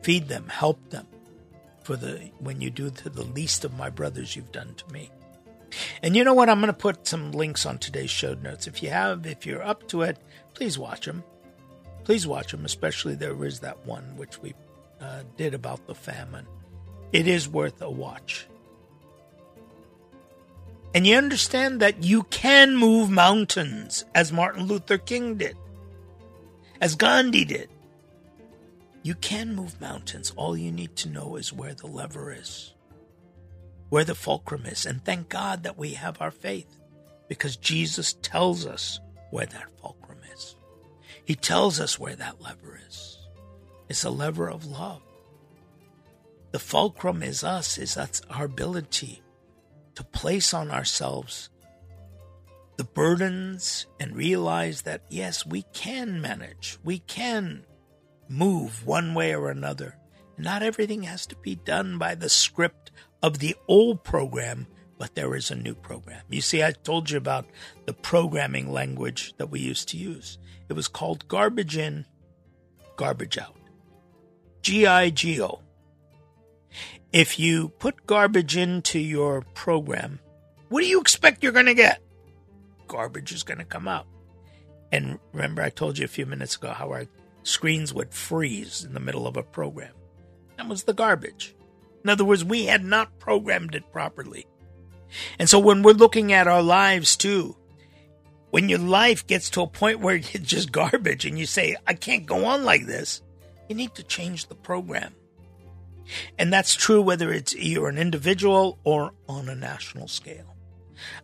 Feed 0.01 0.27
them, 0.27 0.49
help 0.49 0.89
them. 0.89 1.07
For 1.83 1.97
the 1.97 2.31
when 2.39 2.63
you 2.63 2.71
do 2.71 2.89
to 2.89 3.11
the 3.11 3.25
least 3.25 3.63
of 3.63 3.77
my 3.77 3.91
brothers 3.91 4.35
you've 4.35 4.53
done 4.53 4.73
to 4.75 4.91
me. 4.91 5.11
And 6.03 6.17
you 6.17 6.25
know 6.25 6.33
what? 6.33 6.49
I'm 6.49 6.61
going 6.61 6.73
to 6.73 6.73
put 6.73 7.07
some 7.07 7.33
links 7.33 7.67
on 7.67 7.77
today's 7.77 8.09
show 8.09 8.33
notes. 8.33 8.67
If 8.67 8.83
you 8.83 8.89
have, 8.89 9.27
if 9.27 9.45
you're 9.45 9.63
up 9.63 9.87
to 9.89 10.01
it, 10.01 10.17
please 10.55 10.79
watch 10.79 11.05
them. 11.05 11.23
Please 12.05 12.27
watch 12.27 12.53
them, 12.53 12.65
especially 12.65 13.17
there 13.17 13.45
is 13.45 13.61
that 13.61 13.85
one 13.85 14.17
which 14.17 14.41
we 14.41 14.55
uh, 14.99 15.25
did 15.37 15.53
about 15.53 15.87
the 15.87 15.95
famine. 15.95 16.47
It 17.13 17.29
is 17.29 17.51
worth 17.51 17.83
a 17.83 17.91
watch. 17.91 18.47
And 20.95 21.07
you 21.07 21.17
understand 21.17 21.81
that 21.81 22.03
you 22.03 22.23
can 22.25 22.77
move 22.77 23.11
mountains 23.11 24.05
as 24.15 24.33
Martin 24.33 24.65
Luther 24.65 24.99
King 24.99 25.37
did, 25.37 25.57
as 26.81 26.95
Gandhi 26.95 27.45
did. 27.45 27.69
You 29.03 29.15
can 29.15 29.55
move 29.55 29.81
mountains. 29.81 30.33
All 30.37 30.57
you 30.57 30.73
need 30.73 30.97
to 30.97 31.09
know 31.09 31.37
is 31.37 31.53
where 31.53 31.75
the 31.75 31.87
lever 31.87 32.33
is, 32.33 32.75
where 33.91 34.05
the 34.05 34.15
fulcrum 34.15 34.67
is. 34.67 34.87
And 34.87 35.05
thank 35.05 35.29
God 35.29 35.63
that 35.63 35.79
we 35.79 35.91
have 35.91 36.21
our 36.21 36.31
faith 36.31 36.79
because 37.29 37.57
Jesus 37.57 38.15
tells 38.23 38.67
us 38.67 38.99
where 39.31 39.47
that 39.47 39.71
fulcrum 39.81 40.19
is. 40.35 40.57
He 41.25 41.35
tells 41.35 41.79
us 41.79 41.99
where 41.99 42.17
that 42.17 42.41
lever 42.41 42.81
is. 42.89 43.19
It's 43.89 44.05
a 44.05 44.11
lever 44.11 44.51
of 44.51 44.67
love. 44.67 45.03
The 46.53 46.59
fulcrum 46.59 47.23
is 47.23 47.45
us, 47.45 47.77
is 47.77 47.95
that's 47.95 48.23
our 48.31 48.47
ability 48.47 49.23
to 49.99 50.05
place 50.05 50.55
on 50.55 50.71
ourselves 50.71 51.51
the 52.77 52.85
burdens 52.85 53.87
and 53.99 54.15
realize 54.15 54.83
that, 54.83 55.03
yes, 55.11 55.45
we 55.45 55.63
can 55.73 56.21
manage, 56.21 56.79
we 56.85 57.01
can 57.01 57.67
move 58.29 58.87
one 58.87 59.13
way 59.13 59.35
or 59.35 59.51
another. 59.51 59.99
Not 60.37 60.63
everything 60.63 61.03
has 61.03 61.27
to 61.27 61.37
be 61.43 61.57
done 61.57 61.99
by 61.99 62.15
the 62.15 62.29
script 62.29 62.93
of 63.25 63.41
the 63.41 63.57
old 63.67 64.05
program, 64.05 64.69
but 64.99 65.17
there 65.17 65.35
is 65.35 65.51
a 65.51 65.57
new 65.57 65.75
program. 65.75 66.23
You 66.31 66.43
see, 66.43 66.63
I 66.63 66.71
told 66.71 67.11
you 67.11 67.19
about 67.19 67.47
the 67.87 67.93
programming 67.93 68.71
language 68.71 69.35
that 69.39 69.51
we 69.51 69.59
used 69.59 69.89
to 69.89 69.97
use. 69.97 70.39
It 70.69 70.75
was 70.75 70.87
called 70.87 71.27
garbage 71.27 71.77
in, 71.77 72.07
garbage 72.95 73.37
out. 73.37 73.57
G 74.63 74.87
I 74.87 75.11
G 75.11 75.43
O. 75.43 75.63
If 77.13 77.39
you 77.39 77.71
put 77.79 78.07
garbage 78.07 78.57
into 78.57 78.99
your 78.99 79.43
program, 79.55 80.21
what 80.69 80.83
do 80.83 80.87
you 80.87 81.01
expect 81.01 81.43
you're 81.43 81.53
going 81.53 81.67
to 81.67 81.75
get? 81.75 82.03
Garbage 82.87 83.33
is 83.33 83.43
going 83.43 83.59
to 83.59 83.65
come 83.65 83.89
out. 83.89 84.07
And 84.93 85.19
remember, 85.33 85.63
I 85.63 85.71
told 85.71 85.99
you 85.99 86.05
a 86.05 86.09
few 86.09 86.27
minutes 86.27 86.57
ago 86.57 86.73
how 86.73 86.91
our 86.91 87.07
screens 87.43 87.95
would 87.95 88.13
freeze 88.13 88.85
in 88.85 88.93
the 88.93 89.01
middle 89.01 89.27
of 89.27 89.37
a 89.37 89.43
program. 89.43 89.93
That 90.57 90.69
was 90.69 90.85
the 90.85 90.93
garbage. 90.93 91.55
In 92.05 92.11
other 92.11 92.25
words, 92.25 92.45
we 92.45 92.67
had 92.67 92.85
not 92.85 93.19
programmed 93.19 93.75
it 93.75 93.91
properly. 93.93 94.47
And 95.39 95.49
so 95.49 95.59
when 95.59 95.83
we're 95.83 95.93
looking 95.93 96.33
at 96.33 96.47
our 96.47 96.63
lives 96.63 97.17
too, 97.17 97.57
when 98.51 98.69
your 98.69 98.79
life 98.79 99.27
gets 99.27 99.51
to 99.51 99.63
a 99.63 99.67
point 99.67 100.01
where 100.01 100.17
it's 100.17 100.39
just 100.41 100.73
garbage 100.73 101.25
and 101.25 101.39
you 101.39 101.47
say, 101.47 101.77
I 101.87 101.95
can't 101.95 102.27
go 102.27 102.45
on 102.45 102.65
like 102.65 102.87
this, 102.87 103.23
you 103.69 103.75
need 103.75 103.95
to 103.95 104.03
change 104.03 104.47
the 104.47 104.55
program. 104.55 105.15
And 106.39 106.53
that's 106.53 106.75
true 106.75 107.03
whether 107.03 107.33
it's 107.33 107.55
you're 107.55 107.89
an 107.89 107.99
individual 107.99 108.79
or 108.85 109.13
on 109.29 109.49
a 109.49 109.55
national 109.55 110.09
scale. 110.09 110.57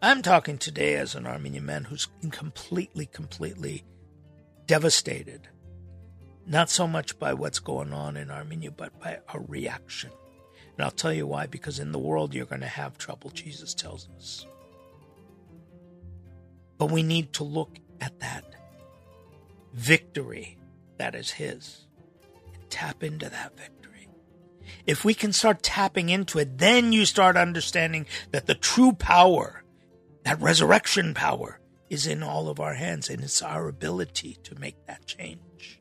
I'm 0.00 0.22
talking 0.22 0.58
today 0.58 0.94
as 0.96 1.14
an 1.14 1.26
Armenian 1.26 1.66
man 1.66 1.84
who's 1.84 2.08
completely, 2.30 3.06
completely 3.06 3.84
devastated. 4.66 5.48
Not 6.46 6.70
so 6.70 6.86
much 6.86 7.18
by 7.18 7.34
what's 7.34 7.58
going 7.58 7.92
on 7.92 8.16
in 8.16 8.30
Armenia, 8.30 8.70
but 8.70 8.98
by 9.00 9.18
a 9.32 9.40
reaction. 9.40 10.10
And 10.76 10.84
I'll 10.84 10.90
tell 10.90 11.12
you 11.12 11.26
why, 11.26 11.46
because 11.46 11.78
in 11.78 11.92
the 11.92 11.98
world 11.98 12.34
you're 12.34 12.46
going 12.46 12.60
to 12.60 12.66
have 12.66 12.98
trouble, 12.98 13.30
Jesus 13.30 13.74
tells 13.74 14.08
us. 14.16 14.46
But 16.76 16.90
we 16.90 17.02
need 17.02 17.32
to 17.34 17.44
look 17.44 17.78
at 18.00 18.20
that 18.20 18.44
victory 19.72 20.58
that 20.98 21.14
is 21.14 21.30
His 21.30 21.86
and 22.52 22.68
tap 22.70 23.02
into 23.02 23.28
that 23.28 23.56
victory. 23.56 23.73
If 24.86 25.04
we 25.04 25.14
can 25.14 25.32
start 25.32 25.62
tapping 25.62 26.08
into 26.08 26.38
it, 26.38 26.58
then 26.58 26.92
you 26.92 27.06
start 27.06 27.36
understanding 27.36 28.06
that 28.30 28.46
the 28.46 28.54
true 28.54 28.92
power, 28.92 29.64
that 30.24 30.40
resurrection 30.40 31.14
power, 31.14 31.60
is 31.90 32.06
in 32.06 32.22
all 32.22 32.48
of 32.48 32.60
our 32.60 32.74
hands 32.74 33.08
and 33.08 33.22
it's 33.22 33.42
our 33.42 33.68
ability 33.68 34.38
to 34.42 34.58
make 34.58 34.86
that 34.86 35.06
change. 35.06 35.80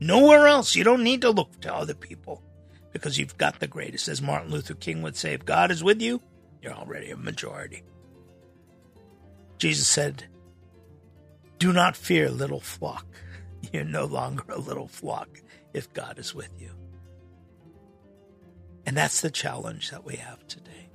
Nowhere 0.00 0.46
else. 0.46 0.74
You 0.74 0.84
don't 0.84 1.04
need 1.04 1.20
to 1.20 1.30
look 1.30 1.60
to 1.60 1.74
other 1.74 1.94
people 1.94 2.42
because 2.92 3.18
you've 3.18 3.38
got 3.38 3.60
the 3.60 3.68
greatest. 3.68 4.08
As 4.08 4.20
Martin 4.20 4.50
Luther 4.50 4.74
King 4.74 5.02
would 5.02 5.16
say, 5.16 5.32
if 5.32 5.44
God 5.44 5.70
is 5.70 5.84
with 5.84 6.02
you, 6.02 6.20
you're 6.60 6.72
already 6.72 7.10
a 7.10 7.16
majority. 7.16 7.82
Jesus 9.58 9.86
said, 9.86 10.24
Do 11.58 11.72
not 11.72 11.96
fear, 11.96 12.30
little 12.30 12.60
flock. 12.60 13.06
You're 13.72 13.84
no 13.84 14.06
longer 14.06 14.42
a 14.48 14.58
little 14.58 14.88
flock 14.88 15.40
if 15.72 15.92
God 15.92 16.18
is 16.18 16.34
with 16.34 16.50
you. 16.58 16.70
And 18.84 18.96
that's 18.96 19.20
the 19.20 19.30
challenge 19.30 19.90
that 19.90 20.04
we 20.04 20.16
have 20.16 20.46
today. 20.46 20.88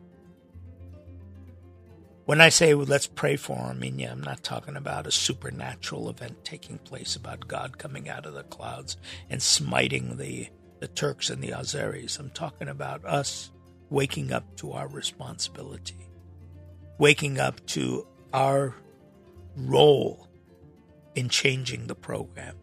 When 2.26 2.42
I 2.42 2.50
say 2.50 2.74
well, 2.74 2.86
let's 2.86 3.08
pray 3.08 3.38
for 3.38 3.58
Armenia, 3.58 4.12
I'm 4.12 4.22
not 4.22 4.44
talking 4.44 4.76
about 4.76 5.08
a 5.08 5.12
supernatural 5.12 6.10
event 6.10 6.44
taking 6.44 6.78
place 6.80 7.16
about 7.16 7.48
God 7.48 7.78
coming 7.78 8.10
out 8.10 8.26
of 8.26 8.34
the 8.34 8.44
clouds 8.44 8.98
and 9.30 9.42
smiting 9.42 10.18
the, 10.18 10.50
the 10.82 10.90
Turks 10.90 11.30
and 11.30 11.42
the 11.42 11.52
Azeris. 11.52 12.20
I'm 12.20 12.30
talking 12.32 12.68
about 12.68 13.06
us 13.06 13.52
waking 13.90 14.34
up 14.34 14.58
to 14.58 14.74
our 14.74 14.90
responsibility, 14.90 16.10
waking 16.98 17.40
up 17.40 17.66
to 17.68 18.06
our 18.34 18.76
role 19.56 20.28
in 21.16 21.30
changing 21.30 21.88
the 21.88 21.96
program 21.96 22.56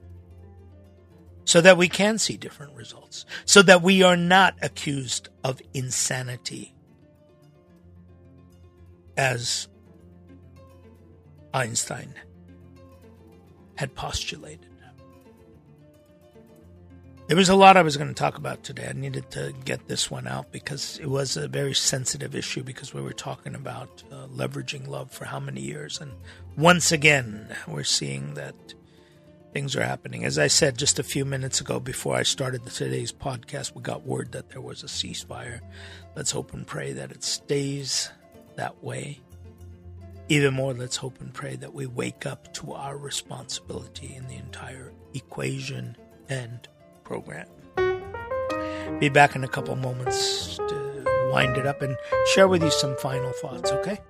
so 1.55 1.61
that 1.61 1.77
we 1.77 1.89
can 1.89 2.19
see 2.19 2.37
different 2.37 2.75
results, 2.75 3.25
so 3.45 3.63
that 3.63 3.81
we 3.81 4.03
are 4.03 4.17
not 4.17 4.57
accused 4.61 5.29
of 5.45 5.63
insanity 5.73 6.75
as 9.17 9.69
Einstein 11.53 12.13
had 13.77 13.95
postulated. 13.95 14.67
There 17.29 17.37
was 17.37 17.49
a 17.49 17.55
lot 17.55 17.77
I 17.77 17.83
was 17.83 17.97
going 17.97 18.09
to 18.09 18.15
talk 18.15 18.37
about 18.37 18.65
today. 18.65 18.89
I 18.91 18.93
needed 18.93 19.31
to 19.31 19.55
get 19.65 19.87
this 19.87 20.11
one 20.11 20.27
out 20.27 20.51
because 20.51 20.99
it 20.99 21.07
was 21.07 21.37
a 21.37 21.47
very 21.47 21.73
sensitive 21.73 22.35
issue 22.35 22.65
because 22.65 22.93
we 22.93 23.01
were 23.01 23.13
talking 23.13 23.55
about 23.55 24.03
uh, 24.11 24.27
leveraging 24.27 24.89
love 24.89 25.13
for 25.13 25.25
how 25.25 25.39
many 25.39 25.61
years. 25.61 26.01
And 26.01 26.11
once 26.57 26.91
again, 26.91 27.55
we're 27.69 27.85
seeing 27.85 28.35
that 28.35 28.57
things 29.55 29.77
are 29.77 29.85
happening. 29.85 30.25
As 30.25 30.37
I 30.37 30.49
said 30.49 30.77
just 30.77 30.99
a 30.99 31.05
few 31.05 31.25
minutes 31.25 31.61
ago 31.61 31.79
before 31.79 32.17
I 32.17 32.25
started 32.25 32.67
today's 32.67 33.13
podcast, 33.13 33.73
we 33.75 33.83
got 33.83 34.05
word 34.05 34.33
that 34.33 34.51
there 34.51 34.61
was 34.61 34.83
a 34.83 34.87
ceasefire. 34.87 35.61
Let's 36.17 36.33
hope 36.33 36.53
and 36.53 36.67
pray 36.67 36.93
that 36.93 37.13
it 37.13 37.23
stays 37.23 38.11
that 38.57 38.83
way. 38.83 39.21
Even 40.29 40.55
more, 40.55 40.75
let's 40.75 40.97
hope 40.97 41.21
and 41.21 41.33
pray 41.33 41.55
that 41.57 41.73
we 41.73 41.87
wake 41.87 42.27
up 42.27 42.53
to 42.55 42.73
our 42.73 42.99
responsibility 42.99 44.17
in 44.17 44.27
the 44.27 44.35
entire 44.35 44.93
equation 45.15 45.97
and 46.29 46.67
program. 47.05 47.47
Be 48.99 49.09
back 49.09 49.37
in 49.37 49.45
a 49.45 49.49
couple 49.49 49.77
moments 49.77 50.57
to 50.57 51.05
wind 51.31 51.57
it 51.57 51.67
up 51.67 51.81
and 51.81 51.97
share 52.33 52.49
with 52.49 52.63
you 52.63 52.71
some 52.71 52.97
final 52.97 53.33
thoughts, 53.33 53.71
okay? 53.71 54.01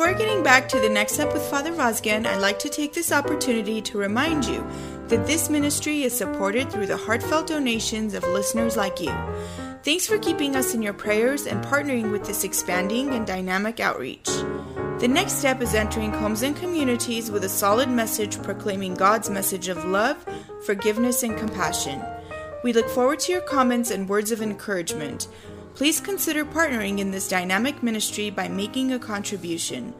Before 0.00 0.14
getting 0.14 0.42
back 0.42 0.66
to 0.70 0.80
the 0.80 0.88
next 0.88 1.12
step 1.12 1.30
with 1.34 1.42
Father 1.42 1.72
Vazgen, 1.72 2.24
I'd 2.24 2.40
like 2.40 2.58
to 2.60 2.70
take 2.70 2.94
this 2.94 3.12
opportunity 3.12 3.82
to 3.82 3.98
remind 3.98 4.46
you 4.46 4.66
that 5.08 5.26
this 5.26 5.50
ministry 5.50 6.04
is 6.04 6.16
supported 6.16 6.72
through 6.72 6.86
the 6.86 6.96
heartfelt 6.96 7.48
donations 7.48 8.14
of 8.14 8.24
listeners 8.24 8.78
like 8.78 8.98
you. 8.98 9.12
Thanks 9.82 10.06
for 10.06 10.16
keeping 10.16 10.56
us 10.56 10.72
in 10.72 10.80
your 10.80 10.94
prayers 10.94 11.46
and 11.46 11.62
partnering 11.62 12.10
with 12.12 12.24
this 12.24 12.44
expanding 12.44 13.10
and 13.10 13.26
dynamic 13.26 13.78
outreach. 13.78 14.24
The 15.00 15.06
next 15.06 15.34
step 15.34 15.60
is 15.60 15.74
entering 15.74 16.12
homes 16.12 16.40
and 16.40 16.56
communities 16.56 17.30
with 17.30 17.44
a 17.44 17.50
solid 17.50 17.90
message 17.90 18.42
proclaiming 18.42 18.94
God's 18.94 19.28
message 19.28 19.68
of 19.68 19.84
love, 19.84 20.24
forgiveness, 20.64 21.22
and 21.22 21.36
compassion. 21.36 22.02
We 22.64 22.72
look 22.72 22.88
forward 22.88 23.20
to 23.20 23.32
your 23.32 23.42
comments 23.42 23.90
and 23.90 24.08
words 24.08 24.32
of 24.32 24.40
encouragement. 24.40 25.28
Please 25.74 26.00
consider 26.00 26.44
partnering 26.44 26.98
in 26.98 27.10
this 27.10 27.28
dynamic 27.28 27.82
ministry 27.82 28.30
by 28.30 28.48
making 28.48 28.92
a 28.92 28.98
contribution. 28.98 29.94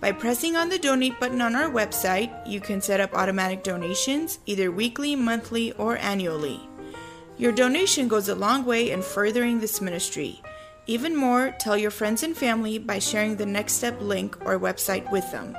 By 0.00 0.12
pressing 0.12 0.56
on 0.56 0.68
the 0.68 0.78
donate 0.78 1.18
button 1.20 1.40
on 1.40 1.54
our 1.54 1.70
website, 1.70 2.30
you 2.46 2.60
can 2.60 2.80
set 2.80 3.00
up 3.00 3.14
automatic 3.14 3.62
donations 3.62 4.40
either 4.46 4.70
weekly, 4.72 5.14
monthly, 5.14 5.72
or 5.72 5.96
annually. 5.98 6.60
Your 7.38 7.52
donation 7.52 8.08
goes 8.08 8.28
a 8.28 8.34
long 8.34 8.64
way 8.64 8.90
in 8.90 9.00
furthering 9.00 9.60
this 9.60 9.80
ministry. 9.80 10.42
Even 10.86 11.16
more, 11.16 11.54
tell 11.60 11.76
your 11.76 11.92
friends 11.92 12.24
and 12.24 12.36
family 12.36 12.78
by 12.78 12.98
sharing 12.98 13.36
the 13.36 13.46
Next 13.46 13.74
Step 13.74 14.00
link 14.00 14.36
or 14.44 14.58
website 14.58 15.10
with 15.12 15.30
them. 15.30 15.56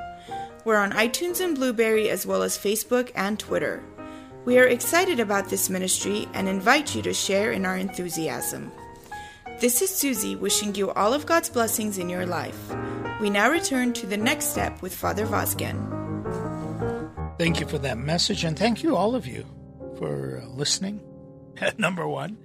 We're 0.66 0.78
on 0.78 0.92
iTunes 0.92 1.40
and 1.40 1.56
Blubrry 1.56 2.10
as 2.10 2.26
well 2.26 2.44
as 2.44 2.58
Facebook 2.58 3.12
and 3.16 3.40
Twitter. 3.40 3.82
We 4.46 4.60
are 4.60 4.68
excited 4.68 5.22
about 5.22 5.50
this 5.50 5.70
ministry 5.70 6.28
and 6.34 6.50
invite 6.50 6.94
you 6.96 7.02
to 7.04 7.14
share 7.14 7.54
in 7.54 7.66
our 7.66 7.78
enthusiasm. 7.78 8.72
This 9.64 9.82
is 9.82 9.92
Suzie 9.92 10.38
wishing 10.38 10.76
you 10.76 10.92
all 10.92 11.14
of 11.14 11.26
God's 11.26 11.50
blessings 11.50 11.98
in 11.98 12.10
your 12.10 12.26
life. 12.26 12.76
We 13.22 13.30
now 13.30 13.50
return 13.50 13.94
to 13.94 14.06
the 14.06 14.18
next 14.18 14.48
step 14.48 14.82
with 14.82 14.94
Father 14.94 15.26
Vazgen. 15.26 15.80
Thank 17.38 17.62
you 17.62 17.66
for 17.66 17.78
that 17.78 17.98
message, 17.98 18.44
and 18.44 18.60
thank 18.60 18.84
you, 18.84 18.98
all 18.98 19.16
of 19.16 19.26
you, 19.26 19.46
for 19.98 20.44
uh, 20.44 20.50
listening. 20.50 21.00
Number 21.78 22.06
one, 22.06 22.40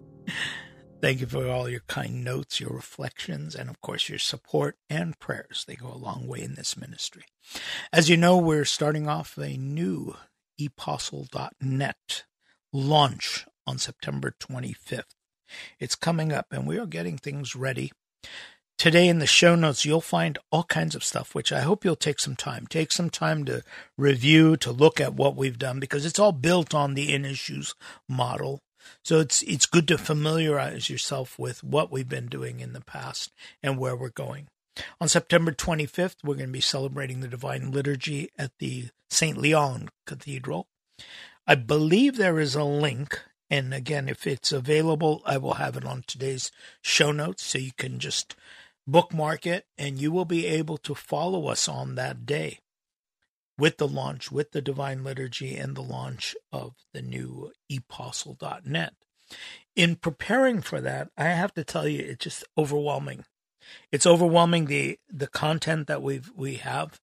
thank 1.03 1.21
you 1.21 1.27
for 1.27 1.49
all 1.49 1.69
your 1.69 1.83
kind 1.89 2.23
notes, 2.23 2.61
your 2.61 2.71
reflections, 2.71 3.57
and 3.57 3.69
of 3.69 3.81
course, 3.81 4.09
your 4.09 4.21
support 4.21 4.77
and 4.89 5.19
prayers. 5.19 5.65
They 5.67 5.75
go 5.75 5.93
a 5.93 5.99
long 5.99 6.29
way 6.29 6.41
in 6.41 6.55
this 6.55 6.77
ministry. 6.77 7.25
As 7.93 8.09
you 8.09 8.17
know, 8.17 8.39
we're 8.39 8.65
starting 8.65 9.09
off 9.09 9.37
a 9.37 9.57
new 9.57 10.15
epostle.net 10.57 12.27
launch 12.73 13.45
on 13.67 13.79
September 13.79 14.33
25th. 14.39 15.18
It's 15.79 15.95
coming 15.95 16.33
up, 16.33 16.47
and 16.53 16.67
we 16.67 16.79
are 16.79 16.87
getting 16.87 17.19
things 17.19 17.55
ready. 17.55 17.93
Today 18.79 19.09
in 19.09 19.19
the 19.19 19.27
show 19.27 19.57
notes, 19.57 19.85
you'll 19.85 20.01
find 20.01 20.39
all 20.53 20.63
kinds 20.63 20.95
of 20.95 21.03
stuff, 21.03 21.35
which 21.35 21.51
I 21.53 21.61
hope 21.61 21.85
you'll 21.85 21.97
take 21.97 22.21
some 22.21 22.37
time. 22.37 22.67
Take 22.69 22.93
some 22.93 23.11
time 23.11 23.45
to 23.47 23.65
review, 23.97 24.57
to 24.59 24.71
look 24.71 25.01
at 25.01 25.15
what 25.15 25.35
we've 25.35 25.59
done, 25.59 25.81
because 25.81 26.07
it's 26.07 26.19
all 26.19 26.31
built 26.31 26.75
on 26.75 26.95
the 26.95 27.13
In 27.13 27.25
His 27.25 27.39
Shoes 27.39 27.75
model. 28.09 28.61
So 29.03 29.19
it's 29.19 29.43
it's 29.43 29.67
good 29.67 29.89
to 29.89 29.99
familiarize 29.99 30.89
yourself 30.89 31.39
with 31.39 31.65
what 31.65 31.91
we've 31.91 32.09
been 32.09 32.29
doing 32.29 32.61
in 32.61 32.73
the 32.73 32.81
past 32.81 33.33
and 33.63 33.79
where 33.79 33.97
we're 33.97 34.11
going. 34.11 34.47
On 35.01 35.09
September 35.09 35.51
25th, 35.51 36.17
we're 36.23 36.37
going 36.37 36.49
to 36.49 36.53
be 36.53 36.61
celebrating 36.61 37.21
the 37.21 37.29
Divine 37.29 37.73
Liturgy 37.73 38.31
at 38.39 38.53
the 38.59 38.91
St. 39.11 39.37
Leon 39.37 39.89
Cathedral. 40.07 40.69
I 41.47 41.55
believe 41.55 42.17
there 42.17 42.39
is 42.39 42.55
a 42.55 42.65
link 42.65 43.25
and 43.51 43.73
again, 43.73 44.09
if 44.09 44.27
it's 44.27 44.53
available, 44.53 45.23
I 45.25 45.39
will 45.39 45.55
have 45.55 45.77
it 45.77 45.85
on 45.85 46.05
today's 46.07 46.51
show 46.83 47.13
notes 47.13 47.45
so 47.45 47.59
you 47.59 47.73
can 47.77 47.99
just 47.99 48.37
bookmark 48.87 49.47
it 49.47 49.67
and 49.77 49.99
you 49.99 50.13
will 50.13 50.25
be 50.25 50.47
able 50.47 50.79
to 50.79 50.95
follow 50.95 51.47
us 51.49 51.69
on 51.69 51.95
that 51.95 52.27
day 52.27 52.61
with 53.59 53.79
the 53.79 53.89
launch, 53.89 54.31
with 54.31 54.53
the 54.53 54.63
Divine 54.63 55.03
Liturgy 55.03 55.57
and 55.57 55.75
the 55.75 55.83
launch 55.83 56.37
of 56.53 56.75
the 56.93 57.03
new 57.03 57.53
epostle.net. 57.69 58.95
In 59.75 59.97
preparing 59.97 60.61
for 60.63 60.81
that, 60.81 61.11
I 61.17 61.25
have 61.25 61.53
to 61.55 61.65
tell 61.65 61.89
you, 61.89 62.01
it's 62.01 62.25
just 62.25 62.45
overwhelming. 62.57 63.25
It's 63.93 64.07
overwhelming 64.07 64.67
the 64.67 64.99
the 65.11 65.27
content 65.27 65.89
that 65.89 66.03
we've 66.03 66.31
we 66.35 66.55
have, 66.55 67.01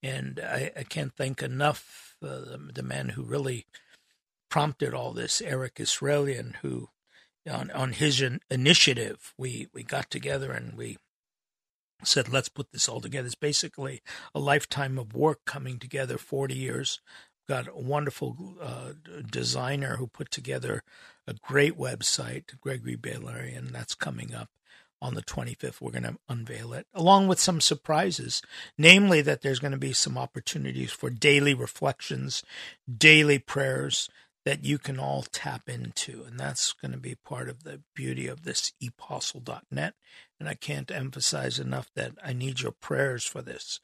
and 0.00 0.38
I, 0.38 0.70
I 0.76 0.82
can't 0.84 1.12
thank 1.12 1.42
enough 1.42 2.16
uh, 2.22 2.28
the, 2.28 2.70
the 2.72 2.82
man 2.84 3.10
who 3.10 3.24
really 3.24 3.66
prompted 4.54 4.94
all 4.94 5.12
this, 5.12 5.42
Eric 5.42 5.80
Israelian, 5.80 6.54
who 6.62 6.88
on, 7.50 7.72
on 7.72 7.90
his 7.90 8.22
initiative, 8.48 9.34
we, 9.36 9.66
we 9.74 9.82
got 9.82 10.08
together 10.12 10.52
and 10.52 10.78
we 10.78 10.96
said, 12.04 12.28
let's 12.28 12.48
put 12.48 12.70
this 12.70 12.88
all 12.88 13.00
together. 13.00 13.26
It's 13.26 13.34
basically 13.34 14.00
a 14.32 14.38
lifetime 14.38 14.96
of 14.96 15.12
work 15.12 15.40
coming 15.44 15.80
together, 15.80 16.18
40 16.18 16.54
years. 16.54 17.00
Got 17.48 17.66
a 17.66 17.74
wonderful 17.74 18.54
uh, 18.62 18.92
designer 19.28 19.96
who 19.96 20.06
put 20.06 20.30
together 20.30 20.84
a 21.26 21.34
great 21.34 21.76
website, 21.76 22.56
Gregory 22.60 22.94
Baylor, 22.94 23.38
and 23.38 23.70
that's 23.70 23.96
coming 23.96 24.36
up 24.36 24.50
on 25.02 25.14
the 25.14 25.22
25th. 25.22 25.80
We're 25.80 25.90
going 25.90 26.04
to 26.04 26.18
unveil 26.28 26.72
it, 26.74 26.86
along 26.94 27.26
with 27.26 27.40
some 27.40 27.60
surprises, 27.60 28.40
namely 28.78 29.20
that 29.20 29.42
there's 29.42 29.58
going 29.58 29.72
to 29.72 29.78
be 29.78 29.92
some 29.92 30.16
opportunities 30.16 30.92
for 30.92 31.10
daily 31.10 31.54
reflections, 31.54 32.44
daily 32.96 33.40
prayers, 33.40 34.08
that 34.44 34.64
you 34.64 34.78
can 34.78 34.98
all 34.98 35.22
tap 35.22 35.68
into. 35.68 36.24
And 36.26 36.38
that's 36.38 36.72
going 36.72 36.92
to 36.92 36.98
be 36.98 37.14
part 37.14 37.48
of 37.48 37.64
the 37.64 37.80
beauty 37.94 38.26
of 38.26 38.44
this 38.44 38.72
epostle.net. 38.80 39.94
And 40.38 40.48
I 40.48 40.54
can't 40.54 40.90
emphasize 40.90 41.58
enough 41.58 41.90
that 41.94 42.12
I 42.22 42.32
need 42.32 42.60
your 42.60 42.72
prayers 42.72 43.24
for 43.24 43.42
this. 43.42 43.80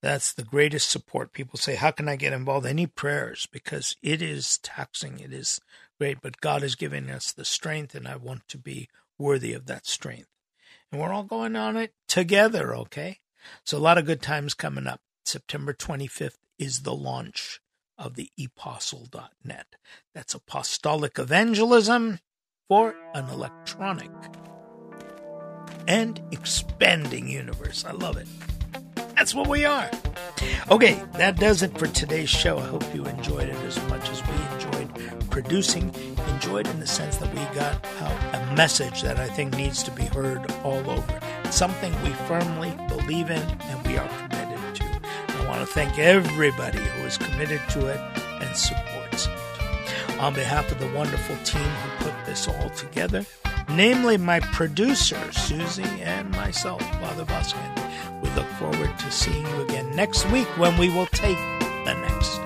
That's 0.00 0.32
the 0.32 0.42
greatest 0.42 0.90
support. 0.90 1.32
People 1.32 1.58
say, 1.58 1.76
How 1.76 1.92
can 1.92 2.08
I 2.08 2.16
get 2.16 2.32
involved? 2.32 2.66
Any 2.66 2.86
prayers 2.86 3.46
because 3.52 3.96
it 4.02 4.20
is 4.20 4.58
taxing. 4.58 5.20
It 5.20 5.32
is 5.32 5.60
great, 5.98 6.20
but 6.20 6.40
God 6.40 6.64
is 6.64 6.74
giving 6.74 7.08
us 7.08 7.30
the 7.30 7.44
strength, 7.44 7.94
and 7.94 8.08
I 8.08 8.16
want 8.16 8.48
to 8.48 8.58
be 8.58 8.88
worthy 9.16 9.52
of 9.52 9.66
that 9.66 9.86
strength. 9.86 10.26
And 10.90 11.00
we're 11.00 11.12
all 11.12 11.22
going 11.22 11.54
on 11.54 11.76
it 11.76 11.94
together, 12.08 12.74
okay? 12.74 13.20
So, 13.64 13.78
a 13.78 13.80
lot 13.80 13.96
of 13.96 14.06
good 14.06 14.20
times 14.20 14.54
coming 14.54 14.88
up. 14.88 15.00
September 15.24 15.72
25th 15.72 16.38
is 16.58 16.82
the 16.82 16.94
launch 16.94 17.60
of 18.02 18.16
the 18.16 18.30
epostle.net. 18.36 19.76
That's 20.12 20.34
apostolic 20.34 21.18
evangelism 21.18 22.18
for 22.68 22.96
an 23.14 23.28
electronic 23.28 24.10
and 25.86 26.20
expanding 26.32 27.28
universe. 27.28 27.84
I 27.84 27.92
love 27.92 28.16
it. 28.16 28.26
That's 29.14 29.34
what 29.34 29.46
we 29.46 29.64
are. 29.64 29.88
Okay, 30.70 31.00
that 31.14 31.38
does 31.38 31.62
it 31.62 31.78
for 31.78 31.86
today's 31.86 32.28
show. 32.28 32.58
I 32.58 32.66
hope 32.66 32.84
you 32.92 33.04
enjoyed 33.04 33.48
it 33.48 33.56
as 33.66 33.80
much 33.88 34.08
as 34.10 34.20
we 34.26 34.34
enjoyed 34.54 35.30
producing. 35.30 35.94
Enjoyed 36.28 36.66
in 36.66 36.80
the 36.80 36.86
sense 36.86 37.18
that 37.18 37.30
we 37.30 37.40
got 37.54 37.84
out 38.00 38.34
a 38.34 38.56
message 38.56 39.02
that 39.02 39.18
I 39.18 39.28
think 39.28 39.56
needs 39.56 39.84
to 39.84 39.92
be 39.92 40.04
heard 40.04 40.50
all 40.64 40.90
over. 40.90 41.20
Something 41.50 41.92
we 42.02 42.10
firmly 42.26 42.76
believe 42.88 43.30
in 43.30 43.42
and 43.42 43.86
we 43.86 43.96
are 43.96 44.08
committed 44.08 44.41
to 45.62 45.72
thank 45.72 45.96
everybody 45.96 46.78
who 46.78 47.06
is 47.06 47.16
committed 47.16 47.60
to 47.70 47.86
it 47.86 48.00
and 48.42 48.56
supports 48.56 49.28
it. 49.28 50.18
on 50.18 50.34
behalf 50.34 50.72
of 50.72 50.80
the 50.80 50.88
wonderful 50.88 51.36
team 51.44 51.62
who 51.62 52.04
put 52.04 52.26
this 52.26 52.48
all 52.48 52.70
together, 52.70 53.24
namely 53.68 54.16
my 54.16 54.40
producer, 54.40 55.22
Suzie, 55.30 56.00
and 56.00 56.28
myself, 56.32 56.80
Father 57.00 57.24
Vazgen. 57.24 58.22
We 58.22 58.30
look 58.30 58.48
forward 58.58 58.98
to 58.98 59.10
seeing 59.12 59.46
you 59.46 59.62
again 59.62 59.94
next 59.94 60.28
week 60.32 60.48
when 60.58 60.76
we 60.78 60.88
will 60.88 61.06
take 61.06 61.38
the 61.84 61.94
next 61.94 62.41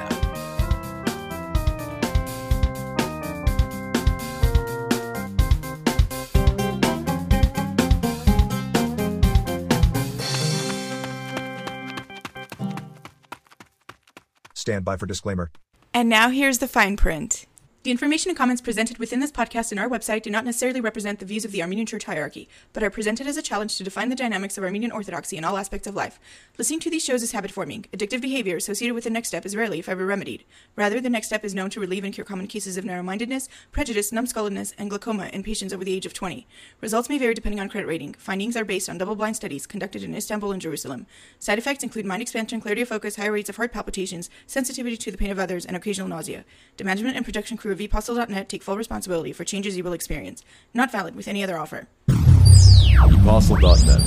Stand 14.66 14.84
by 14.84 14.96
for 14.96 15.06
disclaimer. 15.06 15.52
And 15.94 16.08
now 16.08 16.28
here's 16.30 16.58
the 16.58 16.66
fine 16.66 16.96
print. 16.96 17.46
The 17.86 17.92
information 17.92 18.30
and 18.30 18.36
comments 18.36 18.60
presented 18.60 18.98
within 18.98 19.20
this 19.20 19.30
podcast 19.30 19.70
and 19.70 19.78
our 19.78 19.88
website 19.88 20.22
do 20.22 20.30
not 20.30 20.44
necessarily 20.44 20.80
represent 20.80 21.20
the 21.20 21.24
views 21.24 21.44
of 21.44 21.52
the 21.52 21.62
Armenian 21.62 21.86
Church 21.86 22.02
hierarchy, 22.02 22.48
but 22.72 22.82
are 22.82 22.90
presented 22.90 23.28
as 23.28 23.36
a 23.36 23.42
challenge 23.42 23.76
to 23.76 23.84
define 23.84 24.08
the 24.08 24.16
dynamics 24.16 24.58
of 24.58 24.64
Armenian 24.64 24.90
Orthodoxy 24.90 25.36
in 25.36 25.44
all 25.44 25.56
aspects 25.56 25.86
of 25.86 25.94
life. 25.94 26.18
Listening 26.58 26.80
to 26.80 26.90
these 26.90 27.04
shows 27.04 27.22
is 27.22 27.30
habit 27.30 27.52
forming. 27.52 27.86
Addictive 27.92 28.20
behavior 28.20 28.56
associated 28.56 28.96
with 28.96 29.04
the 29.04 29.10
next 29.10 29.28
step 29.28 29.46
is 29.46 29.54
rarely, 29.54 29.78
if 29.78 29.88
ever, 29.88 30.04
remedied. 30.04 30.42
Rather, 30.74 31.00
the 31.00 31.08
next 31.08 31.28
step 31.28 31.44
is 31.44 31.54
known 31.54 31.70
to 31.70 31.78
relieve 31.78 32.02
and 32.02 32.12
cure 32.12 32.24
common 32.24 32.48
cases 32.48 32.76
of 32.76 32.84
narrow 32.84 33.04
mindedness, 33.04 33.48
prejudice, 33.70 34.10
numbskulledness, 34.10 34.74
and 34.76 34.90
glaucoma 34.90 35.30
in 35.32 35.44
patients 35.44 35.72
over 35.72 35.84
the 35.84 35.94
age 35.94 36.06
of 36.06 36.12
20. 36.12 36.44
Results 36.80 37.08
may 37.08 37.18
vary 37.18 37.34
depending 37.34 37.60
on 37.60 37.68
credit 37.68 37.86
rating. 37.86 38.14
Findings 38.14 38.56
are 38.56 38.64
based 38.64 38.88
on 38.88 38.98
double 38.98 39.14
blind 39.14 39.36
studies 39.36 39.64
conducted 39.64 40.02
in 40.02 40.12
Istanbul 40.12 40.50
and 40.50 40.60
Jerusalem. 40.60 41.06
Side 41.38 41.60
effects 41.60 41.84
include 41.84 42.04
mind 42.04 42.20
expansion, 42.20 42.60
clarity 42.60 42.82
of 42.82 42.88
focus, 42.88 43.14
higher 43.14 43.30
rates 43.30 43.48
of 43.48 43.58
heart 43.58 43.72
palpitations, 43.72 44.28
sensitivity 44.48 44.96
to 44.96 45.12
the 45.12 45.18
pain 45.18 45.30
of 45.30 45.38
others, 45.38 45.64
and 45.64 45.76
occasional 45.76 46.08
nausea. 46.08 46.44
The 46.78 46.84
management 46.84 47.14
and 47.14 47.24
production 47.24 47.56
crew 47.56 47.75
of 47.76 47.80
epostle.net 47.80 48.48
take 48.48 48.62
full 48.62 48.76
responsibility 48.76 49.32
for 49.32 49.44
changes 49.44 49.76
you 49.76 49.84
will 49.84 49.92
experience. 49.92 50.42
Not 50.72 50.90
valid 50.90 51.14
with 51.14 51.28
any 51.28 51.44
other 51.44 51.58
offer. 51.58 51.86
Epostle.net 52.08 54.00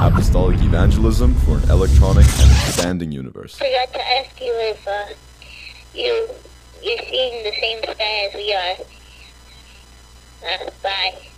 Apostolic 0.00 0.60
Evangelism 0.60 1.34
for 1.34 1.58
an 1.58 1.70
electronic 1.70 2.26
and 2.26 2.50
expanding 2.50 3.12
universe. 3.12 3.54
forgot 3.56 3.92
to 3.92 4.00
ask 4.18 4.40
you 4.40 4.52
if 4.52 4.88
uh, 4.88 5.06
you 5.94 6.28
you're 6.82 6.98
seeing 6.98 7.44
the 7.44 7.52
same 7.60 7.82
sky 7.84 8.28
as 8.28 8.34
we 8.34 8.52
are. 8.52 8.76
Uh, 10.44 10.70
bye. 10.82 11.31